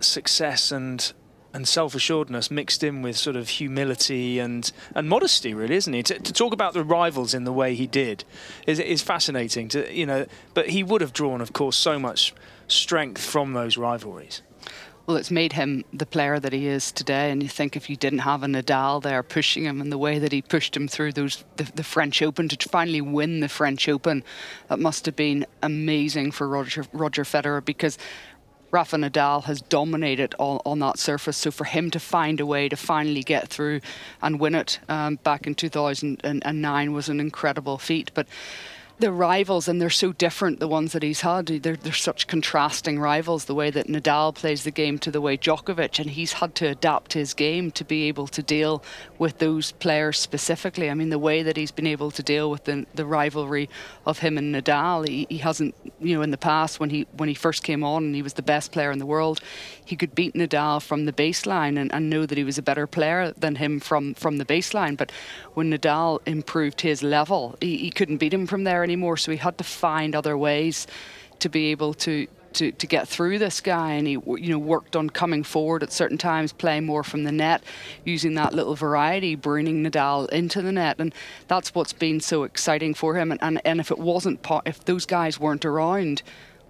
success 0.00 0.72
and 0.72 1.12
and 1.52 1.66
self-assuredness 1.66 2.50
mixed 2.50 2.82
in 2.84 3.02
with 3.02 3.16
sort 3.16 3.36
of 3.36 3.48
humility 3.48 4.38
and, 4.38 4.72
and 4.94 5.08
modesty, 5.08 5.54
really, 5.54 5.76
isn't 5.76 5.92
he? 5.92 6.02
To, 6.02 6.18
to 6.18 6.32
talk 6.32 6.52
about 6.52 6.74
the 6.74 6.84
rivals 6.84 7.34
in 7.34 7.44
the 7.44 7.52
way 7.52 7.74
he 7.74 7.86
did 7.86 8.24
is, 8.66 8.78
is 8.78 9.02
fascinating. 9.02 9.68
To 9.68 9.92
you 9.92 10.06
know, 10.06 10.26
but 10.54 10.70
he 10.70 10.82
would 10.82 11.00
have 11.00 11.12
drawn, 11.12 11.40
of 11.40 11.52
course, 11.52 11.76
so 11.76 11.98
much 11.98 12.34
strength 12.68 13.22
from 13.22 13.52
those 13.52 13.76
rivalries. 13.76 14.42
well, 15.06 15.16
it's 15.16 15.30
made 15.30 15.52
him 15.52 15.84
the 15.92 16.04
player 16.04 16.40
that 16.40 16.52
he 16.52 16.66
is 16.66 16.90
today. 16.90 17.30
And 17.30 17.42
you 17.42 17.48
think 17.48 17.76
if 17.76 17.88
you 17.88 17.96
didn't 17.96 18.20
have 18.20 18.42
a 18.42 18.46
Nadal 18.46 19.02
there 19.02 19.22
pushing 19.22 19.64
him 19.64 19.80
in 19.80 19.90
the 19.90 19.98
way 19.98 20.18
that 20.18 20.32
he 20.32 20.42
pushed 20.42 20.76
him 20.76 20.88
through 20.88 21.12
those 21.12 21.44
the, 21.56 21.64
the 21.74 21.84
French 21.84 22.22
Open 22.22 22.48
to 22.48 22.68
finally 22.68 23.00
win 23.00 23.40
the 23.40 23.48
French 23.48 23.88
Open, 23.88 24.24
that 24.68 24.80
must 24.80 25.06
have 25.06 25.16
been 25.16 25.46
amazing 25.62 26.32
for 26.32 26.48
Roger 26.48 26.84
Roger 26.92 27.22
Federer 27.22 27.64
because 27.64 27.98
Rafa 28.70 28.96
Nadal 28.96 29.44
has 29.44 29.60
dominated 29.60 30.34
on, 30.38 30.60
on 30.64 30.78
that 30.80 30.98
surface. 30.98 31.36
So 31.36 31.50
for 31.50 31.64
him 31.64 31.90
to 31.90 32.00
find 32.00 32.40
a 32.40 32.46
way 32.46 32.68
to 32.68 32.76
finally 32.76 33.22
get 33.22 33.48
through 33.48 33.80
and 34.22 34.40
win 34.40 34.54
it 34.54 34.78
um, 34.88 35.16
back 35.16 35.46
in 35.46 35.54
2009 35.54 36.92
was 36.92 37.08
an 37.08 37.20
incredible 37.20 37.78
feat. 37.78 38.10
But 38.14 38.26
the 38.98 39.12
rivals, 39.12 39.68
and 39.68 39.80
they're 39.80 39.90
so 39.90 40.12
different, 40.12 40.58
the 40.58 40.68
ones 40.68 40.92
that 40.92 41.02
he's 41.02 41.20
had. 41.20 41.46
They're, 41.46 41.76
they're 41.76 41.92
such 41.92 42.26
contrasting 42.26 42.98
rivals, 42.98 43.44
the 43.44 43.54
way 43.54 43.70
that 43.70 43.88
Nadal 43.88 44.34
plays 44.34 44.64
the 44.64 44.70
game 44.70 44.98
to 45.00 45.10
the 45.10 45.20
way 45.20 45.36
Djokovic, 45.36 45.98
and 45.98 46.10
he's 46.10 46.34
had 46.34 46.54
to 46.56 46.66
adapt 46.66 47.12
his 47.12 47.34
game 47.34 47.70
to 47.72 47.84
be 47.84 48.04
able 48.04 48.26
to 48.28 48.42
deal 48.42 48.82
with 49.18 49.38
those 49.38 49.72
players 49.72 50.18
specifically. 50.18 50.88
I 50.88 50.94
mean, 50.94 51.10
the 51.10 51.18
way 51.18 51.42
that 51.42 51.56
he's 51.56 51.70
been 51.70 51.86
able 51.86 52.10
to 52.10 52.22
deal 52.22 52.50
with 52.50 52.64
the, 52.64 52.86
the 52.94 53.04
rivalry 53.04 53.68
of 54.06 54.20
him 54.20 54.38
and 54.38 54.54
Nadal, 54.54 55.06
he, 55.06 55.26
he 55.28 55.38
hasn't, 55.38 55.74
you 56.00 56.14
know, 56.14 56.22
in 56.22 56.30
the 56.30 56.38
past 56.38 56.80
when 56.80 56.90
he 56.90 57.06
when 57.16 57.28
he 57.28 57.34
first 57.34 57.62
came 57.62 57.84
on 57.84 58.04
and 58.04 58.14
he 58.14 58.22
was 58.22 58.34
the 58.34 58.42
best 58.42 58.72
player 58.72 58.90
in 58.90 58.98
the 58.98 59.06
world, 59.06 59.40
he 59.84 59.96
could 59.96 60.14
beat 60.14 60.34
Nadal 60.34 60.82
from 60.82 61.04
the 61.04 61.12
baseline 61.12 61.78
and, 61.78 61.92
and 61.92 62.08
know 62.08 62.24
that 62.24 62.38
he 62.38 62.44
was 62.44 62.58
a 62.58 62.62
better 62.62 62.86
player 62.86 63.32
than 63.32 63.56
him 63.56 63.78
from, 63.80 64.14
from 64.14 64.38
the 64.38 64.44
baseline. 64.44 64.96
But 64.96 65.12
when 65.54 65.70
Nadal 65.70 66.20
improved 66.26 66.80
his 66.80 67.02
level, 67.02 67.56
he, 67.60 67.76
he 67.76 67.90
couldn't 67.90 68.16
beat 68.16 68.32
him 68.32 68.46
from 68.46 68.64
there 68.64 68.85
anymore. 68.86 69.16
So 69.16 69.32
he 69.32 69.38
had 69.38 69.58
to 69.58 69.64
find 69.64 70.14
other 70.14 70.38
ways 70.38 70.86
to 71.40 71.48
be 71.48 71.70
able 71.72 71.92
to 72.06 72.26
to, 72.56 72.72
to 72.72 72.86
get 72.86 73.06
through 73.06 73.38
this 73.38 73.60
guy. 73.60 73.92
And 73.92 74.06
he 74.06 74.12
you 74.14 74.50
know 74.50 74.58
worked 74.58 74.96
on 74.96 75.10
coming 75.10 75.42
forward 75.42 75.82
at 75.82 75.92
certain 75.92 76.18
times 76.18 76.52
playing 76.52 76.86
more 76.86 77.04
from 77.04 77.24
the 77.24 77.32
net 77.32 77.62
using 78.04 78.34
that 78.34 78.54
little 78.54 78.74
variety 78.74 79.34
bringing 79.34 79.84
Nadal 79.84 80.28
into 80.30 80.62
the 80.62 80.72
net. 80.72 80.96
And 80.98 81.14
that's 81.48 81.74
what's 81.74 81.92
been 81.92 82.20
so 82.20 82.44
exciting 82.44 82.94
for 82.94 83.14
him. 83.14 83.30
And, 83.30 83.42
and, 83.42 83.60
and 83.64 83.80
if 83.80 83.90
it 83.90 83.98
wasn't 83.98 84.40
if 84.64 84.84
those 84.84 85.06
guys 85.06 85.38
weren't 85.38 85.64
around 85.64 86.22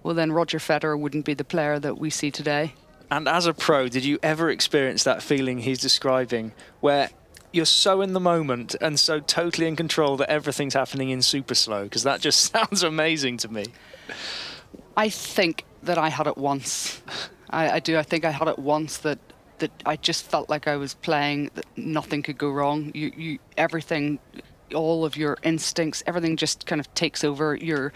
well 0.03 0.13
then 0.13 0.31
Roger 0.31 0.59
Federer 0.59 0.99
wouldn't 0.99 1.25
be 1.25 1.33
the 1.33 1.43
player 1.43 1.79
that 1.79 1.97
we 1.97 2.09
see 2.09 2.31
today. 2.31 2.73
And 3.09 3.27
as 3.27 3.45
a 3.45 3.53
pro 3.53 3.87
did 3.87 4.03
you 4.03 4.19
ever 4.21 4.49
experience 4.49 5.03
that 5.05 5.23
feeling 5.23 5.59
he's 5.59 5.79
describing 5.79 6.51
where 6.81 7.09
you're 7.57 7.65
so 7.65 8.01
in 8.01 8.13
the 8.13 8.19
moment 8.19 8.75
and 8.79 8.99
so 8.99 9.19
totally 9.19 9.67
in 9.67 9.75
control 9.75 10.15
that 10.17 10.29
everything's 10.29 10.75
happening 10.75 11.09
in 11.09 11.21
super 11.21 11.55
slow 11.55 11.83
because 11.83 12.03
that 12.03 12.21
just 12.21 12.51
sounds 12.53 12.83
amazing 12.83 13.37
to 13.37 13.51
me. 13.51 13.65
I 14.95 15.09
think 15.09 15.65
that 15.83 15.97
I 15.97 16.09
had 16.09 16.27
it 16.27 16.37
once. 16.37 17.01
I, 17.49 17.71
I, 17.71 17.79
do. 17.79 17.97
I 17.97 18.03
think 18.03 18.23
I 18.25 18.31
had 18.31 18.47
it 18.47 18.59
once 18.59 18.97
that 18.99 19.19
that 19.59 19.71
I 19.87 19.95
just 19.95 20.23
felt 20.23 20.49
like 20.49 20.67
I 20.67 20.77
was 20.77 20.93
playing 20.93 21.49
that 21.55 21.65
nothing 21.75 22.21
could 22.21 22.37
go 22.37 22.49
wrong. 22.51 22.91
You 22.93 23.11
you 23.17 23.39
everything 23.57 24.19
all 24.75 25.05
of 25.05 25.17
your 25.17 25.37
instincts, 25.43 26.03
everything 26.05 26.37
just 26.37 26.67
kind 26.67 26.79
of 26.79 26.93
takes 26.93 27.23
over. 27.23 27.55
Your 27.55 27.91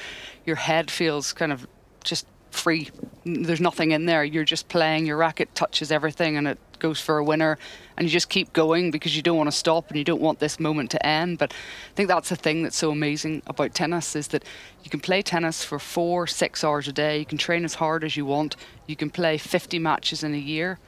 your 0.45 0.56
head 0.56 0.89
feels 0.89 1.34
kind 1.34 1.52
of 1.52 1.67
just 2.04 2.26
free. 2.50 2.89
There's 3.26 3.62
nothing 3.62 3.91
in 3.91 4.06
there. 4.06 4.24
You're 4.24 4.43
just 4.43 4.69
playing. 4.69 5.06
Your 5.06 5.17
racket 5.17 5.54
touches 5.54 5.91
everything, 5.91 6.36
and 6.38 6.47
it 6.47 6.60
goes 6.82 7.00
for 7.00 7.17
a 7.17 7.24
winner 7.24 7.58
and 7.96 8.06
you 8.08 8.12
just 8.12 8.28
keep 8.28 8.52
going 8.52 8.91
because 8.91 9.15
you 9.15 9.22
don't 9.22 9.38
want 9.38 9.48
to 9.48 9.56
stop 9.56 9.88
and 9.89 9.98
you 9.98 10.04
don't 10.04 10.22
want 10.22 10.39
this 10.39 10.60
moment 10.60 10.91
to 10.91 11.06
end. 11.06 11.38
But 11.38 11.54
I 11.54 11.94
think 11.96 12.10
that's 12.10 12.30
the 12.30 12.36
thing 12.36 12.63
that's 12.63 12.76
so 12.76 12.91
amazing 12.91 13.44
about 13.48 13.74
tennis 13.74 14.15
is 14.15 14.28
that 14.30 14.44
you 14.84 14.89
can 14.89 15.00
play 15.00 15.22
tennis 15.22 15.63
for 15.63 15.80
four, 15.80 16.28
six 16.28 16.63
hours 16.63 16.88
a 16.88 16.91
day. 16.91 17.20
You 17.20 17.26
can 17.26 17.38
train 17.38 17.63
as 17.63 17.76
hard 17.76 18.04
as 18.04 18.17
you 18.17 18.26
want. 18.26 18.58
You 18.88 18.98
can 18.98 19.10
play 19.10 19.38
50 19.38 19.80
matches 19.80 20.24
in 20.24 20.34
a 20.34 20.38
year. 20.38 20.80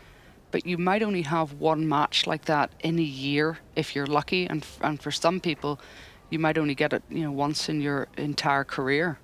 But 0.51 0.65
you 0.65 0.77
might 0.77 1.01
only 1.01 1.23
have 1.23 1.53
one 1.53 1.87
match 1.87 2.27
like 2.27 2.45
that 2.45 2.71
in 2.81 2.99
a 2.99 3.03
year 3.03 3.59
if 3.75 3.95
you're 3.95 4.05
lucky. 4.05 4.45
And, 4.45 4.65
and 4.81 5.01
for 5.01 5.11
some 5.11 5.39
people, 5.39 5.79
you 6.33 6.39
might 6.39 6.57
only 6.57 6.75
get 6.75 6.93
it, 6.93 7.03
you 7.09 7.21
know, 7.21 7.31
once 7.31 7.69
in 7.69 7.79
your 7.79 8.07
entire 8.17 8.63
career. 8.63 9.19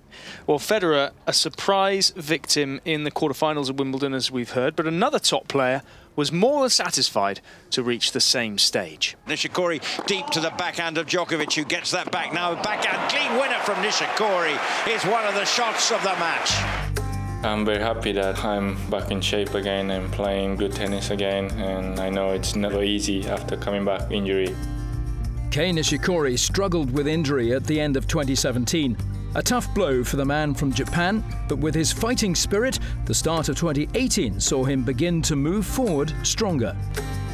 Well, 0.46 0.58
Federer, 0.58 1.10
a 1.26 1.32
surprise 1.32 2.10
victim 2.10 2.80
in 2.84 3.04
the 3.04 3.10
quarterfinals 3.10 3.68
of 3.68 3.78
Wimbledon, 3.78 4.14
as 4.14 4.30
we've 4.30 4.50
heard, 4.50 4.76
but 4.76 4.86
another 4.86 5.18
top 5.18 5.48
player 5.48 5.82
was 6.20 6.30
more 6.30 6.60
than 6.60 6.68
satisfied 6.68 7.40
to 7.70 7.82
reach 7.82 8.12
the 8.12 8.20
same 8.20 8.58
stage. 8.58 9.16
Nishikori 9.26 9.80
deep 10.04 10.26
to 10.26 10.38
the 10.38 10.50
backhand 10.58 10.98
of 10.98 11.06
Djokovic, 11.06 11.54
who 11.54 11.64
gets 11.64 11.90
that 11.92 12.12
back 12.12 12.34
now. 12.34 12.62
Backhand 12.62 13.10
clean 13.10 13.40
winner 13.40 13.58
from 13.60 13.76
Nishikori 13.76 14.52
is 14.86 15.02
one 15.06 15.24
of 15.24 15.32
the 15.32 15.46
shots 15.46 15.90
of 15.90 16.02
the 16.02 16.14
match. 16.20 16.50
I'm 17.42 17.64
very 17.64 17.78
happy 17.78 18.12
that 18.12 18.44
I'm 18.44 18.76
back 18.90 19.10
in 19.10 19.22
shape 19.22 19.54
again 19.54 19.92
and 19.92 20.12
playing 20.12 20.56
good 20.56 20.72
tennis 20.72 21.08
again, 21.08 21.50
and 21.52 21.98
I 21.98 22.10
know 22.10 22.32
it's 22.32 22.54
never 22.54 22.82
easy 22.82 23.26
after 23.26 23.56
coming 23.56 23.86
back 23.86 24.10
injury. 24.10 24.54
Kei 25.50 25.70
Nishikori 25.70 26.38
struggled 26.38 26.90
with 26.90 27.08
injury 27.08 27.54
at 27.54 27.64
the 27.64 27.80
end 27.80 27.96
of 27.96 28.06
2017 28.06 28.94
a 29.34 29.42
tough 29.42 29.72
blow 29.74 30.02
for 30.02 30.16
the 30.16 30.24
man 30.24 30.54
from 30.54 30.72
Japan, 30.72 31.24
but 31.48 31.58
with 31.58 31.74
his 31.74 31.92
fighting 31.92 32.34
spirit, 32.34 32.78
the 33.04 33.14
start 33.14 33.48
of 33.48 33.56
2018 33.56 34.40
saw 34.40 34.64
him 34.64 34.82
begin 34.82 35.22
to 35.22 35.36
move 35.36 35.64
forward 35.64 36.12
stronger. 36.22 36.76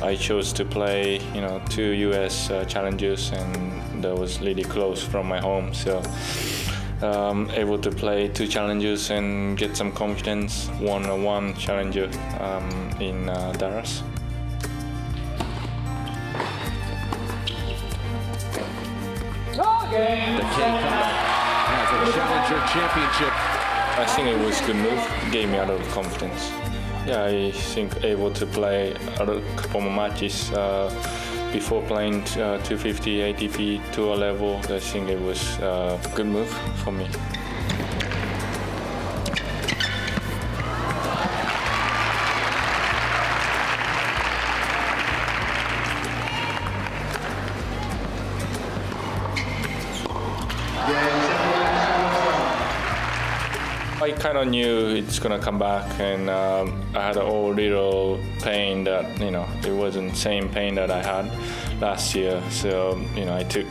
I 0.03 0.15
chose 0.15 0.53
to 0.55 0.65
play, 0.65 1.21
you 1.35 1.41
know, 1.41 1.63
two 1.71 1.91
US 2.11 2.51
uh, 2.51 2.65
challenges, 2.67 3.31
and 3.31 4.05
that 4.05 4.15
was 4.15 4.41
really 4.41 4.65
close 4.65 5.03
from 5.03 5.27
my 5.27 5.41
home. 5.41 5.73
So, 5.73 6.03
um, 7.03 7.51
able 7.53 7.79
to 7.79 7.91
play 7.91 8.29
two 8.29 8.47
challenges 8.47 9.11
and 9.11 9.57
get 9.57 9.77
some 9.77 9.93
confidence. 9.93 10.69
Won 10.81 11.07
a 11.07 11.17
one 11.17 11.55
challenger 11.55 12.11
um, 12.41 12.71
in 13.01 13.29
uh, 13.29 13.53
Dallas. 13.53 14.03
The 19.97 21.66
Challenger 21.89 22.67
Championship. 22.67 23.33
I 23.99 24.05
think 24.07 24.27
it 24.29 24.39
was 24.45 24.61
a 24.61 24.67
good 24.67 24.77
move. 24.77 25.01
Gave 25.31 25.49
me 25.49 25.59
a 25.59 25.65
lot 25.65 25.81
of 25.81 25.89
confidence. 25.91 26.51
Yeah, 27.07 27.25
I 27.25 27.53
think 27.53 28.03
able 28.03 28.33
to 28.33 28.45
play 28.45 28.91
a 29.21 29.41
couple 29.55 29.83
more 29.83 29.93
matches 29.93 30.51
uh, 30.51 30.91
before 31.53 31.83
playing 31.83 32.23
uh, 32.39 32.59
250 32.65 33.19
ATP 33.33 33.93
tour 33.93 34.17
level. 34.17 34.57
I 34.69 34.81
think 34.81 35.09
it 35.09 35.21
was 35.21 35.41
uh, 35.61 35.97
a 36.03 36.17
good 36.17 36.27
move 36.27 36.51
for 36.83 36.91
me. 36.91 37.07
I 54.07 54.13
kind 54.13 54.39
of 54.39 54.47
knew 54.47 54.91
it's 54.91 55.19
gonna 55.19 55.41
come 55.41 55.59
back, 55.59 55.99
and 55.99 56.31
um, 56.31 56.81
I 56.95 57.03
had 57.03 57.17
a 57.17 57.25
whole 57.25 57.53
little 57.53 58.21
pain 58.39 58.85
that 58.85 59.21
you 59.21 59.33
know 59.33 59.49
it 59.65 59.73
wasn't 59.73 60.13
the 60.13 60.17
same 60.17 60.49
pain 60.49 60.77
that 60.77 60.93
I 60.93 61.03
had 61.03 61.27
last 61.81 62.15
year. 62.15 62.41
So 62.49 62.97
you 63.17 63.25
know 63.25 63.35
I 63.35 63.43
took 63.43 63.67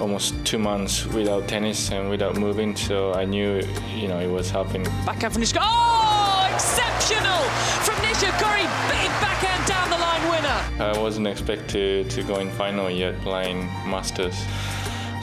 almost 0.00 0.32
two 0.46 0.58
months 0.58 1.04
without 1.04 1.46
tennis 1.46 1.90
and 1.90 2.08
without 2.08 2.36
moving, 2.36 2.74
so 2.74 3.12
I 3.12 3.26
knew 3.26 3.60
you 3.94 4.08
know 4.08 4.18
it 4.18 4.30
was 4.30 4.48
helping. 4.48 4.84
Backhand 5.04 5.34
from 5.34 5.42
Nishikori. 5.42 5.60
Oh, 5.60 6.50
exceptional 6.54 7.42
from 7.84 7.96
Nishikori! 7.96 8.64
Big 8.88 9.10
backhand 9.20 9.66
down 9.68 9.90
the 9.90 9.98
line 9.98 10.24
winner. 10.30 10.88
I 10.90 10.98
wasn't 10.98 11.26
expected 11.26 12.08
to 12.12 12.22
go 12.22 12.38
in 12.38 12.50
final 12.52 12.88
yet 12.88 13.20
playing 13.20 13.66
Masters 13.84 14.42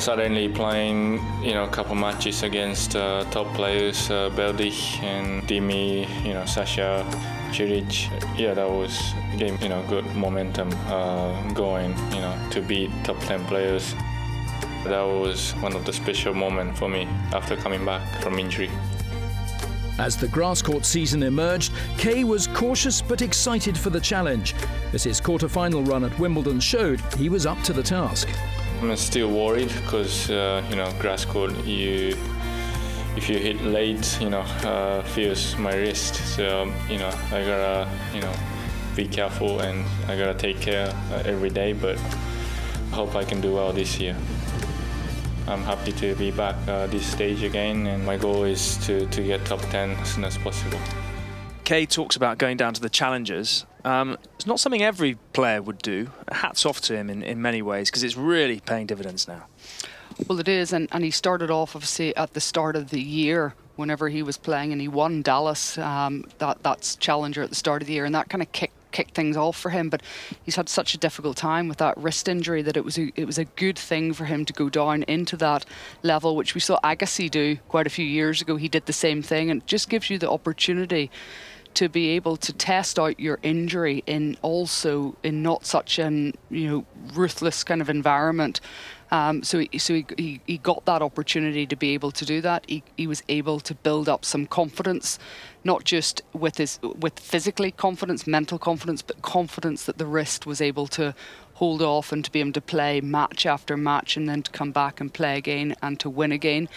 suddenly 0.06 0.48
playing 0.48 1.20
you 1.42 1.52
know 1.56 1.64
a 1.64 1.68
couple 1.70 1.96
matches 1.96 2.44
against 2.44 2.96
uh, 2.96 3.24
top 3.32 3.48
players 3.56 4.12
uh, 4.12 4.30
Berdych 4.36 5.02
and 5.02 5.42
Dimi 5.48 6.06
you 6.24 6.32
know 6.36 6.46
Sasha 6.46 7.04
Cilic 7.50 7.92
yeah 8.38 8.54
that 8.54 8.70
was 8.70 9.16
game 9.36 9.58
you 9.64 9.70
know 9.70 9.84
good 9.90 10.06
momentum 10.16 10.70
uh, 10.90 11.52
going 11.54 11.90
you 12.14 12.22
know 12.22 12.38
to 12.52 12.62
beat 12.62 12.92
top 13.04 13.20
10 13.22 13.46
players. 13.46 13.96
That 14.84 15.02
was 15.02 15.54
one 15.54 15.76
of 15.76 15.84
the 15.86 15.94
special 15.94 16.36
moments 16.36 16.78
for 16.78 16.88
me 16.88 17.08
after 17.34 17.56
coming 17.56 17.84
back 17.84 18.04
from 18.22 18.38
injury. 18.38 18.70
As 19.98 20.16
the 20.18 20.28
grass 20.28 20.62
court 20.62 20.86
season 20.86 21.24
emerged, 21.24 21.74
Kei 21.98 22.24
was 22.24 22.46
cautious 22.46 23.02
but 23.02 23.24
excited 23.24 23.76
for 23.76 23.90
the 23.90 24.00
challenge, 24.00 24.54
as 24.94 25.04
his 25.04 25.20
quarter-final 25.20 25.82
run 25.82 26.04
at 26.04 26.20
Wimbledon 26.20 26.60
showed 26.60 27.00
he 27.18 27.30
was 27.30 27.48
up 27.48 27.60
to 27.64 27.74
the 27.74 27.82
task. 27.82 28.30
I'm 28.82 28.96
still 28.98 29.30
worried 29.30 29.70
because 29.70 30.30
uh, 30.30 30.64
you 30.70 30.76
know 30.76 30.92
grass 31.00 31.26
court 31.26 31.54
you 31.66 32.16
if 33.16 33.30
you 33.30 33.38
hit 33.38 33.62
late 33.62 34.18
you 34.22 34.30
know 34.30 34.42
uh, 34.64 35.02
feels 35.04 35.58
my 35.58 35.74
wrist 35.74 36.16
so 36.36 36.72
you 36.90 36.98
know 36.98 37.10
I 37.32 37.44
gotta 37.44 37.90
you 38.14 38.22
know 38.22 38.34
be 38.96 39.08
careful 39.08 39.60
and 39.60 39.86
I 40.08 40.18
gotta 40.18 40.34
take 40.38 40.60
care 40.60 40.88
uh, 41.12 41.24
every 41.26 41.50
day 41.50 41.74
but 41.74 41.98
I 41.98 42.96
hope 42.96 43.16
I 43.16 43.24
can 43.24 43.42
do 43.42 43.54
well 43.54 43.74
this 43.74 44.00
year. 44.00 44.16
I'm 45.48 45.62
happy 45.62 45.92
to 45.94 46.16
be 46.16 46.32
back 46.32 46.56
uh, 46.68 46.88
this 46.88 47.06
stage 47.06 47.44
again 47.44 47.88
and 47.88 48.06
my 48.06 48.18
goal 48.18 48.46
is 48.46 48.78
to, 48.86 49.06
to 49.08 49.22
get 49.22 49.46
top 49.46 49.62
10 49.62 49.92
as 49.92 50.14
soon 50.16 50.24
as 50.24 50.38
possible. 50.38 50.80
Kei 51.66 51.86
talks 51.86 52.16
about 52.16 52.38
going 52.38 52.58
down 52.58 52.74
to 52.74 52.82
the 52.82 52.90
challengers. 52.90 53.66
Um, 53.86 54.18
it's 54.34 54.48
not 54.48 54.60
something 54.60 54.82
every 54.82 55.16
player 55.32 55.62
would 55.62 55.78
do. 55.78 56.10
Hats 56.32 56.66
off 56.66 56.82
to 56.82 56.96
him 56.96 57.10
in, 57.10 57.22
in 57.22 57.40
many 57.42 57.62
ways 57.62 57.90
because 57.90 58.04
it's 58.04 58.18
really 58.18 58.60
paying 58.60 58.88
dividends 58.88 59.28
now. 59.28 59.46
Well, 60.28 60.40
it 60.40 60.48
is, 60.48 60.74
and, 60.74 60.90
and 60.92 61.04
he 61.04 61.12
started 61.12 61.52
off 61.52 61.76
obviously 61.76 62.16
at 62.16 62.34
the 62.34 62.42
start 62.42 62.76
of 62.76 62.90
the 62.90 63.02
year 63.02 63.54
whenever 63.76 64.10
he 64.10 64.24
was 64.24 64.38
playing, 64.38 64.72
and 64.72 64.82
he 64.82 64.88
won 64.88 65.22
Dallas. 65.22 65.78
Um, 65.78 66.26
that 66.40 66.64
that's 66.64 66.96
challenger 66.96 67.44
at 67.44 67.50
the 67.50 67.56
start 67.56 67.84
of 67.84 67.88
the 67.88 67.94
year, 67.94 68.06
and 68.06 68.16
that 68.16 68.30
kind 68.30 68.42
of 68.42 68.52
kicked 68.52 68.74
kicked 68.92 69.14
things 69.14 69.36
off 69.38 69.58
for 69.58 69.70
him. 69.70 69.90
But 69.90 70.02
he's 70.42 70.56
had 70.56 70.70
such 70.70 70.96
a 70.96 70.98
difficult 70.98 71.38
time 71.38 71.68
with 71.68 71.78
that 71.78 71.98
wrist 71.98 72.28
injury 72.28 72.64
that 72.64 72.78
it 72.78 72.86
was 72.86 72.98
a, 72.98 73.12
it 73.16 73.26
was 73.26 73.38
a 73.38 73.46
good 73.46 73.78
thing 73.78 74.14
for 74.14 74.26
him 74.26 74.46
to 74.46 74.54
go 74.54 74.70
down 74.70 75.04
into 75.04 75.38
that 75.38 75.66
level, 76.02 76.36
which 76.36 76.56
we 76.56 76.62
saw 76.62 76.80
Agassi 76.84 77.30
do 77.30 77.58
quite 77.68 77.86
a 77.86 77.92
few 77.92 78.06
years 78.06 78.42
ago. 78.42 78.56
He 78.56 78.70
did 78.70 78.88
the 78.88 78.94
same 78.94 79.22
thing, 79.22 79.52
and 79.52 79.62
it 79.62 79.68
just 79.68 79.90
gives 79.90 80.10
you 80.10 80.18
the 80.18 80.32
opportunity 80.32 81.12
to 81.76 81.90
be 81.90 82.10
able 82.10 82.38
to 82.38 82.54
test 82.54 82.98
out 82.98 83.20
your 83.20 83.40
injury 83.44 84.04
in 84.08 84.38
also 84.42 85.16
in 85.24 85.44
not 85.44 85.66
such 85.66 86.00
an 86.00 86.34
you 86.50 86.70
know 86.70 86.86
ruthless 87.14 87.64
kind 87.64 87.82
of 87.82 87.90
environment 87.90 88.62
um, 89.12 89.44
so 89.44 89.60
he, 89.60 89.78
so 89.78 89.94
he, 89.94 90.06
he, 90.18 90.42
he, 90.48 90.58
got 90.58 90.86
that 90.86 91.02
opportunity 91.02 91.68
to 91.68 91.76
be 91.76 91.94
able 91.94 92.12
to 92.12 92.26
do 92.26 92.42
that. 92.42 92.66
He, 92.68 92.84
he 92.98 93.06
was 93.06 93.22
able 93.30 93.60
to 93.60 93.76
build 93.76 94.10
up 94.10 94.26
some 94.26 94.48
confidence, 94.48 95.20
not 95.64 95.84
just 95.84 96.24
with 96.34 96.58
his 96.58 96.80
with 96.82 97.20
physically 97.20 97.72
confidence, 97.72 98.26
mental 98.26 98.58
confidence, 98.58 99.04
but 99.04 99.22
confidence 99.22 99.86
that 99.86 100.00
the 100.00 100.08
wrist 100.08 100.48
was 100.48 100.60
able 100.60 100.88
to 100.88 101.14
hold 101.56 101.82
off 101.82 102.12
and 102.12 102.26
to 102.26 102.32
be 102.32 102.40
able 102.40 102.52
to 102.54 102.62
play 102.62 103.00
match 103.00 103.46
after 103.46 103.78
match 103.78 104.18
and 104.18 104.28
then 104.28 104.42
to 104.42 104.52
come 104.52 104.72
back 104.72 105.00
and 105.00 105.14
play 105.14 105.38
again 105.38 105.76
and 105.84 106.00
to 106.00 106.10
win 106.10 106.32
again. 106.32 106.68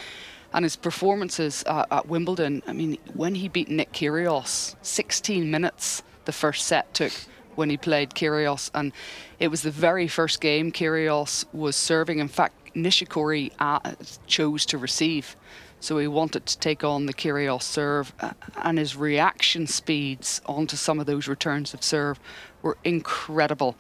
And 0.59 0.65
his 0.65 0.75
performances 0.75 1.63
uh, 1.69 1.85
at 1.89 2.09
Wimbledon, 2.09 2.65
I 2.67 2.73
mean, 2.73 2.99
when 3.15 3.37
he 3.37 3.47
beat 3.47 3.69
Nick 3.69 3.93
Kyrgios, 3.93 4.75
16 4.83 5.49
minutes 5.49 6.03
the 6.25 6.33
first 6.33 6.67
set 6.67 6.93
took 6.93 7.13
when 7.55 7.71
he 7.71 7.77
played 7.77 8.11
Kyrgios, 8.11 8.69
and 8.75 8.91
it 9.39 9.53
was 9.53 9.63
the 9.63 9.71
very 9.71 10.09
first 10.09 10.41
game 10.41 10.73
Kyrgios 10.73 11.45
was 11.53 11.77
serving. 11.77 12.19
In 12.19 12.27
fact, 12.27 12.75
Nishikori 12.75 13.53
uh, 13.61 13.79
chose 14.27 14.67
to 14.67 14.79
receive. 14.79 15.37
So 15.79 15.97
he 15.99 16.09
wanted 16.09 16.45
to 16.47 16.59
take 16.59 16.83
on 16.83 17.07
the 17.07 17.15
Kyrgios 17.15 17.63
serve, 17.63 18.13
uh, 18.19 18.33
and 18.57 18.81
his 18.81 18.97
reaction 18.97 19.69
speeds 19.69 20.41
onto 20.45 20.75
some 20.75 20.99
of 20.99 21.07
those 21.07 21.29
returns 21.29 21.73
of 21.73 21.85
serve 21.85 22.19
were 22.63 22.79
incredible. 22.83 23.77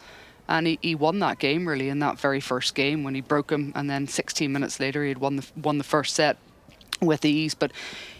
And 0.46 0.68
he, 0.68 0.78
he 0.80 0.94
won 0.94 1.18
that 1.18 1.40
game 1.40 1.66
really 1.66 1.88
in 1.88 1.98
that 1.98 2.20
very 2.20 2.38
first 2.38 2.76
game 2.76 3.02
when 3.02 3.16
he 3.16 3.20
broke 3.20 3.50
him, 3.50 3.72
and 3.74 3.90
then 3.90 4.06
16 4.06 4.52
minutes 4.52 4.78
later 4.78 5.02
he 5.02 5.08
had 5.08 5.18
won 5.18 5.34
the 5.34 5.46
won 5.56 5.78
the 5.78 5.82
first 5.82 6.14
set 6.14 6.36
with 7.00 7.24
ease. 7.24 7.54
But 7.54 7.72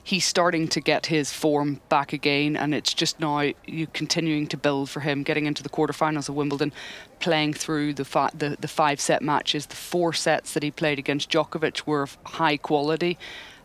he's 0.03 0.25
starting 0.25 0.69
to 0.69 0.81
get 0.81 1.07
his 1.07 1.33
form 1.33 1.81
back 1.89 2.13
again, 2.13 2.57
and 2.57 2.75
it's 2.75 2.95
just 2.95 3.21
now 3.21 3.53
you 3.67 3.87
continuing 3.93 4.47
to 4.49 4.57
build 4.57 4.91
for 4.91 5.01
him, 5.01 5.23
getting 5.23 5.47
into 5.47 5.63
the 5.63 5.69
quarterfinals 5.69 6.29
of 6.29 6.35
Wimbledon, 6.35 6.73
playing 7.21 7.55
through 7.55 7.95
the 7.95 8.05
fi- 8.05 8.31
the, 8.35 8.57
the 8.61 8.69
five 8.69 9.01
set 9.01 9.23
matches, 9.23 9.67
the 9.67 9.77
four 9.77 10.13
sets 10.13 10.55
that 10.55 10.63
he 10.63 10.71
played 10.71 10.99
against 10.99 11.31
Djokovic 11.31 11.81
were 11.87 12.03
of 12.03 12.17
high 12.25 12.57
quality, 12.57 13.19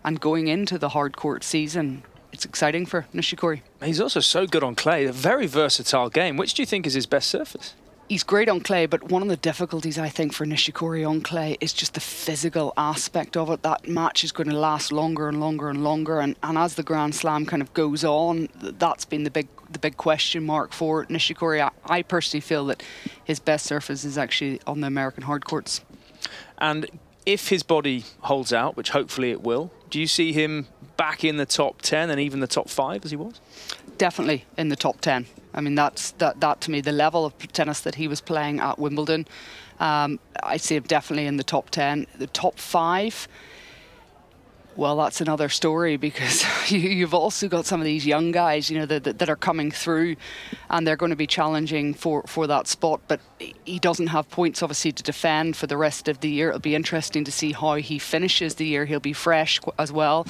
and 0.03 0.19
going 0.19 0.47
into 0.47 0.77
the 0.77 0.89
hard 0.89 1.15
court 1.15 1.43
season. 1.43 2.03
It's 2.31 2.45
exciting 2.45 2.87
for 2.87 3.05
Nishikori. 3.13 3.61
He's 3.83 4.01
also 4.01 4.19
so 4.19 4.47
good 4.47 4.63
on 4.63 4.73
clay, 4.73 5.05
a 5.05 5.11
very 5.11 5.45
versatile 5.45 6.09
game. 6.09 6.35
Which 6.35 6.55
do 6.55 6.63
you 6.63 6.65
think 6.65 6.87
is 6.87 6.95
his 6.95 7.05
best 7.05 7.29
surface? 7.29 7.75
He's 8.09 8.23
great 8.23 8.49
on 8.49 8.61
clay, 8.61 8.85
but 8.85 9.09
one 9.09 9.21
of 9.21 9.27
the 9.27 9.37
difficulties 9.37 9.97
I 9.97 10.09
think 10.09 10.33
for 10.33 10.45
Nishikori 10.45 11.07
on 11.07 11.21
clay 11.21 11.57
is 11.61 11.73
just 11.73 11.93
the 11.93 11.99
physical 11.99 12.73
aspect 12.77 13.37
of 13.37 13.49
it. 13.49 13.63
That 13.63 13.87
match 13.87 14.23
is 14.23 14.31
going 14.31 14.49
to 14.49 14.57
last 14.57 14.91
longer 14.91 15.27
and 15.27 15.39
longer 15.39 15.69
and 15.69 15.83
longer, 15.83 16.19
and, 16.19 16.35
and 16.43 16.57
as 16.57 16.75
the 16.75 16.83
Grand 16.83 17.15
Slam 17.15 17.45
kind 17.45 17.61
of 17.61 17.73
goes 17.73 18.03
on, 18.03 18.49
that's 18.55 19.05
been 19.05 19.23
the 19.23 19.31
big 19.31 19.47
the 19.71 19.79
big 19.79 19.97
question 19.97 20.45
mark 20.45 20.71
for 20.71 21.05
Nishikori. 21.05 21.61
I, 21.61 21.71
I 21.85 22.01
personally 22.03 22.41
feel 22.41 22.65
that 22.67 22.83
his 23.23 23.39
best 23.39 23.65
surface 23.65 24.03
is 24.03 24.17
actually 24.17 24.61
on 24.67 24.81
the 24.81 24.87
American 24.87 25.23
hard 25.23 25.45
courts. 25.45 25.81
And 26.59 26.87
if 27.25 27.49
his 27.49 27.63
body 27.63 28.05
holds 28.21 28.53
out, 28.53 28.77
which 28.77 28.91
hopefully 28.91 29.31
it 29.31 29.41
will, 29.41 29.71
do 29.89 29.99
you 29.99 30.07
see 30.07 30.33
him 30.33 30.67
back 30.97 31.23
in 31.23 31.37
the 31.37 31.45
top 31.45 31.81
10 31.81 32.09
and 32.09 32.19
even 32.19 32.39
the 32.39 32.47
top 32.47 32.69
5 32.69 33.05
as 33.05 33.11
he 33.11 33.17
was? 33.17 33.39
Definitely 33.97 34.45
in 34.57 34.69
the 34.69 34.75
top 34.75 35.01
10. 35.01 35.25
I 35.53 35.61
mean, 35.61 35.75
that's 35.75 36.11
that, 36.11 36.39
that 36.39 36.61
to 36.61 36.71
me, 36.71 36.81
the 36.81 36.91
level 36.91 37.25
of 37.25 37.37
tennis 37.53 37.81
that 37.81 37.95
he 37.95 38.07
was 38.07 38.21
playing 38.21 38.59
at 38.59 38.79
Wimbledon, 38.79 39.27
um, 39.79 40.19
I 40.41 40.57
see 40.57 40.75
him 40.75 40.83
definitely 40.83 41.25
in 41.25 41.37
the 41.37 41.43
top 41.43 41.69
10. 41.69 42.07
The 42.17 42.27
top 42.27 42.57
5, 42.57 43.27
well, 44.75 44.97
that's 44.97 45.21
another 45.21 45.49
story 45.49 45.97
because 45.97 46.43
you, 46.71 47.05
have 47.05 47.13
also 47.13 47.47
got 47.47 47.65
some 47.65 47.79
of 47.79 47.85
these 47.85 48.05
young 48.05 48.31
guys, 48.31 48.69
you 48.69 48.79
know, 48.79 48.85
that, 48.85 49.19
that, 49.19 49.29
are 49.29 49.35
coming 49.35 49.71
through, 49.71 50.15
and 50.69 50.87
they're 50.87 50.95
going 50.95 51.11
to 51.11 51.15
be 51.15 51.27
challenging 51.27 51.93
for, 51.93 52.23
for 52.23 52.47
that 52.47 52.67
spot. 52.67 53.01
But 53.07 53.19
he 53.65 53.79
doesn't 53.79 54.07
have 54.07 54.29
points, 54.29 54.63
obviously, 54.63 54.91
to 54.93 55.03
defend 55.03 55.55
for 55.55 55.67
the 55.67 55.77
rest 55.77 56.07
of 56.07 56.21
the 56.21 56.29
year. 56.29 56.49
It'll 56.49 56.59
be 56.59 56.75
interesting 56.75 57.23
to 57.25 57.31
see 57.31 57.51
how 57.51 57.75
he 57.75 57.99
finishes 57.99 58.55
the 58.55 58.65
year. 58.65 58.85
He'll 58.85 58.99
be 58.99 59.13
fresh 59.13 59.59
as 59.77 59.91
well. 59.91 60.25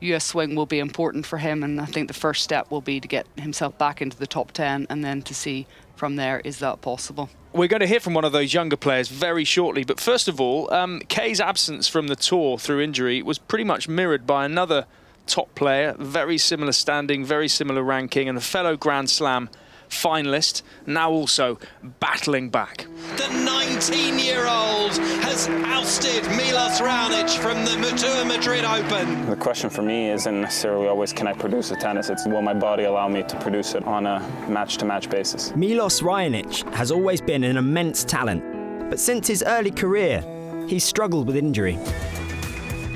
US 0.00 0.24
swing 0.24 0.54
will 0.54 0.66
be 0.66 0.78
important 0.78 1.26
for 1.26 1.38
him, 1.38 1.62
and 1.62 1.80
I 1.80 1.84
think 1.84 2.08
the 2.08 2.14
first 2.14 2.42
step 2.42 2.70
will 2.70 2.80
be 2.80 3.00
to 3.00 3.08
get 3.08 3.26
himself 3.36 3.76
back 3.78 4.00
into 4.00 4.16
the 4.16 4.26
top 4.26 4.52
10 4.52 4.86
and 4.88 5.04
then 5.04 5.22
to 5.22 5.34
see 5.34 5.66
from 5.96 6.16
there 6.16 6.40
is 6.44 6.58
that 6.58 6.80
possible. 6.80 7.28
We're 7.52 7.68
going 7.68 7.80
to 7.80 7.86
hear 7.86 8.00
from 8.00 8.14
one 8.14 8.24
of 8.24 8.32
those 8.32 8.54
younger 8.54 8.76
players 8.76 9.08
very 9.08 9.44
shortly, 9.44 9.82
but 9.82 9.98
first 9.98 10.28
of 10.28 10.40
all, 10.40 10.72
um, 10.72 11.00
Kei's 11.08 11.40
absence 11.40 11.88
from 11.88 12.08
the 12.08 12.16
tour 12.16 12.58
through 12.58 12.80
injury 12.80 13.22
was 13.22 13.38
pretty 13.38 13.64
much 13.64 13.88
mirrored 13.88 14.26
by 14.26 14.44
another 14.44 14.86
top 15.26 15.54
player, 15.54 15.94
very 15.98 16.38
similar 16.38 16.72
standing, 16.72 17.24
very 17.24 17.48
similar 17.48 17.82
ranking, 17.82 18.28
and 18.28 18.38
a 18.38 18.40
fellow 18.40 18.76
Grand 18.76 19.10
Slam 19.10 19.48
finalist, 19.88 20.62
now 20.86 21.10
also 21.10 21.58
battling 22.00 22.50
back. 22.50 22.86
The 23.16 23.24
19-year-old 23.24 24.96
has 25.22 25.48
ousted 25.48 26.24
Milos 26.36 26.80
Raonic 26.80 27.38
from 27.38 27.64
the 27.64 27.72
Mutua 27.72 28.26
Madrid 28.26 28.64
Open. 28.64 29.28
The 29.28 29.36
question 29.36 29.70
for 29.70 29.82
me 29.82 30.10
isn't 30.10 30.40
necessarily 30.40 30.88
always 30.88 31.12
can 31.12 31.26
I 31.26 31.32
produce 31.32 31.70
a 31.70 31.76
tennis, 31.76 32.10
it's 32.10 32.26
will 32.26 32.42
my 32.42 32.54
body 32.54 32.84
allow 32.84 33.08
me 33.08 33.22
to 33.22 33.40
produce 33.40 33.74
it 33.74 33.84
on 33.84 34.06
a 34.06 34.20
match-to-match 34.48 35.10
basis. 35.10 35.54
Milos 35.54 36.00
Raonic 36.00 36.62
has 36.74 36.90
always 36.90 37.20
been 37.20 37.44
an 37.44 37.56
immense 37.56 38.04
talent, 38.04 38.42
but 38.90 38.98
since 38.98 39.26
his 39.28 39.42
early 39.46 39.70
career, 39.70 40.24
he's 40.68 40.84
struggled 40.84 41.26
with 41.26 41.36
injury. 41.36 41.78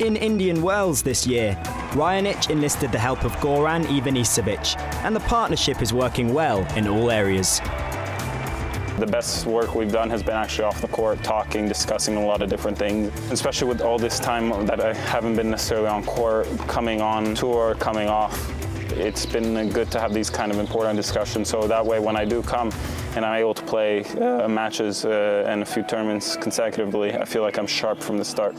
In 0.00 0.16
Indian 0.16 0.62
Wells 0.62 1.02
this 1.02 1.26
year, 1.26 1.54
Raonic 1.92 2.48
enlisted 2.48 2.90
the 2.90 2.98
help 2.98 3.24
of 3.24 3.32
Goran 3.36 3.84
Ivanisevic, 3.84 4.78
and 5.04 5.14
the 5.14 5.20
partnership 5.20 5.82
is 5.82 5.92
working 5.92 6.32
well 6.32 6.66
in 6.76 6.88
all 6.88 7.10
areas. 7.10 7.60
The 8.98 9.06
best 9.06 9.44
work 9.44 9.74
we've 9.74 9.92
done 9.92 10.08
has 10.08 10.22
been 10.22 10.34
actually 10.34 10.64
off 10.64 10.80
the 10.80 10.88
court, 10.88 11.22
talking, 11.22 11.68
discussing 11.68 12.16
a 12.16 12.24
lot 12.24 12.40
of 12.40 12.48
different 12.48 12.78
things, 12.78 13.12
especially 13.30 13.68
with 13.68 13.82
all 13.82 13.98
this 13.98 14.18
time 14.18 14.64
that 14.66 14.80
I 14.80 14.94
haven't 14.94 15.36
been 15.36 15.50
necessarily 15.50 15.88
on 15.88 16.04
court, 16.04 16.48
coming 16.68 17.02
on 17.02 17.34
tour, 17.34 17.74
coming 17.74 18.08
off. 18.08 18.61
It's 18.96 19.26
been 19.26 19.68
good 19.70 19.90
to 19.92 20.00
have 20.00 20.12
these 20.12 20.30
kind 20.30 20.52
of 20.52 20.58
important 20.58 20.96
discussions 20.96 21.48
so 21.48 21.66
that 21.66 21.84
way 21.84 21.98
when 21.98 22.16
I 22.16 22.24
do 22.24 22.42
come 22.42 22.70
and 23.16 23.24
I'm 23.24 23.40
able 23.40 23.54
to 23.54 23.62
play 23.64 24.04
uh, 24.04 24.48
matches 24.48 25.04
uh, 25.04 25.44
and 25.46 25.62
a 25.62 25.66
few 25.66 25.82
tournaments 25.82 26.36
consecutively, 26.36 27.12
I 27.14 27.24
feel 27.24 27.42
like 27.42 27.58
I'm 27.58 27.66
sharp 27.66 28.00
from 28.00 28.18
the 28.18 28.24
start. 28.24 28.54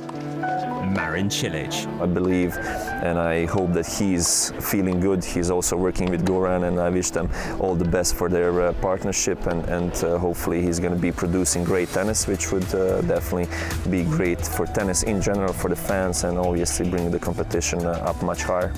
Marin 0.94 1.30
Cilic. 1.30 1.74
I 2.02 2.06
believe 2.06 2.56
and 3.04 3.20
I 3.20 3.46
hope 3.46 3.74
that 3.74 3.86
he's 3.86 4.52
feeling 4.62 5.00
good. 5.00 5.24
He's 5.24 5.50
also 5.50 5.76
working 5.76 6.10
with 6.10 6.26
Goran, 6.26 6.68
and 6.68 6.80
I 6.80 6.90
wish 6.90 7.10
them 7.10 7.30
all 7.60 7.76
the 7.76 7.86
best 7.86 8.16
for 8.16 8.30
their 8.30 8.62
uh, 8.62 8.74
partnership. 8.74 9.46
And, 9.48 9.66
and 9.66 9.94
uh, 10.04 10.18
hopefully, 10.18 10.62
he's 10.62 10.80
going 10.80 10.94
to 10.94 11.00
be 11.00 11.12
producing 11.12 11.64
great 11.64 11.90
tennis, 11.90 12.28
which 12.28 12.52
would 12.52 12.74
uh, 12.76 13.02
definitely 13.02 13.48
be 13.90 14.04
great 14.04 14.46
for 14.46 14.66
tennis 14.66 15.04
in 15.04 15.22
general, 15.22 15.54
for 15.54 15.70
the 15.70 15.76
fans, 15.76 16.24
and 16.24 16.38
obviously 16.38 16.90
bring 16.90 17.12
the 17.12 17.20
competition 17.20 17.86
uh, 17.86 17.92
up 18.10 18.22
much 18.24 18.44
higher. 18.44 18.72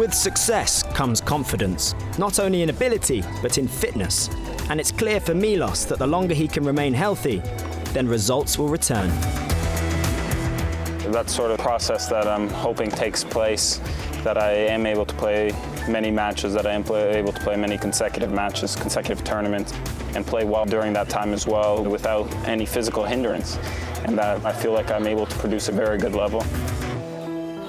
With 0.00 0.14
success 0.14 0.82
comes 0.94 1.20
confidence, 1.20 1.94
not 2.16 2.40
only 2.40 2.62
in 2.62 2.70
ability, 2.70 3.22
but 3.42 3.58
in 3.58 3.68
fitness. 3.68 4.30
And 4.70 4.80
it's 4.80 4.90
clear 4.90 5.20
for 5.20 5.34
Milos 5.34 5.84
that 5.84 5.98
the 5.98 6.06
longer 6.06 6.32
he 6.32 6.48
can 6.48 6.64
remain 6.64 6.94
healthy, 6.94 7.42
then 7.92 8.08
results 8.08 8.56
will 8.56 8.68
return 8.68 9.10
that 11.12 11.28
sort 11.28 11.50
of 11.50 11.58
process 11.58 12.08
that 12.08 12.26
I'm 12.26 12.48
hoping 12.48 12.88
takes 12.90 13.24
place, 13.24 13.80
that 14.22 14.38
I 14.38 14.52
am 14.52 14.86
able 14.86 15.04
to 15.04 15.14
play 15.16 15.52
many 15.88 16.10
matches, 16.10 16.54
that 16.54 16.66
I 16.66 16.72
am 16.72 16.82
able 16.86 17.32
to 17.32 17.40
play 17.40 17.56
many 17.56 17.76
consecutive 17.76 18.32
matches, 18.32 18.76
consecutive 18.76 19.22
tournaments, 19.24 19.74
and 20.14 20.24
play 20.26 20.44
well 20.44 20.64
during 20.64 20.94
that 20.94 21.10
time 21.10 21.34
as 21.34 21.46
well 21.46 21.84
without 21.84 22.32
any 22.46 22.64
physical 22.64 23.04
hindrance. 23.04 23.58
And 24.04 24.16
that 24.16 24.42
I 24.46 24.52
feel 24.52 24.72
like 24.72 24.90
I'm 24.90 25.06
able 25.06 25.26
to 25.26 25.36
produce 25.36 25.68
a 25.68 25.72
very 25.72 25.98
good 25.98 26.14
level. 26.14 26.42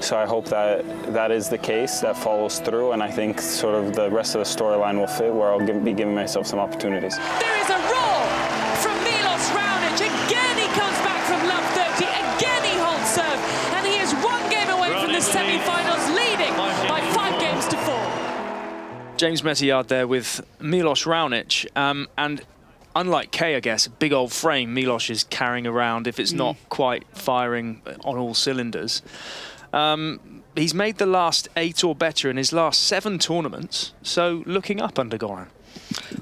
So 0.02 0.18
I 0.18 0.26
hope 0.26 0.46
that 0.46 0.84
that 1.12 1.30
is 1.30 1.48
the 1.48 1.56
case, 1.56 2.00
that 2.00 2.16
follows 2.16 2.58
through, 2.58 2.90
and 2.90 3.00
I 3.00 3.08
think 3.08 3.40
sort 3.40 3.76
of 3.76 3.94
the 3.94 4.10
rest 4.10 4.34
of 4.34 4.40
the 4.40 4.44
storyline 4.44 4.98
will 4.98 5.06
fit 5.06 5.32
where 5.32 5.52
I'll 5.52 5.64
give, 5.64 5.84
be 5.84 5.92
giving 5.92 6.12
myself 6.14 6.48
some 6.48 6.58
opportunities. 6.58 7.16
There 7.16 7.60
is 7.62 7.70
a 7.70 7.78
roar 7.78 8.26
from 8.82 8.98
Milos 9.04 9.46
Raonic. 9.54 10.02
Again, 10.02 10.58
he 10.58 10.66
comes 10.74 10.98
back 11.06 11.22
from 11.22 11.46
love 11.46 11.62
30. 11.78 12.04
Again, 12.04 12.64
he 12.64 12.76
holds 12.82 13.10
serve, 13.14 13.38
and 13.78 13.86
he 13.86 13.94
is 14.02 14.12
one 14.14 14.42
game 14.50 14.68
away 14.70 14.90
from 14.90 15.12
the 15.12 15.20
semi-finals, 15.20 16.10
leading 16.10 16.52
by 16.56 17.00
five 17.14 17.38
games 17.40 17.68
to 17.68 17.76
four. 17.76 19.16
James 19.16 19.42
Meteyard 19.42 19.86
there 19.86 20.08
with 20.08 20.44
Milos 20.58 21.04
Raonic. 21.04 21.64
Um, 21.76 22.08
and 22.18 22.42
unlike 22.96 23.30
Kei, 23.30 23.54
I 23.54 23.60
guess, 23.60 23.86
big 23.86 24.12
old 24.12 24.32
frame 24.32 24.74
Milos 24.74 25.08
is 25.10 25.22
carrying 25.22 25.68
around 25.68 26.08
if 26.08 26.18
it's 26.18 26.32
mm. 26.32 26.38
not 26.38 26.56
quite 26.70 27.04
firing 27.12 27.82
on 28.04 28.18
all 28.18 28.34
cylinders. 28.34 29.00
Um, 29.72 30.42
he's 30.54 30.74
made 30.74 30.98
the 30.98 31.06
last 31.06 31.48
eight 31.56 31.82
or 31.82 31.94
better 31.94 32.28
in 32.30 32.36
his 32.36 32.52
last 32.52 32.82
seven 32.82 33.18
tournaments, 33.18 33.92
so 34.02 34.42
looking 34.46 34.80
up 34.80 34.98
under 34.98 35.18
Goran. 35.18 35.48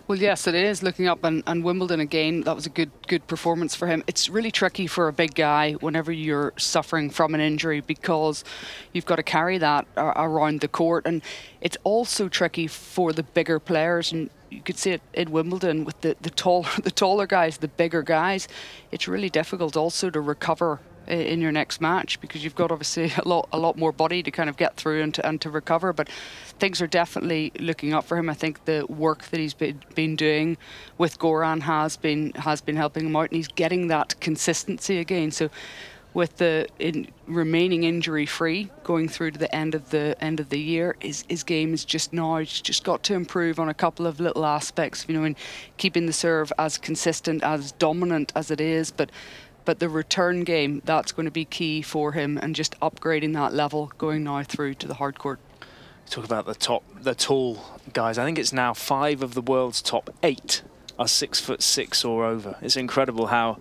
Well, 0.07 0.19
yes, 0.19 0.47
it 0.47 0.55
is 0.55 0.83
looking 0.83 1.07
up, 1.07 1.23
and, 1.25 1.43
and 1.47 1.65
Wimbledon 1.65 2.01
again. 2.01 2.43
That 2.43 2.55
was 2.57 2.67
a 2.67 2.71
good 2.71 2.91
good 3.07 3.27
performance 3.27 3.75
for 3.75 3.87
him. 3.87 4.03
It's 4.07 4.29
really 4.29 4.51
tricky 4.51 4.87
for 4.87 5.09
a 5.09 5.13
big 5.13 5.35
guy 5.35 5.73
whenever 5.75 6.13
you're 6.13 6.53
suffering 6.57 7.11
from 7.11 7.35
an 7.35 7.41
injury 7.41 7.81
because 7.81 8.45
you've 8.93 9.07
got 9.07 9.17
to 9.17 9.23
carry 9.23 9.59
that 9.59 9.87
uh, 9.97 10.13
around 10.17 10.61
the 10.61 10.69
court, 10.69 11.07
and 11.07 11.23
it's 11.61 11.77
also 11.85 12.29
tricky 12.29 12.67
for 12.67 13.13
the 13.13 13.23
bigger 13.23 13.59
players. 13.59 14.13
And 14.13 14.31
you 14.51 14.63
could 14.63 14.77
see 14.79 14.91
it 14.91 15.03
in 15.15 15.31
Wimbledon 15.31 15.85
with 15.85 16.01
the 16.01 16.17
the 16.21 16.31
tall 16.31 16.67
the 16.83 16.91
taller 16.91 17.27
guys, 17.27 17.59
the 17.59 17.69
bigger 17.69 18.03
guys. 18.03 18.49
It's 18.91 19.07
really 19.07 19.31
difficult 19.31 19.77
also 19.77 20.11
to 20.11 20.21
recover 20.21 20.81
in 21.07 21.41
your 21.41 21.53
next 21.53 21.81
match 21.81 22.21
because 22.21 22.45
you've 22.45 22.55
got 22.55 22.71
obviously 22.71 23.13
a 23.25 23.29
lot 23.29 23.49
a 23.53 23.59
lot 23.59 23.77
more 23.77 23.93
body 23.93 24.23
to 24.23 24.31
kind 24.31 24.49
of 24.49 24.57
get 24.57 24.77
through 24.77 25.03
and 25.03 25.15
to, 25.15 25.27
and 25.27 25.41
to 25.41 25.51
recover. 25.51 25.93
But 25.93 26.09
things 26.59 26.81
are 26.81 26.87
definitely 26.87 27.53
looking 27.59 27.93
up 27.93 28.05
for 28.05 28.17
him. 28.17 28.29
I 28.29 28.35
think 28.35 28.65
the 28.65 28.87
work 28.89 29.25
that 29.25 29.41
he's 29.41 29.55
been, 29.55 29.83
been 29.95 30.17
doing 30.17 30.57
with 30.99 31.19
Goran 31.19 31.63
has 31.63 31.97
been 31.97 32.33
has 32.33 32.61
been 32.61 32.77
helping 32.77 33.07
him 33.07 33.17
out, 33.17 33.31
and 33.31 33.37
he's 33.37 33.49
getting 33.49 33.89
that 33.89 34.19
consistency 34.21 34.99
again. 34.99 35.31
So 35.31 35.51
with 36.13 36.37
the 36.39 36.67
in 36.79 37.07
remaining 37.27 37.85
injury 37.85 38.27
free 38.27 38.69
going 38.83 39.09
through 39.09 39.31
to 39.31 39.39
the 39.39 39.55
end 39.55 39.75
of 39.75 39.91
the 39.91 40.17
end 40.21 40.41
of 40.41 40.49
the 40.49 40.59
year 40.59 40.97
his, 41.01 41.25
his 41.29 41.45
game 41.45 41.73
is 41.73 41.85
just 41.85 42.13
now 42.13 42.37
it's 42.37 42.61
just 42.61 42.83
got 42.83 43.03
to 43.03 43.15
improve 43.15 43.61
on 43.61 43.69
a 43.69 43.75
couple 43.75 44.07
of 44.07 44.19
little 44.19 44.45
aspects 44.45 45.05
you 45.09 45.15
know 45.15 45.25
in 45.25 45.37
keeping 45.77 46.07
the 46.07 46.13
serve 46.13 46.53
as 46.59 46.77
consistent 46.79 47.43
as 47.45 47.73
dominant 47.73 48.33
as 48.35 48.51
it 48.51 48.61
is 48.61 48.91
but 48.91 49.11
but 49.65 49.79
the 49.79 49.89
return 49.89 50.45
game, 50.45 50.83
that's 50.85 51.13
going 51.13 51.27
to 51.27 51.31
be 51.31 51.45
key 51.45 51.83
for 51.83 52.13
him 52.13 52.39
and 52.39 52.55
just 52.55 52.79
upgrading 52.81 53.35
that 53.35 53.53
level 53.53 53.93
going 53.99 54.25
now 54.25 54.43
through 54.43 54.75
to 54.75 54.89
the 54.89 54.95
hard 54.95 55.19
court. 55.19 55.41
Talk 56.09 56.25
about 56.25 56.47
the 56.47 56.55
top, 56.55 56.83
the 57.01 57.15
tall 57.15 57.59
guys. 57.93 58.19
I 58.19 58.25
think 58.25 58.39
it's 58.39 58.53
now 58.53 58.75
five 58.75 59.23
of 59.23 59.35
the 59.35 59.43
world's 59.43 59.81
top 59.81 60.11
eight 60.23 60.63
are 60.99 61.09
six 61.09 61.41
foot 61.41 61.63
six 61.63 62.05
or 62.05 62.25
over. 62.25 62.57
It's 62.61 62.77
incredible 62.77 63.29
how 63.29 63.59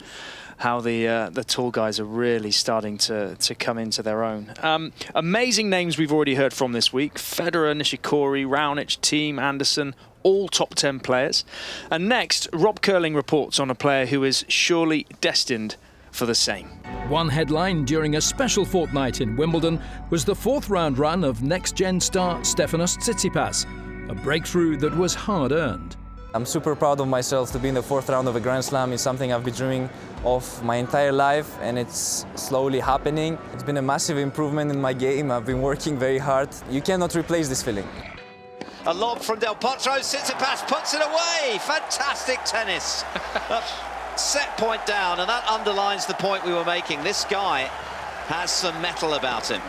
how 0.57 0.81
the 0.81 1.07
uh, 1.07 1.29
the 1.29 1.43
tall 1.43 1.71
guys 1.71 1.99
are 1.99 2.05
really 2.05 2.51
starting 2.51 2.97
to 2.97 3.35
to 3.35 3.55
come 3.55 3.77
into 3.77 4.01
their 4.01 4.23
own. 4.23 4.53
Um, 4.61 4.91
amazing 5.15 5.69
names 5.69 5.97
we've 5.97 6.11
already 6.11 6.35
heard 6.35 6.53
from 6.53 6.73
this 6.73 6.91
week: 6.91 7.15
Federer, 7.15 7.75
Nishikori, 7.75 8.45
Raonic, 8.45 8.99
Thiem, 8.99 9.39
Anderson, 9.39 9.95
all 10.23 10.47
top 10.49 10.75
10 10.75 10.99
players. 10.99 11.45
And 11.89 12.09
next, 12.09 12.47
Rob 12.53 12.81
Curling 12.81 13.15
reports 13.15 13.59
on 13.59 13.69
a 13.69 13.75
player 13.75 14.05
who 14.05 14.23
is 14.23 14.45
surely 14.47 15.07
destined 15.21 15.75
for 16.11 16.25
the 16.25 16.35
same. 16.35 16.67
One 17.07 17.29
headline 17.29 17.85
during 17.85 18.15
a 18.15 18.21
special 18.21 18.65
fortnight 18.65 19.21
in 19.21 19.35
Wimbledon 19.35 19.81
was 20.09 20.25
the 20.25 20.35
fourth 20.35 20.69
round 20.69 20.97
run 20.97 21.23
of 21.23 21.43
next 21.43 21.75
gen 21.75 21.99
star 21.99 22.39
Stefanos 22.41 22.97
Tsitsipas, 22.97 23.65
a 24.09 24.15
breakthrough 24.15 24.77
that 24.77 24.95
was 24.95 25.13
hard 25.15 25.51
earned. 25.51 25.95
I'm 26.35 26.45
super 26.45 26.75
proud 26.75 26.99
of 26.99 27.07
myself 27.07 27.51
to 27.53 27.59
be 27.59 27.69
in 27.69 27.73
the 27.73 27.81
fourth 27.81 28.07
round 28.07 28.27
of 28.27 28.35
a 28.35 28.39
Grand 28.39 28.63
Slam. 28.63 28.93
It's 28.93 29.01
something 29.01 29.33
I've 29.33 29.43
been 29.43 29.55
dreaming 29.55 29.89
of 30.23 30.63
my 30.63 30.75
entire 30.75 31.11
life 31.11 31.57
and 31.61 31.79
it's 31.79 32.25
slowly 32.35 32.79
happening. 32.79 33.35
It's 33.53 33.63
been 33.63 33.77
a 33.77 33.81
massive 33.81 34.19
improvement 34.19 34.69
in 34.71 34.79
my 34.79 34.93
game. 34.93 35.31
I've 35.31 35.45
been 35.45 35.61
working 35.61 35.97
very 35.97 36.19
hard. 36.19 36.49
You 36.69 36.81
cannot 36.81 37.15
replace 37.15 37.49
this 37.49 37.63
feeling. 37.63 37.87
A 38.85 38.93
lob 38.93 39.21
from 39.21 39.39
Del 39.39 39.55
Potro, 39.55 39.97
Tsitsipas 39.99 40.67
puts 40.67 40.93
it 40.93 41.01
away. 41.01 41.57
Fantastic 41.59 42.39
tennis. 42.45 43.03
set 44.19 44.57
point 44.57 44.85
down, 44.85 45.19
and 45.19 45.29
that 45.29 45.47
underlines 45.47 46.05
the 46.05 46.13
point 46.15 46.45
we 46.45 46.53
were 46.53 46.65
making. 46.65 47.03
This 47.03 47.23
guy 47.25 47.61
has 48.27 48.51
some 48.51 48.79
metal 48.81 49.13
about 49.13 49.47
him. 49.47 49.61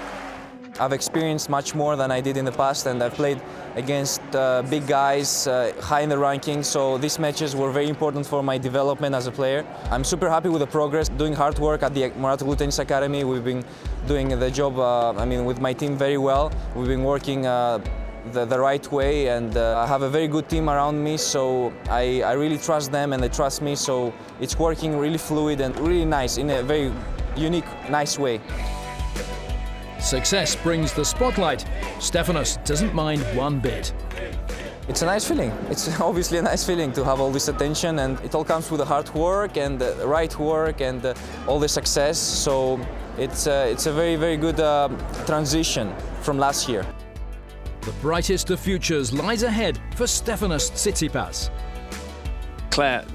I've 0.79 0.93
experienced 0.93 1.51
much 1.51 1.75
more 1.75 1.95
than 1.95 2.11
I 2.11 2.21
did 2.21 2.37
in 2.37 2.45
the 2.45 2.53
past, 2.53 2.87
and 2.87 3.03
I've 3.03 3.13
played 3.13 3.41
against 3.77 4.23
uh, 4.35 4.63
big 4.63 4.87
guys 4.87 5.47
uh, 5.47 5.73
high 5.81 6.01
in 6.01 6.09
the 6.09 6.17
rankings, 6.17 6.65
so 6.65 6.97
these 6.99 7.19
matches 7.19 7.55
were 7.55 7.71
very 7.71 7.89
important 7.89 8.27
for 8.27 8.43
my 8.43 8.57
development 8.57 9.15
as 9.15 9.27
a 9.27 9.31
player. 9.31 9.67
I'm 9.91 10.05
super 10.05 10.29
happy 10.31 10.49
with 10.49 10.61
the 10.61 10.67
progress, 10.67 11.11
doing 11.11 11.35
hard 11.35 11.59
work 11.59 11.83
at 11.83 11.93
the 11.93 12.11
Mouratoglou 12.11 12.57
Tennis 12.57 12.79
Academy. 12.79 13.25
We've 13.25 13.45
been 13.45 13.65
doing 14.07 14.29
the 14.39 14.51
job, 14.51 14.79
uh, 14.79 15.13
I 15.13 15.27
mean, 15.27 15.45
with 15.45 15.61
my 15.61 15.75
team 15.75 15.97
very 15.97 16.19
well. 16.19 16.51
We've 16.75 16.89
been 16.89 17.05
working 17.05 17.47
uh, 17.47 17.79
the, 18.33 18.45
the 18.45 18.59
right 18.59 18.91
way 18.93 19.29
and 19.29 19.57
uh, 19.57 19.79
I 19.79 19.87
have 19.87 20.03
a 20.03 20.09
very 20.09 20.29
good 20.29 20.49
team 20.49 20.69
around 20.69 21.03
me 21.03 21.17
so 21.17 21.73
I, 21.89 22.23
I 22.23 22.33
really 22.33 22.59
trust 22.59 22.93
them 22.93 23.13
and 23.13 23.23
they 23.23 23.29
trust 23.29 23.63
me 23.63 23.75
so 23.75 24.13
it's 24.41 24.59
working 24.59 24.99
really 24.99 25.19
fluid 25.19 25.61
and 25.61 25.79
really 25.81 26.05
nice 26.05 26.37
in 26.39 26.51
a 26.51 26.63
very 26.63 26.93
unique, 27.37 27.67
nice 27.89 28.19
way. 28.19 28.41
Success 29.99 30.57
brings 30.57 30.93
the 30.93 31.05
spotlight. 31.05 31.65
Stefanos 31.99 32.63
doesn't 32.65 32.95
mind 32.95 33.21
one 33.37 33.61
bit. 33.61 33.93
It's 34.89 35.03
a 35.03 35.07
nice 35.07 35.29
feeling. 35.29 35.53
It's 35.69 36.01
obviously 36.01 36.39
a 36.39 36.43
nice 36.43 36.65
feeling 36.65 36.93
to 36.93 37.05
have 37.05 37.21
all 37.21 37.31
this 37.31 37.49
attention, 37.49 37.99
and 37.99 38.19
it 38.21 38.35
all 38.35 38.45
comes 38.45 38.71
with 38.71 38.79
the 38.79 38.85
hard 38.85 39.13
work 39.15 39.57
and 39.57 39.79
the 39.79 40.07
right 40.07 40.37
work 40.39 40.81
and 40.81 41.05
uh, 41.05 41.15
all 41.47 41.61
the 41.61 41.69
success. 41.69 42.19
So 42.19 42.81
it's, 43.19 43.47
uh, 43.47 43.69
it's 43.71 43.87
a 43.87 43.93
very, 43.93 44.17
very 44.17 44.37
good 44.37 44.59
uh, 44.59 44.89
transition 45.27 45.95
from 46.23 46.39
last 46.39 46.69
year. 46.69 46.85
The 47.83 47.93
brightest 48.03 48.51
of 48.51 48.61
futures 48.61 49.11
lies 49.11 49.43
ahead 49.43 49.81
for 49.97 50.05
Stefanos 50.05 50.71
Tsitsipas. 50.71 51.49
Claire, 52.71 53.07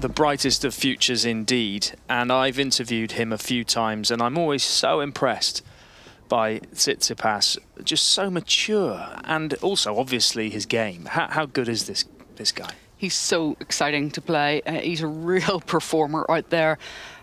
the 0.00 0.08
brightest 0.08 0.64
of 0.64 0.74
futures 0.74 1.24
indeed, 1.24 1.92
and 2.08 2.32
I've 2.32 2.58
interviewed 2.58 3.12
him 3.12 3.32
a 3.32 3.38
few 3.38 3.62
times, 3.62 4.10
and 4.10 4.20
I'm 4.20 4.36
always 4.36 4.64
so 4.64 4.98
impressed 4.98 5.62
by 6.28 6.58
Tsitsipas. 6.74 7.58
Just 7.84 8.08
so 8.08 8.28
mature, 8.28 9.08
and 9.22 9.54
also 9.54 9.96
obviously 9.96 10.50
his 10.50 10.66
game. 10.66 11.04
How, 11.04 11.28
how 11.28 11.46
good 11.46 11.68
is 11.68 11.86
this 11.86 12.04
this 12.34 12.50
guy? 12.50 12.72
He's 12.96 13.14
so 13.14 13.56
exciting 13.60 14.10
to 14.10 14.20
play. 14.20 14.62
Uh, 14.66 14.80
he's 14.80 15.02
a 15.02 15.06
real 15.06 15.60
performer 15.66 16.26
out 16.28 16.50
there. 16.50 16.78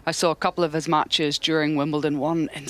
I 0.06 0.12
saw 0.12 0.32
a 0.32 0.36
couple 0.36 0.64
of 0.64 0.72
his 0.72 0.88
matches 0.88 1.38
during 1.38 1.76
Wimbledon, 1.76 2.20
one 2.20 2.50
in 2.54 2.68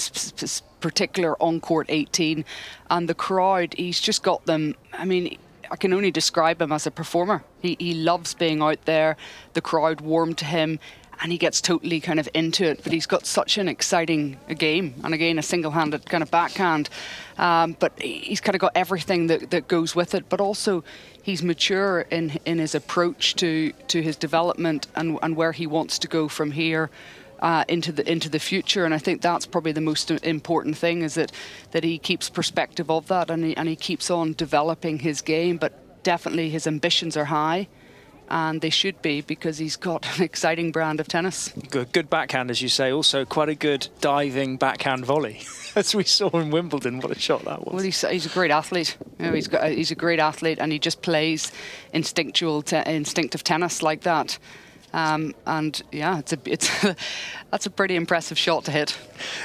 particular 0.85 1.35
on 1.41 1.59
court 1.59 1.87
18, 1.89 2.45
and 2.91 3.09
the 3.09 3.15
crowd, 3.15 3.73
he's 3.75 3.99
just 3.99 4.21
got 4.21 4.45
them. 4.45 4.75
I 4.93 5.03
mean, 5.03 5.35
I 5.71 5.77
can 5.77 5.91
only 5.93 6.11
describe 6.11 6.61
him 6.61 6.71
as 6.71 6.85
a 6.85 6.91
performer. 6.91 7.43
He, 7.59 7.75
he 7.79 7.95
loves 7.95 8.35
being 8.35 8.61
out 8.61 8.85
there. 8.85 9.17
The 9.53 9.61
crowd 9.61 9.99
warm 10.01 10.35
to 10.35 10.45
him 10.45 10.79
and 11.21 11.31
he 11.31 11.37
gets 11.37 11.61
totally 11.61 11.99
kind 11.99 12.19
of 12.19 12.29
into 12.33 12.65
it. 12.65 12.83
But 12.83 12.93
he's 12.93 13.07
got 13.07 13.25
such 13.25 13.57
an 13.57 13.67
exciting 13.67 14.37
game, 14.57 14.93
and 15.03 15.13
again, 15.13 15.39
a 15.39 15.41
single 15.41 15.71
handed 15.71 16.05
kind 16.05 16.21
of 16.21 16.29
backhand. 16.29 16.89
Um, 17.39 17.75
but 17.79 17.99
he's 17.99 18.41
kind 18.41 18.53
of 18.53 18.61
got 18.61 18.73
everything 18.75 19.25
that, 19.27 19.49
that 19.49 19.67
goes 19.67 19.95
with 19.95 20.13
it, 20.13 20.29
but 20.29 20.39
also 20.39 20.83
he's 21.23 21.41
mature 21.41 22.01
in, 22.11 22.37
in 22.45 22.59
his 22.59 22.75
approach 22.75 23.35
to, 23.37 23.71
to 23.87 24.03
his 24.03 24.17
development 24.17 24.87
and, 24.93 25.17
and 25.23 25.35
where 25.35 25.51
he 25.51 25.65
wants 25.65 25.97
to 25.99 26.07
go 26.07 26.27
from 26.27 26.51
here 26.51 26.91
uh, 27.39 27.65
into 27.67 27.91
the 27.91 28.09
into 28.09 28.29
the 28.29 28.39
future. 28.39 28.85
And 28.85 28.93
I 28.93 28.97
think 28.97 29.21
that's 29.21 29.45
probably 29.45 29.71
the 29.71 29.81
most 29.81 30.11
important 30.11 30.77
thing 30.77 31.01
is 31.01 31.15
that 31.15 31.31
that 31.71 31.83
he 31.83 31.97
keeps 31.97 32.29
perspective 32.29 32.89
of 32.89 33.07
that 33.07 33.29
and 33.29 33.43
he, 33.43 33.57
and 33.57 33.67
he 33.67 33.75
keeps 33.75 34.09
on 34.09 34.33
developing 34.33 34.99
his 34.99 35.21
game. 35.21 35.57
But 35.57 36.03
definitely 36.03 36.49
his 36.49 36.67
ambitions 36.67 37.17
are 37.17 37.25
high. 37.25 37.67
And 38.27 38.59
they 38.59 38.71
should 38.71 39.03
be 39.03 39.21
because 39.21 39.59
he's 39.59 39.75
got 39.75 40.03
an 40.17 40.23
exciting 40.23 40.71
brand 40.71 40.99
of 40.99 41.07
tennis. 41.07 41.53
Good, 41.69 41.91
good 41.91 42.09
backhand, 42.09 42.49
as 42.49 42.59
you 42.59 42.69
say. 42.69 42.91
Also, 42.91 43.23
quite 43.23 43.49
a 43.49 43.55
good 43.55 43.87
diving 44.01 44.57
backhand 44.57 45.05
volley, 45.05 45.41
as 45.75 45.93
we 45.93 46.05
saw 46.05 46.29
in 46.39 46.49
Wimbledon. 46.49 47.01
What 47.01 47.11
a 47.11 47.19
shot 47.19 47.45
that 47.45 47.63
was! 47.63 47.73
Well, 47.75 47.83
he's, 47.83 48.01
he's 48.01 48.25
a 48.25 48.29
great 48.29 48.49
athlete. 48.49 48.97
You 49.19 49.27
know, 49.27 49.33
he's 49.33 49.47
got 49.47 49.69
he's 49.69 49.91
a 49.91 49.95
great 49.95 50.19
athlete, 50.19 50.57
and 50.59 50.71
he 50.71 50.79
just 50.79 51.03
plays 51.03 51.51
instinctual, 51.93 52.63
te- 52.63 52.81
instinctive 52.87 53.43
tennis 53.43 53.83
like 53.83 54.01
that. 54.01 54.39
Um, 54.95 55.35
and 55.45 55.81
yeah, 55.91 56.19
it's 56.19 56.31
a, 56.31 56.39
it's 56.45 56.69
that's 57.51 57.65
a 57.65 57.69
pretty 57.69 57.97
impressive 57.97 58.37
shot 58.37 58.63
to 58.65 58.71
hit. 58.71 58.97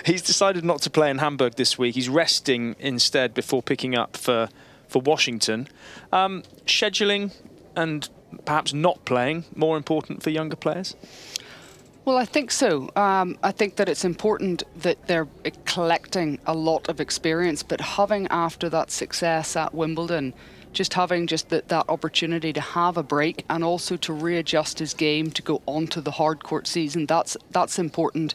He's 0.06 0.22
decided 0.22 0.64
not 0.64 0.80
to 0.82 0.90
play 0.90 1.10
in 1.10 1.18
Hamburg 1.18 1.56
this 1.56 1.76
week. 1.76 1.96
He's 1.96 2.08
resting 2.08 2.76
instead 2.78 3.34
before 3.34 3.60
picking 3.60 3.96
up 3.96 4.16
for 4.16 4.48
for 4.86 5.02
Washington. 5.02 5.66
Um, 6.12 6.44
scheduling 6.66 7.32
and 7.74 8.08
perhaps 8.44 8.72
not 8.72 9.04
playing 9.04 9.44
more 9.56 9.76
important 9.76 10.22
for 10.22 10.30
younger 10.30 10.56
players. 10.56 10.94
Well, 12.04 12.16
I 12.16 12.24
think 12.24 12.52
so. 12.52 12.90
Um, 12.94 13.36
I 13.42 13.50
think 13.50 13.76
that 13.76 13.88
it's 13.88 14.04
important 14.04 14.62
that 14.76 15.06
they're 15.08 15.28
collecting 15.64 16.38
a 16.46 16.54
lot 16.54 16.88
of 16.88 17.00
experience, 17.00 17.62
but 17.62 17.80
having 17.80 18.28
after 18.28 18.68
that 18.68 18.90
success 18.90 19.56
at 19.56 19.74
Wimbledon 19.74 20.32
just 20.72 20.94
having 20.94 21.26
just 21.26 21.48
the, 21.48 21.62
that 21.68 21.86
opportunity 21.88 22.52
to 22.52 22.60
have 22.60 22.96
a 22.96 23.02
break 23.02 23.44
and 23.48 23.64
also 23.64 23.96
to 23.96 24.12
readjust 24.12 24.78
his 24.78 24.94
game 24.94 25.30
to 25.32 25.42
go 25.42 25.62
on 25.66 25.86
to 25.88 26.00
the 26.00 26.12
hard 26.12 26.42
court 26.42 26.66
season. 26.66 27.06
That's 27.06 27.36
that's 27.50 27.78
important. 27.78 28.34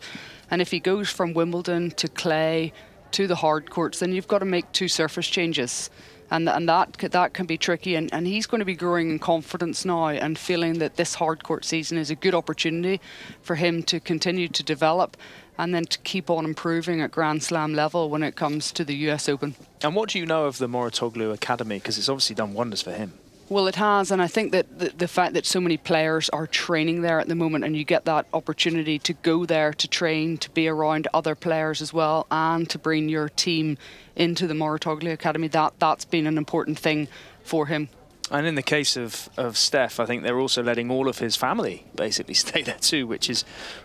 And 0.52 0.62
if 0.62 0.72
he 0.72 0.80
goes 0.80 1.10
from 1.10 1.34
Wimbledon 1.34 1.92
to 1.92 2.08
clay 2.08 2.74
to 3.12 3.28
the 3.28 3.36
hard 3.36 3.70
courts, 3.70 4.00
then 4.00 4.14
you've 4.14 4.28
got 4.28 4.40
to 4.40 4.46
make 4.46 4.72
two 4.72 4.88
surface 4.88 5.28
changes. 5.28 5.90
And 6.32 6.50
and 6.50 6.68
that 6.68 6.94
that 7.12 7.34
can 7.34 7.46
be 7.46 7.58
tricky. 7.58 7.96
And, 7.96 8.14
and 8.14 8.28
he's 8.28 8.46
going 8.48 8.60
to 8.60 8.66
be 8.66 8.76
growing 8.76 9.10
in 9.10 9.20
confidence 9.20 9.86
now 9.86 10.08
and 10.08 10.38
feeling 10.38 10.80
that 10.80 10.96
this 10.96 11.16
hard 11.16 11.44
court 11.44 11.66
season 11.66 11.98
is 11.98 12.10
a 12.10 12.16
good 12.16 12.34
opportunity 12.34 13.02
for 13.42 13.56
him 13.56 13.84
to 13.84 14.00
continue 14.00 14.48
to 14.48 14.64
develop 14.64 15.18
and 15.58 15.74
then 15.74 15.86
to 15.86 15.98
keep 16.00 16.30
on 16.30 16.46
improving 16.46 17.02
at 17.02 17.12
Grand 17.12 17.44
Slam 17.44 17.74
level 17.74 18.10
when 18.10 18.24
it 18.24 18.36
comes 18.36 18.72
to 18.74 18.84
the 18.84 18.96
US 19.10 19.30
Open. 19.30 19.56
And 19.82 19.96
what 19.96 20.10
do 20.10 20.20
you 20.20 20.26
know 20.26 20.46
of 20.46 20.58
the 20.58 20.68
Mouratoglou 20.68 21.34
Academy? 21.34 21.78
Because 21.78 21.98
it's 21.98 22.10
obviously 22.10 22.36
done 22.36 22.54
wonders 22.54 22.82
for 22.82 22.92
him. 22.92 23.14
Well, 23.48 23.68
it 23.68 23.76
has, 23.76 24.10
and 24.10 24.24
I 24.24 24.28
think 24.28 24.54
that 24.54 24.80
the, 24.80 24.90
the, 24.90 25.08
fact 25.08 25.36
that 25.36 25.46
so 25.46 25.62
many 25.62 25.78
players 25.78 26.30
are 26.30 26.48
training 26.48 27.02
there 27.02 27.20
at 27.20 27.28
the 27.28 27.36
moment, 27.36 27.64
and 27.64 27.78
you 27.78 27.84
get 27.84 28.06
that 28.06 28.26
opportunity 28.34 28.98
to 28.98 29.14
go 29.14 29.46
there 29.46 29.72
to 29.72 29.88
train, 29.88 30.40
to 30.40 30.50
be 30.50 30.68
around 30.68 31.08
other 31.14 31.36
players 31.36 31.80
as 31.80 31.94
well, 31.94 32.26
and 32.32 32.68
to 32.72 32.80
bring 32.80 33.08
your 33.08 33.30
team 33.30 33.78
into 34.16 34.48
the 34.48 34.56
Mouratoglou 34.56 35.14
Academy, 35.14 35.48
that 35.50 35.74
that's 35.78 36.06
been 36.06 36.26
an 36.26 36.40
important 36.40 36.80
thing 36.80 37.08
for 37.44 37.68
him. 37.68 37.90
And 38.32 38.48
in 38.48 38.56
the 38.56 38.64
case 38.64 38.98
of, 38.98 39.30
of 39.38 39.56
Steph, 39.56 40.00
I 40.00 40.08
think 40.08 40.24
they're 40.24 40.40
also 40.40 40.64
letting 40.64 40.90
all 40.90 41.08
of 41.08 41.20
his 41.20 41.36
family 41.36 41.86
basically 41.96 42.34
stay 42.46 42.64
there 42.64 42.80
too, 42.80 43.06
which 43.06 43.30
is 43.30 43.44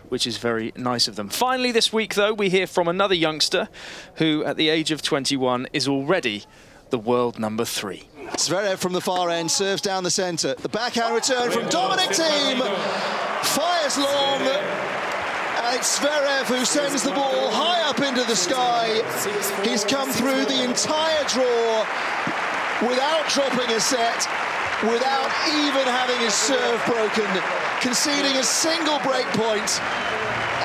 which 0.09 0.25
is 0.25 0.37
very 0.37 0.73
nice 0.75 1.07
of 1.07 1.15
them. 1.15 1.29
Finally, 1.29 1.71
this 1.71 1.93
week 1.93 2.15
though, 2.15 2.33
we 2.33 2.49
hear 2.49 2.65
from 2.65 2.87
another 2.87 3.13
youngster 3.13 3.69
who, 4.15 4.43
at 4.43 4.57
the 4.57 4.69
age 4.69 4.89
of 4.89 5.03
21, 5.03 5.67
is 5.71 5.87
already 5.87 6.45
the 6.91 6.99
world 6.99 7.39
number 7.39 7.65
three. 7.65 8.03
Zverev 8.35 8.77
from 8.77 8.93
the 8.93 9.01
far 9.01 9.29
end 9.29 9.49
serves 9.49 9.81
down 9.81 10.03
the 10.03 10.11
centre. 10.11 10.55
The 10.55 10.69
backhand 10.69 11.15
return 11.15 11.51
from 11.51 11.67
Dominic 11.69 12.09
Thiem 12.09 12.59
fires 13.43 13.97
long. 13.97 14.41
And 15.63 15.77
it's 15.77 15.99
Zverev 15.99 16.45
who 16.45 16.65
sends 16.65 17.03
the 17.03 17.11
ball 17.11 17.49
high 17.49 17.81
up 17.89 17.99
into 17.99 18.23
the 18.27 18.35
sky. 18.35 19.01
He's 19.63 19.83
come 19.83 20.11
through 20.11 20.45
the 20.45 20.63
entire 20.63 21.23
draw 21.25 21.85
without 22.87 23.27
dropping 23.29 23.69
a 23.75 23.79
set, 23.79 24.27
without 24.83 25.31
even 25.47 25.85
having 25.87 26.19
his 26.19 26.33
serve 26.33 26.83
broken, 26.85 27.27
conceding 27.81 28.37
a 28.37 28.43
single 28.43 28.99
break 28.99 29.25
point. 29.37 29.79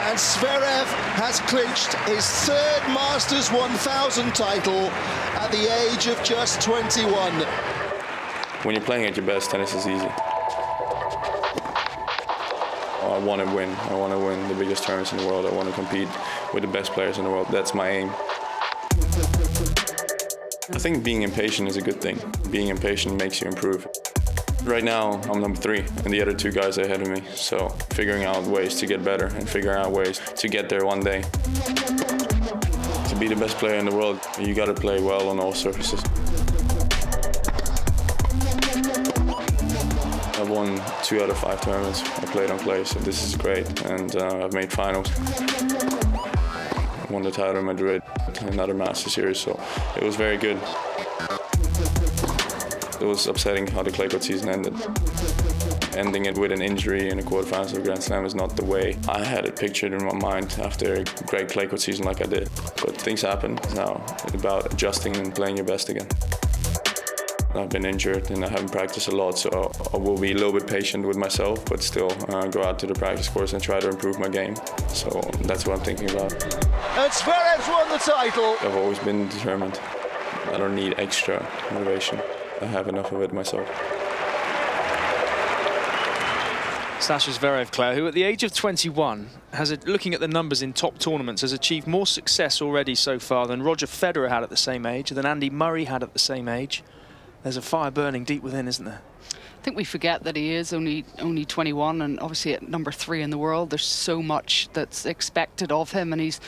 And 0.06 0.16
Zverev 0.16 0.86
has 1.18 1.40
clinched 1.40 1.94
his 2.08 2.24
third 2.46 2.80
Masters 2.94 3.50
1000 3.50 4.32
title 4.36 4.88
at 5.34 5.50
the 5.50 5.66
age 5.90 6.06
of 6.06 6.22
just 6.22 6.60
21. 6.62 7.10
When 8.62 8.76
you're 8.76 8.84
playing 8.84 9.06
at 9.06 9.16
your 9.16 9.26
best, 9.26 9.50
tennis 9.50 9.74
is 9.74 9.84
easy. 9.88 10.06
I 13.02 13.20
want 13.24 13.44
to 13.44 13.52
win. 13.52 13.68
I 13.90 13.94
want 13.94 14.12
to 14.12 14.18
win 14.20 14.46
the 14.46 14.54
biggest 14.54 14.84
tournaments 14.84 15.10
in 15.10 15.18
the 15.18 15.26
world. 15.26 15.44
I 15.44 15.50
want 15.50 15.68
to 15.68 15.74
compete 15.74 16.08
with 16.54 16.62
the 16.62 16.68
best 16.68 16.92
players 16.92 17.18
in 17.18 17.24
the 17.24 17.30
world. 17.30 17.48
That's 17.50 17.74
my 17.74 17.90
aim. 17.90 18.10
I 20.70 20.78
think 20.78 21.02
being 21.02 21.22
impatient 21.22 21.68
is 21.68 21.76
a 21.76 21.82
good 21.82 22.00
thing. 22.00 22.20
Being 22.52 22.68
impatient 22.68 23.18
makes 23.18 23.40
you 23.40 23.48
improve. 23.48 23.88
Right 24.64 24.82
now, 24.82 25.20
I'm 25.30 25.40
number 25.40 25.60
three, 25.60 25.84
and 26.04 26.12
the 26.12 26.20
other 26.20 26.34
two 26.34 26.50
guys 26.50 26.78
ahead 26.78 27.00
of 27.00 27.08
me. 27.08 27.22
So, 27.34 27.68
figuring 27.90 28.24
out 28.24 28.42
ways 28.44 28.74
to 28.80 28.86
get 28.86 29.04
better 29.04 29.26
and 29.26 29.48
figuring 29.48 29.78
out 29.78 29.92
ways 29.92 30.20
to 30.36 30.48
get 30.48 30.68
there 30.68 30.84
one 30.84 31.00
day. 31.00 31.22
To 31.22 33.16
be 33.18 33.28
the 33.28 33.36
best 33.38 33.56
player 33.58 33.76
in 33.76 33.84
the 33.84 33.94
world, 33.94 34.20
you 34.40 34.54
got 34.54 34.66
to 34.66 34.74
play 34.74 35.00
well 35.00 35.28
on 35.28 35.38
all 35.38 35.52
surfaces. 35.54 36.02
I've 40.38 40.50
won 40.50 40.80
two 41.02 41.22
out 41.22 41.30
of 41.30 41.38
five 41.38 41.60
tournaments 41.62 42.02
I 42.02 42.26
played 42.26 42.50
on 42.50 42.58
clay, 42.58 42.84
so 42.84 42.98
this 43.00 43.24
is 43.24 43.36
great, 43.36 43.82
and 43.86 44.14
uh, 44.16 44.44
I've 44.44 44.52
made 44.52 44.72
finals. 44.72 45.08
Won 47.08 47.22
the 47.22 47.30
title 47.30 47.58
in 47.58 47.64
Madrid, 47.64 48.02
another 48.42 48.74
Master 48.74 49.10
Series, 49.10 49.38
so 49.38 49.58
it 49.96 50.02
was 50.02 50.16
very 50.16 50.36
good. 50.36 50.58
It 53.06 53.10
was 53.10 53.28
upsetting 53.28 53.68
how 53.68 53.84
the 53.84 53.92
clay 53.92 54.08
court 54.08 54.24
season 54.24 54.48
ended. 54.48 54.74
Ending 55.96 56.26
it 56.26 56.36
with 56.36 56.50
an 56.50 56.60
injury 56.60 57.08
in 57.08 57.18
the 57.18 57.22
quarterfinals 57.22 57.72
of 57.76 57.84
Grand 57.84 58.02
Slam 58.02 58.24
is 58.24 58.34
not 58.34 58.56
the 58.56 58.64
way 58.64 58.98
I 59.08 59.22
had 59.22 59.44
it 59.44 59.54
pictured 59.54 59.92
in 59.92 60.04
my 60.04 60.12
mind 60.12 60.56
after 60.60 60.94
a 60.94 61.04
great 61.28 61.48
clay 61.48 61.68
court 61.68 61.80
season 61.80 62.04
like 62.04 62.20
I 62.20 62.24
did. 62.24 62.50
But 62.82 63.00
things 63.00 63.22
happen. 63.22 63.60
Now 63.76 64.04
it's 64.24 64.34
about 64.34 64.72
adjusting 64.72 65.14
and 65.18 65.32
playing 65.32 65.56
your 65.56 65.64
best 65.64 65.88
again. 65.88 66.08
I've 67.54 67.68
been 67.68 67.86
injured 67.86 68.28
and 68.32 68.44
I 68.44 68.48
haven't 68.48 68.72
practiced 68.72 69.06
a 69.06 69.14
lot, 69.14 69.38
so 69.38 69.70
I 69.94 69.98
will 69.98 70.18
be 70.18 70.32
a 70.32 70.34
little 70.34 70.52
bit 70.52 70.66
patient 70.66 71.06
with 71.06 71.16
myself, 71.16 71.64
but 71.66 71.84
still 71.84 72.10
uh, 72.28 72.48
go 72.48 72.64
out 72.64 72.80
to 72.80 72.88
the 72.88 72.94
practice 72.94 73.28
course 73.28 73.52
and 73.52 73.62
try 73.62 73.78
to 73.78 73.88
improve 73.88 74.18
my 74.18 74.28
game. 74.28 74.56
So 74.88 75.08
that's 75.42 75.64
what 75.64 75.78
I'm 75.78 75.84
thinking 75.84 76.10
about. 76.10 76.32
And 76.32 77.12
Zverev's 77.12 77.68
won 77.68 77.88
the 77.88 77.98
title. 77.98 78.56
I've 78.62 78.74
always 78.74 78.98
been 78.98 79.28
determined. 79.28 79.78
I 80.46 80.58
don't 80.58 80.74
need 80.74 80.96
extra 80.98 81.46
motivation. 81.72 82.20
I 82.60 82.66
have 82.66 82.88
enough 82.88 83.12
of 83.12 83.20
it 83.20 83.32
myself. 83.32 83.68
Sasha 86.98 87.30
Zverev, 87.30 87.70
Claire, 87.70 87.94
who 87.94 88.08
at 88.08 88.14
the 88.14 88.22
age 88.22 88.42
of 88.42 88.52
21 88.52 89.28
has, 89.52 89.70
a, 89.70 89.76
looking 89.84 90.14
at 90.14 90.20
the 90.20 90.26
numbers 90.26 90.62
in 90.62 90.72
top 90.72 90.98
tournaments, 90.98 91.42
has 91.42 91.52
achieved 91.52 91.86
more 91.86 92.06
success 92.06 92.60
already 92.60 92.94
so 92.94 93.18
far 93.18 93.46
than 93.46 93.62
Roger 93.62 93.86
Federer 93.86 94.28
had 94.28 94.42
at 94.42 94.50
the 94.50 94.56
same 94.56 94.86
age, 94.86 95.10
than 95.10 95.26
Andy 95.26 95.50
Murray 95.50 95.84
had 95.84 96.02
at 96.02 96.14
the 96.14 96.18
same 96.18 96.48
age. 96.48 96.82
There's 97.42 97.56
a 97.56 97.62
fire 97.62 97.90
burning 97.90 98.24
deep 98.24 98.42
within, 98.42 98.66
isn't 98.66 98.84
there? 98.84 99.02
Think 99.66 99.76
we 99.76 99.82
forget 99.82 100.22
that 100.22 100.36
he 100.36 100.54
is 100.54 100.72
only 100.72 101.04
only 101.18 101.44
21 101.44 102.00
and 102.00 102.20
obviously 102.20 102.54
at 102.54 102.68
number 102.68 102.92
three 102.92 103.20
in 103.20 103.30
the 103.30 103.36
world. 103.36 103.70
There's 103.70 103.84
so 103.84 104.22
much 104.22 104.68
that's 104.72 105.04
expected 105.04 105.72
of 105.72 105.90
him, 105.90 106.12
and 106.12 106.22
he's 106.22 106.38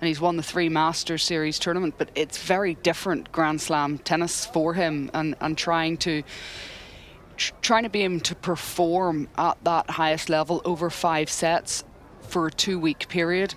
and 0.00 0.08
he's 0.08 0.20
won 0.20 0.36
the 0.36 0.42
three 0.42 0.68
Masters 0.68 1.22
Series 1.22 1.60
tournament. 1.60 1.94
But 1.98 2.10
it's 2.16 2.36
very 2.36 2.74
different 2.74 3.30
Grand 3.30 3.60
Slam 3.60 3.98
tennis 3.98 4.44
for 4.44 4.74
him, 4.74 5.08
and 5.14 5.36
and 5.40 5.56
trying 5.56 5.98
to 5.98 6.24
trying 7.62 7.84
to 7.84 7.88
be 7.88 8.02
able 8.02 8.18
to 8.18 8.34
perform 8.34 9.28
at 9.38 9.56
that 9.62 9.90
highest 9.90 10.28
level 10.28 10.60
over 10.64 10.90
five 10.90 11.30
sets 11.30 11.84
for 12.22 12.48
a 12.48 12.50
two 12.50 12.80
week 12.80 13.06
period 13.08 13.54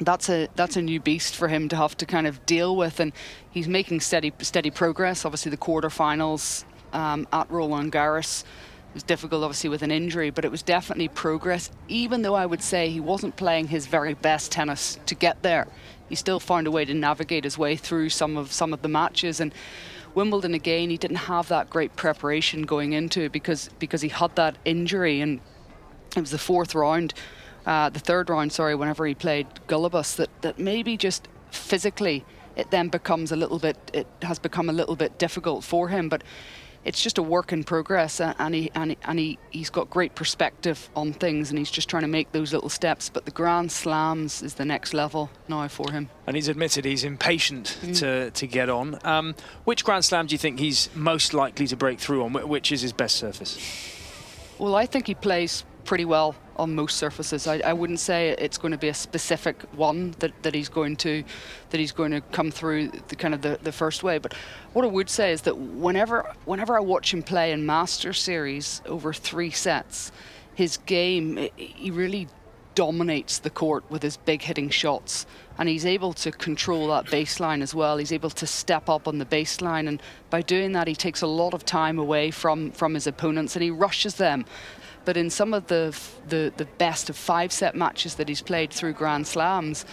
that's 0.00 0.28
a 0.28 0.48
that's 0.54 0.76
a 0.76 0.82
new 0.82 1.00
beast 1.00 1.34
for 1.34 1.48
him 1.48 1.68
to 1.68 1.74
have 1.74 1.96
to 1.96 2.06
kind 2.06 2.28
of 2.28 2.46
deal 2.46 2.76
with, 2.76 3.00
and 3.00 3.12
he's 3.50 3.66
making 3.66 3.98
steady 3.98 4.32
steady 4.38 4.70
progress. 4.70 5.24
Obviously, 5.24 5.50
the 5.50 5.56
quarterfinals 5.56 6.64
um, 6.92 7.26
at 7.32 7.50
Roland 7.50 7.92
Garros 7.92 8.42
It 8.42 8.94
was 8.94 9.02
difficult, 9.02 9.42
obviously 9.44 9.70
with 9.70 9.82
an 9.82 9.90
injury, 9.90 10.30
but 10.30 10.44
it 10.44 10.50
was 10.50 10.62
definitely 10.62 11.08
progress. 11.08 11.70
Even 11.88 12.22
though 12.22 12.34
I 12.34 12.46
would 12.46 12.62
say 12.62 12.90
he 12.90 13.00
wasn't 13.00 13.36
playing 13.36 13.68
his 13.68 13.86
very 13.86 14.14
best 14.14 14.52
tennis 14.52 14.98
to 15.06 15.14
get 15.14 15.42
there, 15.42 15.68
he 16.08 16.14
still 16.14 16.40
found 16.40 16.66
a 16.66 16.70
way 16.70 16.84
to 16.84 16.94
navigate 16.94 17.44
his 17.44 17.58
way 17.58 17.76
through 17.76 18.08
some 18.10 18.36
of 18.36 18.52
some 18.52 18.72
of 18.72 18.82
the 18.82 18.88
matches 18.88 19.40
and. 19.40 19.52
Wimbledon 20.14 20.54
again, 20.54 20.90
he 20.90 20.96
didn't 20.96 21.28
have 21.28 21.48
that 21.48 21.70
great 21.70 21.94
preparation 21.94 22.62
going 22.62 22.92
into 22.92 23.28
because 23.28 23.68
because 23.78 24.00
he 24.00 24.08
had 24.08 24.34
that 24.34 24.56
injury 24.64 25.20
and 25.20 25.38
it 26.16 26.20
was 26.20 26.30
the 26.30 26.38
fourth 26.38 26.74
round 26.74 27.14
uh, 27.68 27.90
the 27.90 27.98
third 27.98 28.30
round, 28.30 28.50
sorry, 28.50 28.74
whenever 28.74 29.04
he 29.04 29.14
played 29.14 29.46
Gulbis, 29.66 30.16
that, 30.16 30.30
that 30.40 30.58
maybe 30.58 30.96
just 30.96 31.28
physically 31.50 32.24
it 32.56 32.70
then 32.70 32.88
becomes 32.88 33.30
a 33.30 33.36
little 33.36 33.58
bit, 33.58 33.76
it 33.92 34.06
has 34.22 34.38
become 34.38 34.70
a 34.70 34.72
little 34.72 34.96
bit 34.96 35.18
difficult 35.18 35.62
for 35.62 35.88
him. 35.88 36.08
But 36.08 36.24
it's 36.84 37.02
just 37.02 37.18
a 37.18 37.22
work 37.22 37.52
in 37.52 37.64
progress, 37.64 38.20
uh, 38.20 38.34
and 38.38 38.54
he 38.54 38.70
and, 38.74 38.92
he, 38.92 38.98
and 39.04 39.18
he 39.18 39.38
he's 39.50 39.70
got 39.70 39.90
great 39.90 40.14
perspective 40.14 40.88
on 40.94 41.12
things, 41.12 41.50
and 41.50 41.58
he's 41.58 41.70
just 41.70 41.88
trying 41.88 42.02
to 42.02 42.08
make 42.08 42.32
those 42.32 42.52
little 42.52 42.68
steps. 42.68 43.08
But 43.08 43.24
the 43.24 43.30
Grand 43.30 43.72
Slams 43.72 44.42
is 44.42 44.54
the 44.54 44.64
next 44.64 44.94
level 44.94 45.30
now 45.48 45.68
for 45.68 45.90
him. 45.90 46.08
And 46.26 46.36
he's 46.36 46.48
admitted 46.48 46.84
he's 46.84 47.04
impatient 47.04 47.78
mm. 47.82 47.98
to 47.98 48.30
to 48.30 48.46
get 48.46 48.68
on. 48.68 48.98
Um, 49.04 49.34
which 49.64 49.84
Grand 49.84 50.04
Slam 50.04 50.26
do 50.26 50.34
you 50.34 50.38
think 50.38 50.58
he's 50.58 50.88
most 50.94 51.34
likely 51.34 51.66
to 51.66 51.76
break 51.76 52.00
through 52.00 52.24
on? 52.24 52.32
Which 52.32 52.72
is 52.72 52.82
his 52.82 52.92
best 52.92 53.16
surface? 53.16 53.58
Well, 54.58 54.74
I 54.74 54.86
think 54.86 55.06
he 55.06 55.14
plays 55.14 55.64
pretty 55.88 56.04
well 56.04 56.34
on 56.56 56.74
most 56.74 56.98
surfaces. 56.98 57.46
I, 57.46 57.60
I, 57.64 57.72
wouldn't 57.72 57.98
say 57.98 58.36
it's 58.38 58.58
going 58.58 58.72
to 58.72 58.78
be 58.78 58.88
a 58.88 58.94
specific 58.94 59.62
one 59.72 60.14
that, 60.18 60.32
that 60.42 60.54
he's 60.54 60.68
going 60.68 60.96
to 60.96 61.24
that 61.70 61.80
he's 61.80 61.92
going 61.92 62.10
to 62.10 62.20
come 62.20 62.50
through 62.50 62.88
the 63.08 63.16
kind 63.16 63.32
of 63.32 63.40
the, 63.40 63.58
the 63.62 63.72
first 63.72 64.02
way. 64.02 64.18
But 64.18 64.34
what 64.74 64.84
I 64.84 64.88
would 64.88 65.08
say 65.08 65.32
is 65.32 65.40
that 65.42 65.56
whenever 65.56 66.30
whenever 66.44 66.76
I 66.76 66.80
watch 66.80 67.14
him 67.14 67.22
play 67.22 67.52
in 67.52 67.64
Master 67.64 68.12
Series 68.12 68.82
over 68.84 69.14
three 69.14 69.50
sets, 69.50 70.12
his 70.54 70.76
game 70.76 71.48
he 71.56 71.90
really 71.90 72.28
dominates 72.74 73.38
the 73.38 73.50
court 73.50 73.82
with 73.88 74.02
his 74.02 74.18
big 74.18 74.42
hitting 74.42 74.68
shots 74.68 75.26
and 75.58 75.68
he's 75.68 75.84
able 75.84 76.12
to 76.12 76.30
control 76.30 76.86
that 76.86 77.06
baseline 77.06 77.60
as 77.60 77.74
well 77.74 77.96
he's 77.96 78.12
able 78.12 78.30
to 78.30 78.46
step 78.46 78.88
up 78.88 79.08
on 79.08 79.18
the 79.18 79.26
baseline 79.26 79.88
and 79.88 80.00
by 80.30 80.40
doing 80.40 80.70
that 80.70 80.86
he 80.86 80.94
takes 80.94 81.20
a 81.20 81.26
lot 81.26 81.54
of 81.54 81.64
time 81.64 81.98
away 81.98 82.30
from 82.30 82.70
from 82.70 82.94
his 82.94 83.08
opponents 83.08 83.56
and 83.56 83.64
he 83.64 83.70
rushes 83.70 84.14
them 84.14 84.44
but 85.08 85.16
in 85.16 85.30
some 85.30 85.54
of 85.54 85.68
the, 85.68 85.98
the, 86.28 86.52
the 86.58 86.66
best 86.76 87.08
of 87.08 87.16
five 87.16 87.50
set 87.50 87.74
matches 87.74 88.16
that 88.16 88.28
he's 88.28 88.42
played 88.42 88.70
through 88.70 88.92
Grand 88.92 89.26
Slams, 89.26 89.86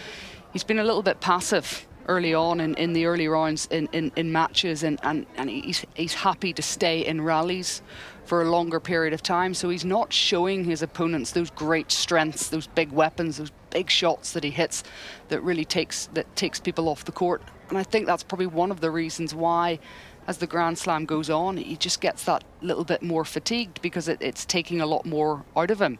he's 0.52 0.62
been 0.62 0.78
a 0.78 0.84
little 0.84 1.02
bit 1.02 1.20
passive 1.20 1.86
early 2.06 2.34
on 2.34 2.60
in, 2.60 2.74
in 2.74 2.92
the 2.92 3.06
early 3.06 3.26
rounds 3.26 3.64
in, 3.70 3.88
in, 3.92 4.12
in 4.14 4.30
matches 4.30 4.82
and, 4.82 5.00
and, 5.02 5.24
and 5.38 5.48
he's, 5.48 5.86
he's 5.94 6.12
happy 6.12 6.52
to 6.52 6.60
stay 6.60 7.06
in 7.06 7.22
rallies 7.22 7.80
for 8.26 8.42
a 8.42 8.50
longer 8.50 8.78
period 8.78 9.14
of 9.14 9.22
time. 9.22 9.54
So 9.54 9.70
he's 9.70 9.86
not 9.86 10.12
showing 10.12 10.64
his 10.64 10.82
opponents 10.82 11.30
those 11.30 11.48
great 11.48 11.90
strengths, 11.90 12.50
those 12.50 12.66
big 12.66 12.92
weapons, 12.92 13.38
those 13.38 13.52
big 13.70 13.88
shots 13.88 14.34
that 14.34 14.44
he 14.44 14.50
hits 14.50 14.84
that 15.28 15.40
really 15.40 15.64
takes 15.64 16.10
that 16.12 16.36
takes 16.36 16.60
people 16.60 16.90
off 16.90 17.06
the 17.06 17.12
court. 17.12 17.40
And 17.70 17.78
I 17.78 17.84
think 17.84 18.04
that's 18.04 18.22
probably 18.22 18.48
one 18.48 18.70
of 18.70 18.82
the 18.82 18.90
reasons 18.90 19.34
why 19.34 19.78
as 20.26 20.38
the 20.38 20.46
Grand 20.46 20.78
Slam 20.78 21.04
goes 21.04 21.30
on, 21.30 21.56
he 21.56 21.76
just 21.76 22.00
gets 22.00 22.24
that 22.24 22.44
little 22.60 22.84
bit 22.84 23.02
more 23.02 23.24
fatigued 23.24 23.80
because 23.80 24.08
it, 24.08 24.18
it's 24.20 24.44
taking 24.44 24.80
a 24.80 24.86
lot 24.86 25.06
more 25.06 25.44
out 25.56 25.70
of 25.70 25.80
him. 25.80 25.98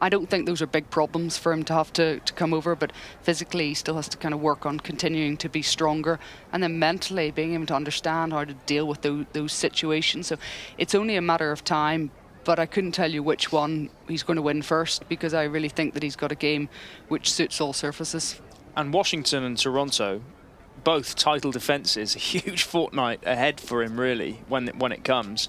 I 0.00 0.10
don't 0.10 0.28
think 0.28 0.44
those 0.44 0.60
are 0.60 0.66
big 0.66 0.90
problems 0.90 1.38
for 1.38 1.52
him 1.52 1.64
to 1.64 1.72
have 1.72 1.92
to, 1.94 2.20
to 2.20 2.32
come 2.34 2.52
over, 2.52 2.76
but 2.76 2.92
physically 3.22 3.68
he 3.68 3.74
still 3.74 3.96
has 3.96 4.08
to 4.10 4.18
kind 4.18 4.34
of 4.34 4.40
work 4.40 4.66
on 4.66 4.78
continuing 4.78 5.38
to 5.38 5.48
be 5.48 5.62
stronger 5.62 6.18
and 6.52 6.62
then 6.62 6.78
mentally 6.78 7.30
being 7.30 7.54
able 7.54 7.66
to 7.66 7.74
understand 7.74 8.32
how 8.32 8.44
to 8.44 8.52
deal 8.66 8.86
with 8.86 9.00
those, 9.00 9.24
those 9.32 9.52
situations. 9.52 10.26
So 10.26 10.36
it's 10.76 10.94
only 10.94 11.16
a 11.16 11.22
matter 11.22 11.50
of 11.50 11.64
time, 11.64 12.10
but 12.44 12.58
I 12.58 12.66
couldn't 12.66 12.92
tell 12.92 13.10
you 13.10 13.22
which 13.22 13.52
one 13.52 13.88
he's 14.06 14.22
going 14.22 14.36
to 14.36 14.42
win 14.42 14.60
first 14.60 15.08
because 15.08 15.32
I 15.32 15.44
really 15.44 15.70
think 15.70 15.94
that 15.94 16.02
he's 16.02 16.16
got 16.16 16.30
a 16.30 16.36
game 16.36 16.68
which 17.08 17.32
suits 17.32 17.60
all 17.60 17.72
surfaces. 17.72 18.40
And 18.76 18.92
Washington 18.92 19.44
and 19.44 19.56
Toronto, 19.56 20.20
both 20.86 21.16
title 21.16 21.50
defences, 21.50 22.14
a 22.14 22.20
huge 22.20 22.62
fortnight 22.74 23.18
ahead 23.26 23.60
for 23.60 23.82
him 23.82 23.98
really 23.98 24.38
when 24.46 24.68
when 24.78 24.92
it 24.92 25.02
comes. 25.02 25.48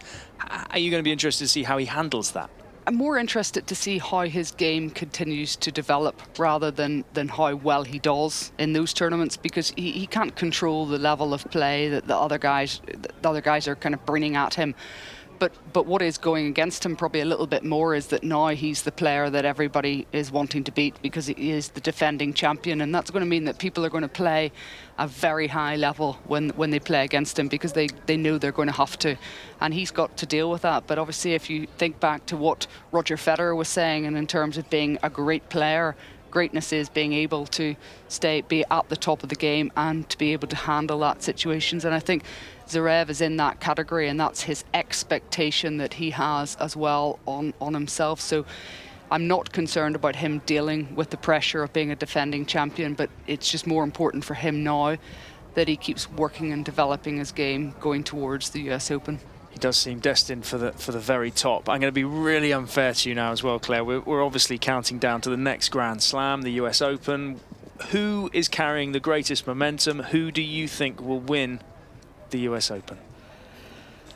Are 0.72 0.80
you 0.80 0.90
going 0.90 1.00
to 1.00 1.04
be 1.04 1.12
interested 1.12 1.44
to 1.44 1.48
see 1.48 1.62
how 1.62 1.78
he 1.78 1.86
handles 1.86 2.32
that? 2.32 2.50
I'm 2.88 2.96
more 2.96 3.20
interested 3.20 3.68
to 3.68 3.76
see 3.76 4.00
how 4.00 4.22
his 4.22 4.50
game 4.52 4.90
continues 4.90 5.56
to 5.58 5.72
develop 5.72 6.22
rather 6.40 6.72
than, 6.72 7.04
than 7.14 7.28
how 7.28 7.54
well 7.54 7.84
he 7.84 8.00
does 8.00 8.52
in 8.58 8.74
those 8.74 8.94
tournaments 8.94 9.36
because 9.38 9.74
he, 9.76 9.92
he 9.92 10.08
can't 10.08 10.36
control 10.36 10.86
the 10.86 10.98
level 10.98 11.34
of 11.34 11.44
play 11.52 11.90
that 11.90 12.08
the 12.08 12.16
other 12.16 12.38
guys 12.38 12.82
the 12.88 13.28
other 13.30 13.42
guys 13.42 13.68
are 13.68 13.76
kind 13.76 13.94
of 13.94 14.04
bringing 14.06 14.36
at 14.38 14.56
him. 14.56 14.74
But 15.40 15.52
but 15.74 15.86
what 15.86 16.02
is 16.02 16.18
going 16.18 16.48
against 16.48 16.86
him 16.86 16.96
probably 16.96 17.22
a 17.22 17.26
little 17.26 17.48
bit 17.48 17.64
more 17.64 17.96
is 17.96 18.08
that 18.08 18.24
now 18.24 18.48
he's 18.48 18.84
the 18.84 18.92
player 18.92 19.30
that 19.30 19.46
everybody 19.46 20.08
is 20.12 20.32
wanting 20.32 20.64
to 20.64 20.72
beat 20.72 21.02
because 21.02 21.28
he 21.28 21.52
is 21.52 21.70
the 21.70 21.82
defending 21.82 22.34
champion, 22.34 22.82
and 22.82 22.94
that's 22.94 23.12
going 23.12 23.24
to 23.24 23.30
mean 23.30 23.46
that 23.46 23.58
people 23.58 23.86
are 23.86 23.90
going 23.90 24.04
to 24.04 24.08
play 24.08 24.52
a 24.98 25.08
very 25.08 25.48
high 25.48 25.76
level 25.76 26.18
when 26.26 26.50
when 26.52 26.72
they 26.72 26.80
play 26.80 27.04
against 27.04 27.38
him 27.38 27.48
because 27.48 27.74
they 27.74 27.88
they 28.06 28.18
know 28.18 28.38
they're 28.38 28.52
going 28.52 28.68
to 28.68 28.74
have 28.74 28.98
to, 29.00 29.16
and 29.62 29.74
he's 29.74 29.92
got 29.92 30.18
to 30.18 30.26
deal 30.26 30.50
with 30.50 30.64
that. 30.64 30.88
But 30.88 30.98
obviously, 30.98 31.34
if 31.34 31.50
you 31.50 31.68
think 31.78 32.00
back 32.00 32.26
to 32.28 32.38
what 32.38 32.68
Roger 32.92 33.18
Federer 33.18 33.56
was 33.56 33.68
saying, 33.68 34.06
and 34.06 34.18
in 34.18 34.28
terms 34.28 34.58
of 34.58 34.70
being 34.70 34.98
a 35.04 35.10
great 35.10 35.50
player 35.50 35.96
greatness 36.38 36.72
is 36.72 36.88
being 36.88 37.14
able 37.14 37.46
to 37.48 37.76
stay 38.10 38.42
be 38.42 38.64
at 38.70 38.86
the 38.90 38.96
top 38.96 39.24
of 39.24 39.30
the 39.30 39.36
game 39.50 39.72
and 39.76 40.08
to 40.12 40.18
be 40.18 40.34
able 40.34 40.48
to 40.48 40.56
handle 40.56 41.00
that 41.00 41.24
situations 41.24 41.84
and 41.84 41.94
I 41.96 42.00
think 42.00 42.24
Zverev 42.68 43.10
is 43.10 43.22
in 43.22 43.38
that 43.38 43.60
category, 43.60 44.10
and 44.10 44.20
that's 44.20 44.42
his 44.42 44.66
expectation 44.74 45.78
that 45.78 45.94
he 45.96 46.12
has 46.12 46.56
as 46.58 46.76
well 46.76 47.20
on, 47.26 47.54
on 47.62 47.74
himself. 47.74 48.20
So 48.20 48.46
I'm 49.10 49.28
not 49.28 49.52
concerned 49.54 49.96
about 49.96 50.18
him 50.18 50.42
dealing 50.46 50.94
with 50.96 51.10
the 51.10 51.18
pressure 51.18 51.64
of 51.64 51.72
being 51.72 51.92
a 51.92 51.96
defending 51.96 52.46
champion, 52.46 52.94
but 52.94 53.10
it's 53.26 53.50
just 53.50 53.66
more 53.68 53.84
important 53.84 54.26
for 54.26 54.34
him 54.34 54.64
now 54.64 54.98
that 55.54 55.68
he 55.68 55.78
keeps 55.78 56.10
working 56.12 56.52
and 56.52 56.64
developing 56.66 57.18
his 57.18 57.32
game 57.32 57.74
going 57.80 58.04
towards 58.04 58.50
the 58.50 58.70
US 58.72 58.92
Open. 58.92 59.20
He 59.58 59.60
does 59.60 59.76
seem 59.76 59.98
destined 59.98 60.46
for 60.46 60.60
the 60.60 60.72
for 60.74 60.92
the 60.92 61.00
very 61.00 61.32
top. 61.32 61.68
I'm 61.68 61.80
going 61.80 61.90
to 61.90 61.92
be 61.92 62.04
really 62.04 62.54
unfair 62.54 62.94
to 62.94 63.10
you 63.10 63.16
now 63.16 63.32
as 63.32 63.42
well, 63.42 63.58
Claire. 63.58 63.84
We're, 63.84 64.02
we're 64.02 64.24
obviously 64.24 64.60
counting 64.60 65.00
down 65.00 65.22
to 65.22 65.32
the 65.32 65.36
next 65.36 65.70
Grand 65.70 66.04
Slam, 66.04 66.44
the 66.44 66.52
US 66.62 66.80
Open. 66.80 67.40
Who 67.90 68.30
is 68.34 68.48
carrying 68.48 68.92
the 68.92 69.00
greatest 69.00 69.48
momentum? 69.48 70.04
Who 70.14 70.30
do 70.30 70.44
you 70.44 70.68
think 70.68 71.02
will 71.02 71.20
win 71.20 71.60
the 72.30 72.42
US 72.42 72.70
Open? 72.70 73.00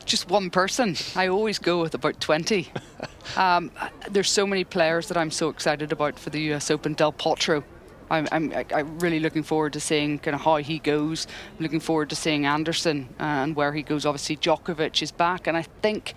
Just 0.06 0.30
one 0.30 0.52
person. 0.52 0.96
I 1.16 1.28
always 1.28 1.58
go 1.58 1.82
with 1.82 1.96
about 1.96 2.20
20. 2.20 2.72
um, 3.36 3.72
there's 4.12 4.30
so 4.30 4.46
many 4.46 4.64
players 4.64 5.08
that 5.08 5.18
I'm 5.18 5.32
so 5.32 5.50
excited 5.50 5.92
about 5.92 6.20
for 6.20 6.30
the 6.30 6.54
US 6.54 6.70
Open. 6.70 6.94
Del 6.94 7.14
Potro. 7.14 7.64
I'm, 8.12 8.28
I'm, 8.32 8.54
I'm 8.76 9.00
really 9.00 9.22
looking 9.22 9.42
forward 9.42 9.72
to 9.74 9.80
seeing 9.80 10.20
kind 10.20 10.36
of 10.36 10.42
how 10.42 10.58
he 10.58 10.80
goes. 10.80 11.28
I'm 11.58 11.64
looking 11.64 11.80
forward 11.80 12.10
to 12.10 12.16
seeing 12.16 12.46
Anderson 12.46 13.08
uh, 13.20 13.24
and 13.24 13.56
where 13.56 13.72
he 13.74 13.84
goes. 13.84 14.06
Obviously, 14.06 14.36
Djokovic 14.36 15.02
is 15.02 15.12
back, 15.12 15.48
and 15.48 15.56
I 15.56 15.62
think 15.62 16.14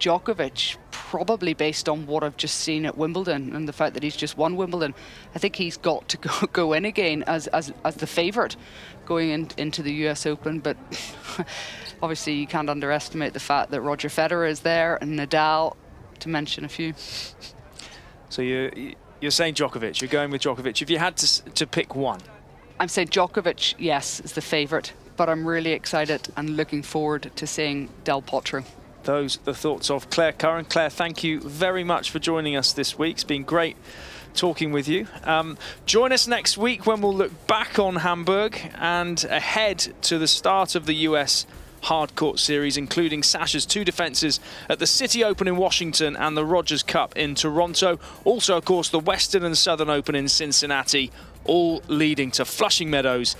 Djokovic, 0.00 0.76
probably 0.90 1.54
based 1.54 1.88
on 1.88 2.06
what 2.06 2.24
I've 2.24 2.36
just 2.36 2.58
seen 2.58 2.84
at 2.84 2.98
Wimbledon 2.98 3.54
and 3.54 3.68
the 3.68 3.72
fact 3.72 3.94
that 3.94 4.02
he's 4.02 4.16
just 4.16 4.36
won 4.36 4.56
Wimbledon, 4.56 4.92
I 5.36 5.38
think 5.38 5.54
he's 5.54 5.76
got 5.76 6.08
to 6.08 6.16
go, 6.16 6.30
go 6.52 6.72
in 6.72 6.84
again 6.84 7.22
as, 7.28 7.46
as, 7.48 7.72
as 7.84 7.94
the 7.94 8.08
favourite 8.08 8.56
going 9.06 9.30
in, 9.30 9.48
into 9.56 9.82
the 9.82 9.92
US 10.08 10.26
Open. 10.26 10.58
But 10.58 10.76
obviously, 12.02 12.32
you 12.34 12.48
can't 12.48 12.68
underestimate 12.68 13.34
the 13.34 13.40
fact 13.40 13.70
that 13.70 13.82
Roger 13.82 14.08
Federer 14.08 14.50
is 14.50 14.60
there 14.60 14.96
and 14.96 15.16
Nadal, 15.16 15.76
to 16.18 16.28
mention 16.28 16.64
a 16.64 16.68
few. 16.68 16.92
So 18.30 18.42
you 18.42 18.96
you're 19.26 19.32
saying 19.32 19.54
Djokovic. 19.54 20.00
You're 20.00 20.08
going 20.08 20.30
with 20.30 20.42
Djokovic. 20.42 20.80
If 20.80 20.88
you 20.88 20.98
had 20.98 21.16
to 21.16 21.42
to 21.42 21.66
pick 21.66 21.96
one, 21.96 22.20
I'm 22.78 22.86
saying 22.86 23.08
Djokovic. 23.08 23.74
Yes, 23.76 24.20
is 24.20 24.34
the 24.34 24.40
favourite. 24.40 24.92
But 25.16 25.28
I'm 25.28 25.48
really 25.48 25.72
excited 25.72 26.28
and 26.36 26.56
looking 26.56 26.82
forward 26.82 27.32
to 27.34 27.46
seeing 27.46 27.88
Del 28.04 28.22
Potro 28.22 28.64
those 29.04 29.38
the 29.38 29.54
thoughts 29.54 29.90
of 29.90 30.10
Claire 30.10 30.32
Curran. 30.32 30.66
Claire, 30.66 30.90
thank 30.90 31.24
you 31.24 31.40
very 31.40 31.84
much 31.84 32.10
for 32.10 32.18
joining 32.18 32.56
us 32.56 32.72
this 32.72 32.98
week. 32.98 33.14
It's 33.14 33.24
been 33.24 33.44
great 33.44 33.76
talking 34.34 34.72
with 34.72 34.86
you. 34.86 35.06
Um, 35.24 35.56
join 35.86 36.12
us 36.12 36.28
next 36.28 36.58
week 36.58 36.86
when 36.86 37.00
we'll 37.00 37.14
look 37.14 37.46
back 37.46 37.78
on 37.78 37.96
Hamburg 37.96 38.60
and 38.74 39.22
ahead 39.24 39.78
to 40.02 40.18
the 40.18 40.26
start 40.26 40.74
of 40.74 40.86
the 40.86 40.94
US 41.08 41.46
hardcourt 41.82 42.38
series, 42.38 42.76
including 42.76 43.22
Sasha's 43.22 43.66
two 43.66 43.84
defences 43.84 44.40
at 44.68 44.78
the 44.78 44.86
City 44.86 45.22
Open 45.22 45.46
in 45.48 45.56
Washington 45.56 46.16
and 46.16 46.36
the 46.36 46.44
Rogers 46.44 46.82
Cup 46.82 47.16
in 47.16 47.34
Toronto. 47.34 47.98
Also, 48.24 48.56
of 48.56 48.64
course, 48.64 48.88
the 48.88 49.00
Western 49.00 49.44
and 49.44 49.56
Southern 49.56 49.90
Open 49.90 50.14
in 50.14 50.28
Cincinnati, 50.28 51.10
all 51.44 51.82
leading 51.88 52.30
to 52.32 52.44
Flushing 52.44 52.90
Meadows 52.90 53.36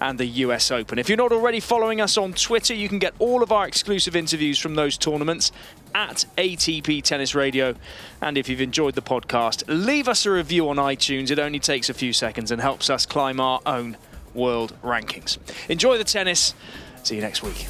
and 0.00 0.18
the 0.18 0.26
US 0.26 0.70
Open. 0.70 0.98
If 0.98 1.08
you're 1.08 1.18
not 1.18 1.32
already 1.32 1.60
following 1.60 2.00
us 2.00 2.16
on 2.16 2.32
Twitter, 2.32 2.74
you 2.74 2.88
can 2.88 2.98
get 2.98 3.12
all 3.18 3.42
of 3.42 3.52
our 3.52 3.66
exclusive 3.66 4.16
interviews 4.16 4.58
from 4.58 4.74
those 4.74 4.96
tournaments 4.96 5.52
at 5.94 6.24
ATP 6.38 7.02
Tennis 7.02 7.34
Radio. 7.34 7.74
And 8.22 8.38
if 8.38 8.48
you've 8.48 8.60
enjoyed 8.60 8.94
the 8.94 9.02
podcast, 9.02 9.64
leave 9.68 10.08
us 10.08 10.24
a 10.24 10.30
review 10.30 10.68
on 10.68 10.76
iTunes. 10.76 11.30
It 11.30 11.38
only 11.38 11.58
takes 11.58 11.90
a 11.90 11.94
few 11.94 12.12
seconds 12.12 12.50
and 12.50 12.60
helps 12.62 12.88
us 12.88 13.04
climb 13.04 13.40
our 13.40 13.60
own 13.66 13.96
world 14.32 14.74
rankings. 14.82 15.38
Enjoy 15.68 15.98
the 15.98 16.04
tennis. 16.04 16.54
See 17.02 17.16
you 17.16 17.22
next 17.22 17.42
week. 17.42 17.66